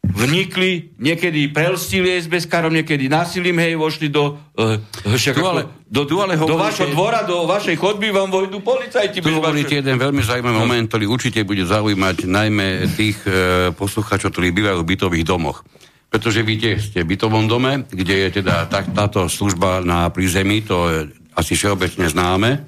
[0.01, 4.79] vnikli, niekedy prelstili SBS karom, niekedy násilím, hej, vošli do, e,
[5.11, 8.57] však Tu ale- do, tu ale do hovoríte- vašho dvora, do vašej chodby vám vojdu
[8.59, 9.19] policajti.
[9.19, 13.31] Tu hovoríte vašho- jeden veľmi zaujímavý moment, ktorý určite bude zaujímať najmä tých e,
[13.73, 15.67] poslucháčov, ktorí bývajú v bytových domoch.
[16.09, 20.89] Pretože tiež ste v bytovom dome, kde je teda tá, táto služba na prízemí, to
[20.89, 20.99] je
[21.37, 22.65] asi všeobecne známe.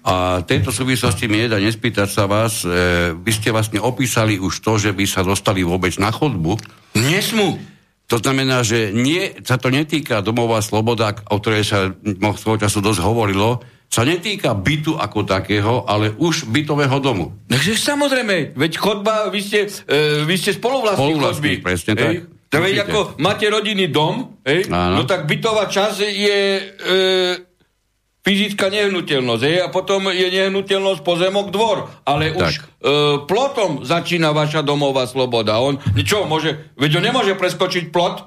[0.00, 4.64] A v tejto súvislosti mi nedá nespýtať sa vás, e, vy ste vlastne opísali už
[4.64, 6.56] to, že by sa dostali vôbec na chodbu.
[6.96, 7.60] Nesmú.
[8.08, 11.78] To znamená, že nie, sa to netýka domová sloboda, o ktorej sa
[12.16, 13.60] svojho času dosť hovorilo,
[13.90, 17.34] sa netýka bytu ako takého, ale už bytového domu.
[17.50, 21.66] Takže samozrejme, veď chodba, vy ste, e, vy ste spoluvlastník Spoluvlastník, chodby.
[21.66, 22.39] presne tak.
[22.50, 22.90] Veď Určite.
[22.90, 24.66] ako máte rodinný dom, hej?
[24.74, 24.98] Áno.
[24.98, 26.62] no tak bytová časť je e,
[28.26, 32.38] fyzická nehnuteľnosť, hej, a potom je nehnuteľnosť pozemok dvor, ale Tak.
[32.42, 32.60] už e,
[33.30, 35.62] plotom začína vaša domová sloboda.
[35.62, 38.26] On, čo, môže, veď on nemôže preskočiť plot,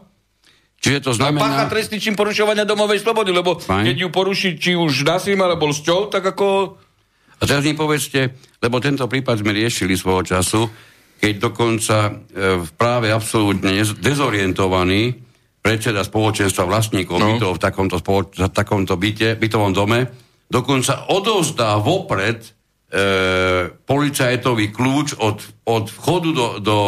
[0.83, 1.71] Čiže to a pácha znamená...
[1.71, 3.87] trestný čin porušovania domovej slobody, lebo Fajn.
[3.87, 6.75] keď ju poruší či už násilím alebo lsťou, tak ako...
[7.39, 10.67] A teraz mi povedzte, lebo tento prípad sme riešili svojho času,
[11.23, 12.11] keď dokonca e,
[12.59, 15.23] v práve absolútne dezorientovaný
[15.63, 17.23] predseda spoločenstva vlastníkov No.
[17.23, 17.29] no.
[17.31, 20.11] bytov v takomto, spoloč- v takomto byte, bytovom dome,
[20.51, 22.49] dokonca odovzdá vopred e,
[23.71, 26.79] policajtový kľúč od, od vchodu do, do,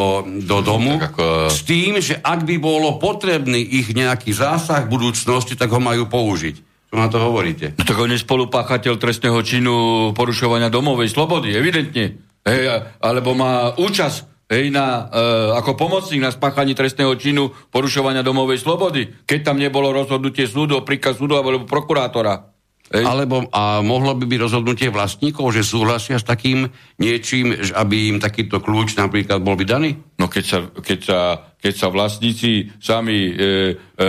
[0.43, 4.91] do domu Tak ako- s tým, že ak by bolo potrebný ich nejaký zásah v
[4.91, 6.55] budúcnosti, tak ho majú použiť.
[6.85, 7.73] Čo na to hovoríte?
[7.73, 9.75] No tak on je spolupáchateľ trestného činu
[10.11, 12.19] porušovania domovej slobody, evidentne.
[12.45, 15.23] Hej, alebo má účasť hej, na, e,
[15.57, 21.17] ako pomocník na spáchaní trestného činu porušovania domovej slobody, keď tam nebolo rozhodnutie súdu, príkaz
[21.17, 22.53] súdu alebo prokurátora.
[22.93, 23.01] Hej.
[23.01, 26.69] Alebo a mohlo by byť rozhodnutie vlastníkov, že súhlasia s takým
[27.01, 29.97] niečím, aby im takýto kľúč napríklad bol vydaný?
[30.21, 31.19] No keď sa, keď sa,
[31.65, 34.05] keď sa vlastníci sami e, e,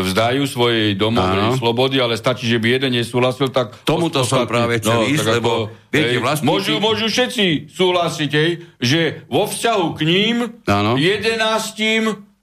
[0.00, 1.60] vzdajú svojej domovej Áno.
[1.60, 3.84] slobody, ale stačí, že by jeden nesúhlasil, tak...
[3.84, 8.50] Tomuto som práve chcel ísť, tak lebo viete, vlastníci- môžu, môžu všetci súhlasiť, hej,
[8.80, 10.96] že vo vzťahu k ním Áno.
[10.96, 11.36] 11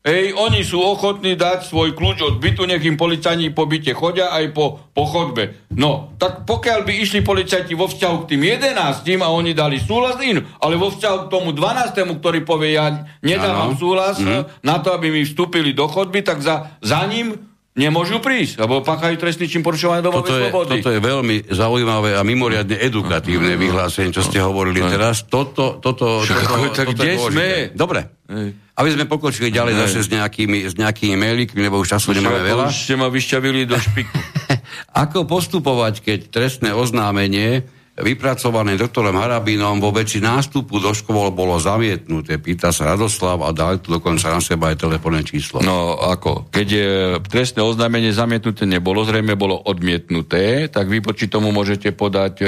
[0.04, 4.36] Hej, oni sú ochotní dať svoj kľúč od bytu, nech im policajti po byte chodia
[4.36, 5.64] aj po, po chodbe.
[5.72, 10.20] No, tak pokiaľ by išli policajti vo vzťahu k tým 11 a oni dali súhlas,
[10.20, 12.92] in, ale vo vzťahu k tomu 12, ktorý povie, ja
[13.24, 13.80] nedávam Áno.
[13.80, 14.60] súhlas Mhm.
[14.60, 19.18] na to, aby mi vstúpili do chodby, tak za, za ním nemôžu prísť, lebo páchajú
[19.18, 20.70] trestný čin porušovania domovej Toto je, slobody.
[20.78, 25.26] toto je veľmi zaujímavé a mimoriadne edukatívne vyhlásenie, čo ste hovorili teraz.
[25.26, 27.48] Toto, toto, Však toto, tak toto kde sme?
[27.74, 28.14] Dobre.
[28.30, 28.48] Hej.
[28.74, 29.82] Aby sme pokročili ďalej Hej.
[29.86, 32.66] zase s nejakými, s nejakými mailíkmi, lebo už času nemáme Však veľa.
[32.70, 34.18] Už ste ma vyšťavili do špiku.
[35.06, 42.42] Ako postupovať, keď trestné oznámenie vypracované doktorom Harabinom vo veci nástupu do škôl bolo zamietnuté?
[42.42, 45.62] Pýta sa Radoslav a dali tu dokonca na seba aj telefónne číslo.
[45.62, 46.90] No ako, keď je
[47.30, 52.46] trestné oznámenie zamietnuté nebolo, zrejme bolo odmietnuté, tak vy poči tomu môžete podať e,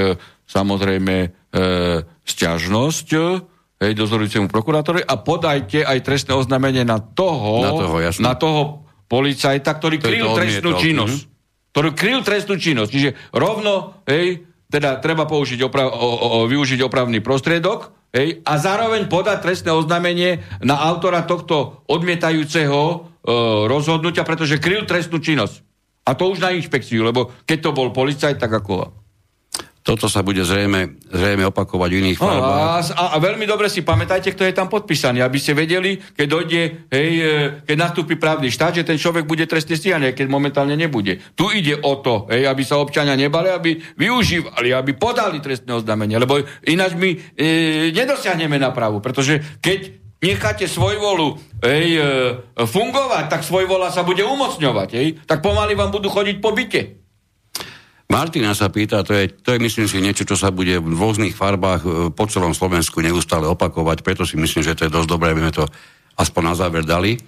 [0.50, 1.28] samozrejme e,
[2.26, 3.22] sťažnosť e,
[3.86, 8.62] hej, dozorujúcemu prokurátorovi a podajte aj trestné oznámenie na toho, Na toho, na toho
[9.06, 11.18] policajta, ktorý Ktorý kryl trestnú činnosť.
[11.70, 12.90] Ktorý kryl trestnú činnosť.
[12.90, 19.08] Čiže rovno, hej, teda treba použiť opra- o, o, využiť opravný prostriedok hej, a zároveň
[19.08, 22.96] podať trestné oznámenie na autora tohto odmietajúceho e,
[23.72, 25.64] rozhodnutia, pretože kryl trestnú činnosť.
[26.04, 29.05] A to už na inšpekciu, lebo keď to bol policajt, tak ako...
[29.86, 32.58] Toto sa bude zrejme, zrejme opakovať v iných No, farbách.
[32.58, 36.26] a, a, a veľmi dobre si pamätajte, kto je tam podpísaný, aby ste vedeli, keď
[36.26, 37.34] dojde, hej, e,
[37.70, 41.22] keď nastúpi právny štát, že ten človek bude trestne stíhaný, keď momentálne nebude.
[41.38, 46.18] Tu ide o to, hej, aby sa občania nebali, aby využívali, aby podali trestné oznámenie,
[46.18, 52.04] lebo ináč my e, nedosiahneme napravu, pretože keď necháte svojvolu hej, e,
[52.58, 57.05] fungovať, tak svojvola sa bude umocňovať, hej, tak pomaly vám budú chodiť po byte.
[58.06, 61.34] Martina sa pýta, to je, to je myslím si niečo, čo sa bude v rôznych
[61.34, 65.34] farbách e, po celom Slovensku neustále opakovať, preto si myslím, že to je dosť dobré,
[65.34, 65.66] aby sme to
[66.22, 67.18] aspoň na záver dali.
[67.18, 67.20] E,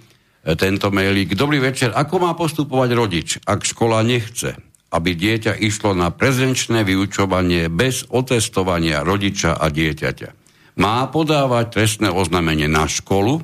[0.54, 1.34] Tento mailík.
[1.34, 1.90] Dobrý večer.
[1.90, 4.54] Ako má postupovať rodič, ak škola nechce,
[4.94, 10.28] aby dieťa išlo na prezenčné vyučovanie bez otestovania rodiča a dieťaťa?
[10.78, 13.42] Má podávať trestné oznámenie na školu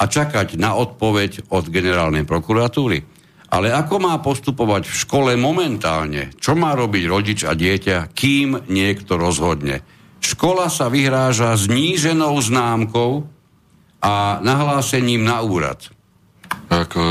[0.00, 3.11] a čakať na odpoveď od generálnej prokuratúry?
[3.52, 6.32] Ale ako má postupovať v škole momentálne?
[6.40, 9.84] Čo má robiť rodič a dieťa, kým niekto rozhodne?
[10.24, 13.28] Škola sa vyhráža zníženou známkou
[14.00, 15.92] a nahlásením na úrad.
[16.72, 17.02] Tak e,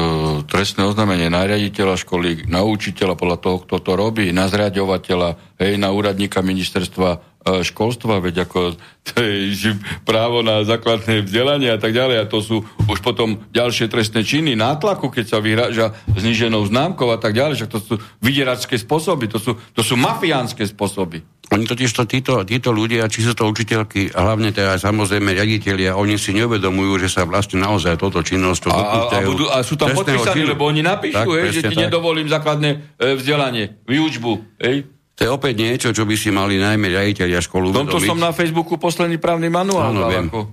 [0.49, 5.77] trestné oznámenie na riaditeľa školy, na učiteľa podľa toho, kto to robí, na zriadovateľa, hej,
[5.77, 9.73] na úradníka ministerstva školstva, veď ako to je
[10.05, 14.53] právo na základné vzdelanie a tak ďalej a to sú už potom ďalšie trestné činy,
[14.53, 19.41] nátlaku, keď sa vyhráža zniženou známkou a tak ďalej, že to sú vydieračské spôsoby, to
[19.41, 21.25] sú, to sú mafiánske spôsoby.
[21.51, 25.99] Oni totiž to, títo, títo ľudia, či sú to učiteľky, a hlavne teda samozrejme riaditeľia,
[25.99, 29.91] oni si neuvedomujú, že sa vlastne naozaj toto činnosť A, a, budú, a sú tam
[29.91, 31.91] podpísaní, lebo oni napíšu, Tak, hej, že ti tak.
[31.91, 34.61] nedovolím základné e, vzdelanie, výučbu.
[34.63, 35.00] Hej.
[35.21, 38.09] To je opäť niečo, čo by si mali najmä riaditeľia školu V tomto uvedomiť.
[38.09, 40.25] som na Facebooku posledný právny manuál Áno, viem.
[40.33, 40.49] ako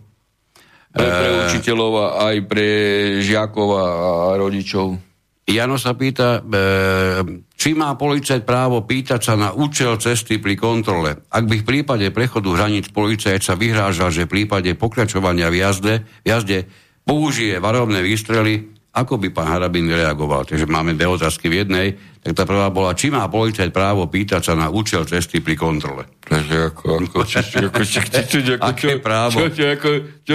[0.92, 2.66] pre, pre učiteľov a aj pre
[3.24, 3.82] žiakov a,
[4.36, 5.00] rodičov.
[5.48, 11.24] Jano sa pýta, e, či má policajt právo pýtať sa na účel cesty pri kontrole.
[11.32, 15.94] Ak by v prípade prechodu hraníc policajt sa vyhrážal, že v prípade pokračovania v jazde,
[16.04, 16.58] v jazde
[17.08, 20.48] použije varovné výstrely, ako by pán Harabin reagoval.
[20.48, 21.88] Takže máme dve otázky v jednej.
[22.18, 26.08] Tak tá prvá bola, či má policajt právo pýtať sa na účel cesty pri kontrole.
[26.24, 29.38] Takže ako, ako, ako, čo, čo, právo?
[29.38, 29.88] Čo, čo, ako,
[30.26, 30.34] čo,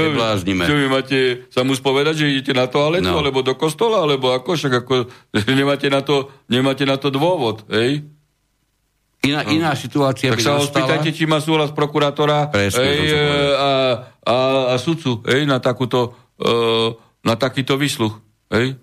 [0.63, 1.19] čo vy máte
[1.51, 3.19] sa mu spovedať, že idete na toaletu, No.
[3.19, 5.11] alebo do kostola, alebo ako, však ako,
[5.59, 8.05] nemáte na to, nemáte na to dôvod, hej?
[9.23, 13.03] Iná, iná situácia Tak by sa ho spýtajte, či má súhlas prokurátora Presne, hej, to
[13.07, 13.39] som povedal.
[13.39, 13.71] e, a,
[14.23, 14.35] a,
[14.71, 16.51] a sudcu hej, na, takúto, e,
[17.23, 18.22] na takýto výsluch.
[18.53, 18.77] Hej?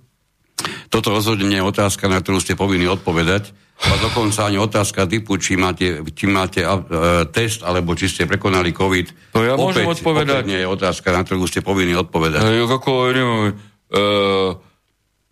[0.90, 3.54] Toto rozhodne nie je otázka, na ktorú ste povinni odpovedať.
[3.80, 8.76] A dokonca ani otázka typu, či máte, či máte uh, test, alebo či ste prekonali
[8.76, 9.32] COVID.
[9.32, 10.44] To ja môžem opäť, odpovedať.
[10.44, 12.44] Opäť nie je otázka, na ktorú ste povinni odpovedať.
[12.44, 13.52] Hej, ako, neviem, e,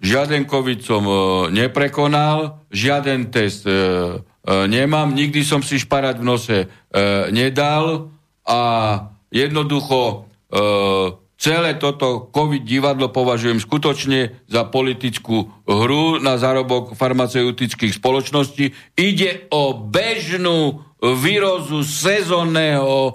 [0.01, 1.15] žiaden COVID som e,
[1.53, 3.77] neprekonal, žiaden test e, e,
[4.65, 6.67] nemám, nikdy som si šparať v nose e,
[7.29, 8.09] nedal
[8.49, 8.61] a
[9.29, 10.17] jednoducho e,
[11.39, 18.75] celé toto COVID divadlo považujem skutočne za politickú hru na zárobok farmaceutických spoločností.
[18.99, 23.13] Ide o bežnú výrozu sezónneho e,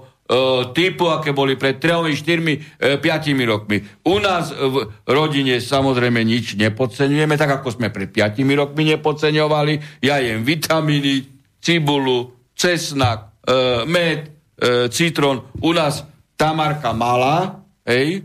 [0.72, 3.04] typu, aké boli pred 3, 4, 5
[3.44, 3.84] rokmi.
[4.08, 10.00] U nás v rodine samozrejme nič nepodceňujeme, tak ako sme pred 5 rokmi nepodceňovali.
[10.00, 11.28] Ja jem vitamíny,
[11.60, 15.44] cibulu, cesnak, e, med, e, citrón.
[15.60, 16.08] U nás
[16.40, 18.24] Tamarka mala, hej,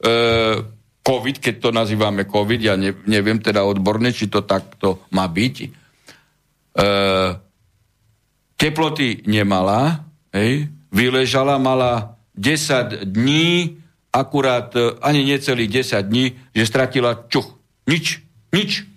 [0.00, 0.14] e,
[1.00, 5.56] COVID, keď to nazývame COVID, ja ne, neviem teda odborne, či to takto má byť.
[5.64, 5.68] E,
[8.60, 10.04] teploty nemala,
[10.34, 13.80] hej, vyležala, mala 10 dní,
[14.12, 17.48] akurát e, ani necelých 10 dní, že stratila čuch.
[17.86, 18.20] Nič,
[18.52, 18.89] nič.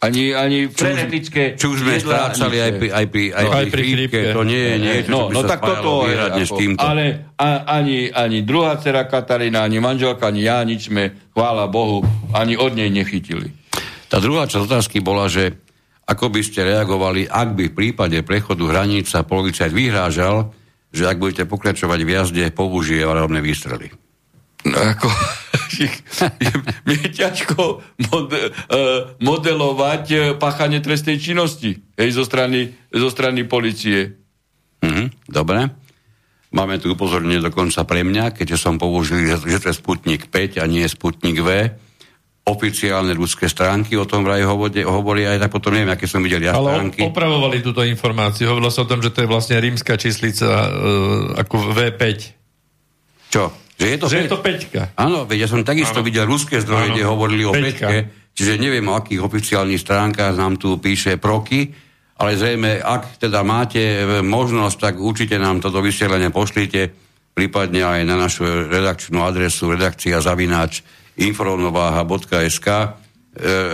[0.00, 3.66] Ani, ani frenetické Či už sme strácali aj pri, aj pri, aj No, pri aj
[3.68, 4.32] pri chrípke, chrípke.
[4.32, 6.56] to nie je niečo, No, čo by no sa tak toto je, výhradne s ako,
[6.56, 6.80] týmto.
[6.80, 7.04] ale
[7.36, 11.04] a, ani, ani druhá dcera Katarína, ani manželka, ani ja, nič sme,
[11.36, 12.00] chvála Bohu,
[12.32, 13.52] ani od nej nechytili.
[14.08, 15.52] Tá druhá časť otázky bola, že
[16.08, 20.48] ako by ste reagovali, ak by v prípade prechodu hraníc sa policajt vyhrážal,
[20.90, 23.92] že ak budete pokračovať v jazde, použije varovné výstrely.
[24.60, 25.08] No, ako,
[26.86, 28.36] mi je ťažko uh,
[29.24, 34.20] modelovať uh, páchanie trestnej činnosti hej, zo, strany, zo strany policie.
[34.84, 35.70] Mhm, dobre.
[36.50, 40.64] Máme tu upozornenie dokonca pre mňa, keďže som použil, že to je Sputnik 5 a
[40.66, 41.48] nie Sputnik V.
[42.42, 46.42] Oficiálne ľudské stránky o tom vraj hovoria, hovoria aj tak potom neviem, aké som videl
[46.42, 47.06] ja Ale stránky.
[47.06, 48.50] opravovali túto informáciu.
[48.50, 52.04] Hovorilo sa o tom, že to je vlastne rímska číslica uh, ako V5.
[53.30, 53.54] Čo?
[53.80, 54.32] Že je to Že je 5?
[54.32, 54.82] to peťka.
[55.00, 56.06] Áno, veď ja som takisto Áno.
[56.06, 56.94] videl ruské zdroje, Áno.
[56.94, 57.88] kde hovorili o Peťka.
[57.88, 57.96] peťke,
[58.36, 61.72] čiže neviem, o akých oficiálnych stránkach nám tu píše proky,
[62.20, 63.80] ale zrejme, ak teda máte
[64.20, 66.92] možnosť, tak určite nám toto vysielanie pošlite,
[67.32, 70.84] prípadne aj na našu redakčnú adresu redakcia zavináč
[71.16, 72.68] informovnováha.sk.
[72.68, 72.86] E,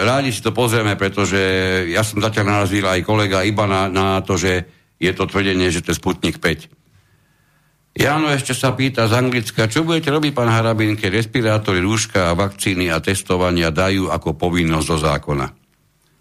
[0.06, 1.40] Rádi si to pozrieme, pretože
[1.90, 4.62] ja som zatiaľ narazil aj kolega iba na, na to, že
[4.96, 6.70] je to tvrdenie, že to je Sputnik 5.
[7.96, 12.36] Jano ešte sa pýta z Anglicka, čo budete robiť, pán Harabin, keď respirátory, rúška a
[12.36, 15.46] vakcíny a testovania dajú ako povinnosť do zákona?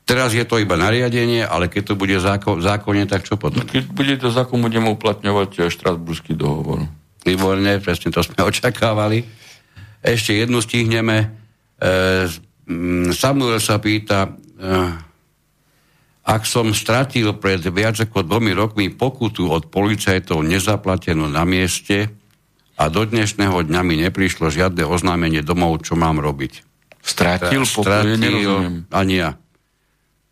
[0.05, 3.65] Teraz je to iba nariadenie, ale keď to bude záko- v zákone, tak čo potom?
[3.65, 6.87] Keď bude to zákon, budeme uplatňovať eh, štrasburský dohovor.
[7.25, 9.25] Výborné, presne to sme očakávali.
[10.05, 11.33] Ešte jednu stihneme.
[11.81, 12.29] E,
[13.09, 14.29] Samuel sa pýta, e,
[16.25, 22.09] ak som stratil pred viac ako dvomi rokmi pokutu od policajtov nezaplatenú na mieste
[22.75, 26.65] a do dnešného dňa mi neprišlo žiadne oznámenie domov, čo mám robiť.
[27.05, 28.89] Stratil, Stratil, nerozumiem.
[28.89, 29.37] ani ja.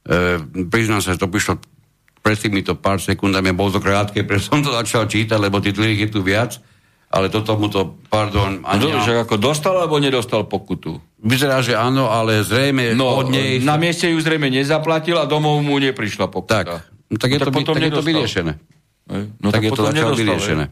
[0.03, 1.61] E, priznám sa, že to prišlo
[2.25, 6.09] pred týmito pár sekundami, bolo to krátke, preto som to začal čítať, lebo titulík je
[6.09, 6.57] tu viac,
[7.13, 9.05] ale toto mu to, pardon, ani Do, ja.
[9.05, 10.97] že ako dostal alebo nedostal pokutu?
[11.21, 13.61] Vyzerá, že áno, ale zrejme No, od nej...
[13.61, 16.65] na mieste ju zrejme nezaplatil a domov mu neprišla pokuta.
[16.65, 16.67] Tak,
[17.13, 18.53] no, tak je, to, potom tak je to vyriešené.
[19.37, 20.65] No tak, je to nedostal, vyriešené.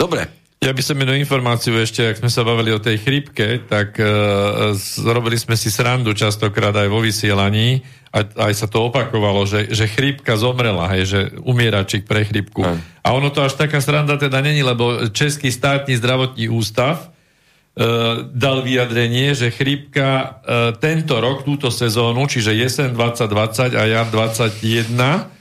[0.00, 4.00] Dobre, Ja by som jednu informáciu ešte, ak sme sa bavili o tej chrípke, tak
[4.00, 4.72] uh,
[5.04, 7.84] robili sme si srandu častokrát aj vo vysielaní,
[8.16, 12.64] a aj sa to opakovalo, že, že chrípka zomrela, hej, že umieračik pre chrípku.
[12.64, 12.80] Hej.
[13.04, 18.64] A ono to až taká sranda teda není, lebo Český státny zdravotní ústav uh, dal
[18.64, 25.35] vyjadrenie, že chrípka uh, tento rok, túto sezónu, čiže jesen 2020 a jar 2021,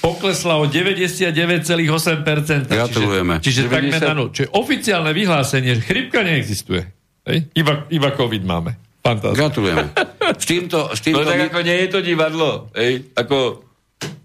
[0.00, 2.66] poklesla o 99,8%.
[2.66, 3.38] Gratulujeme.
[3.38, 4.28] Čiže, čiže 90 takmer na nul.
[4.30, 6.82] Čiže oficiálne vyhlásenie, že chrypka neexistuje.
[7.24, 7.38] Hej?
[7.52, 8.76] Iba, iba COVID máme.
[9.00, 9.38] Fantastické.
[9.38, 9.84] gratulujeme.
[10.36, 12.48] S týmto, s No týmto tak my- ako nie je to divadlo.
[12.72, 13.36] Hej, ako...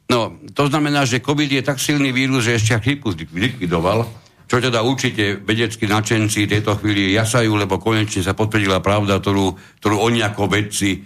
[0.05, 4.05] No, to znamená, že COVID je tak silný vírus, že ešte chrípku zlik- likvidoval.
[4.45, 9.95] čo teda určite vedeckí nadšenci tejto chvíli jasajú, lebo konečne sa potvrdila pravda, ktorú, ktorú
[9.97, 10.99] oni ako vedci e,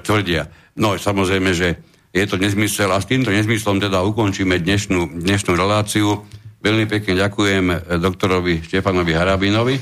[0.00, 0.48] tvrdia.
[0.80, 1.68] No samozrejme, že
[2.12, 6.24] je to nezmysel a s týmto nezmyslom teda ukončíme dnešnú, dnešnú reláciu.
[6.58, 9.76] Veľmi pekne ďakujem e, doktorovi Štefanovi Harabinovi.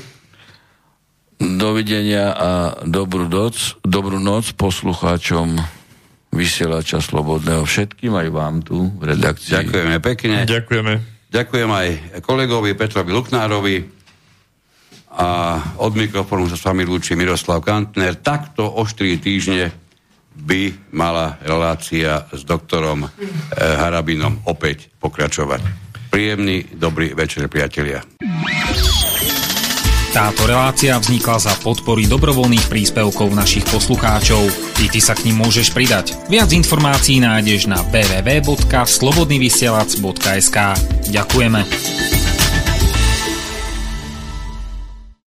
[1.37, 2.49] Dovidenia a
[2.83, 5.57] dobrú noc, dobrú noc poslucháčom
[6.33, 9.53] vysielača Slobodného všetkým, aj vám tu v redakcii.
[9.63, 10.35] Ďakujeme pekne.
[10.45, 10.93] Ďakujeme.
[11.27, 11.87] Ďakujem aj
[12.23, 13.77] kolegovi Petrovi Luknárovi
[15.17, 15.29] a
[15.81, 18.15] od mikrofónu sa s vami lúči Miroslav Kantner.
[18.21, 19.86] Takto o 4 týždne
[20.37, 23.09] by mala relácia s doktorom eh,
[23.57, 25.89] Harabinom opäť pokračovať.
[26.07, 27.99] Príjemný, dobrý večer, priatelia.
[30.17, 34.49] Táto relácia vznikla za podpory dobrovoľných príspevkov našich poslucháčov.
[34.81, 36.17] I ty sa k ním môžeš pridať.
[36.25, 40.57] Viac informácií nájdeš na www.slobodnyvysielac.sk
[41.13, 42.16] Ďakujeme.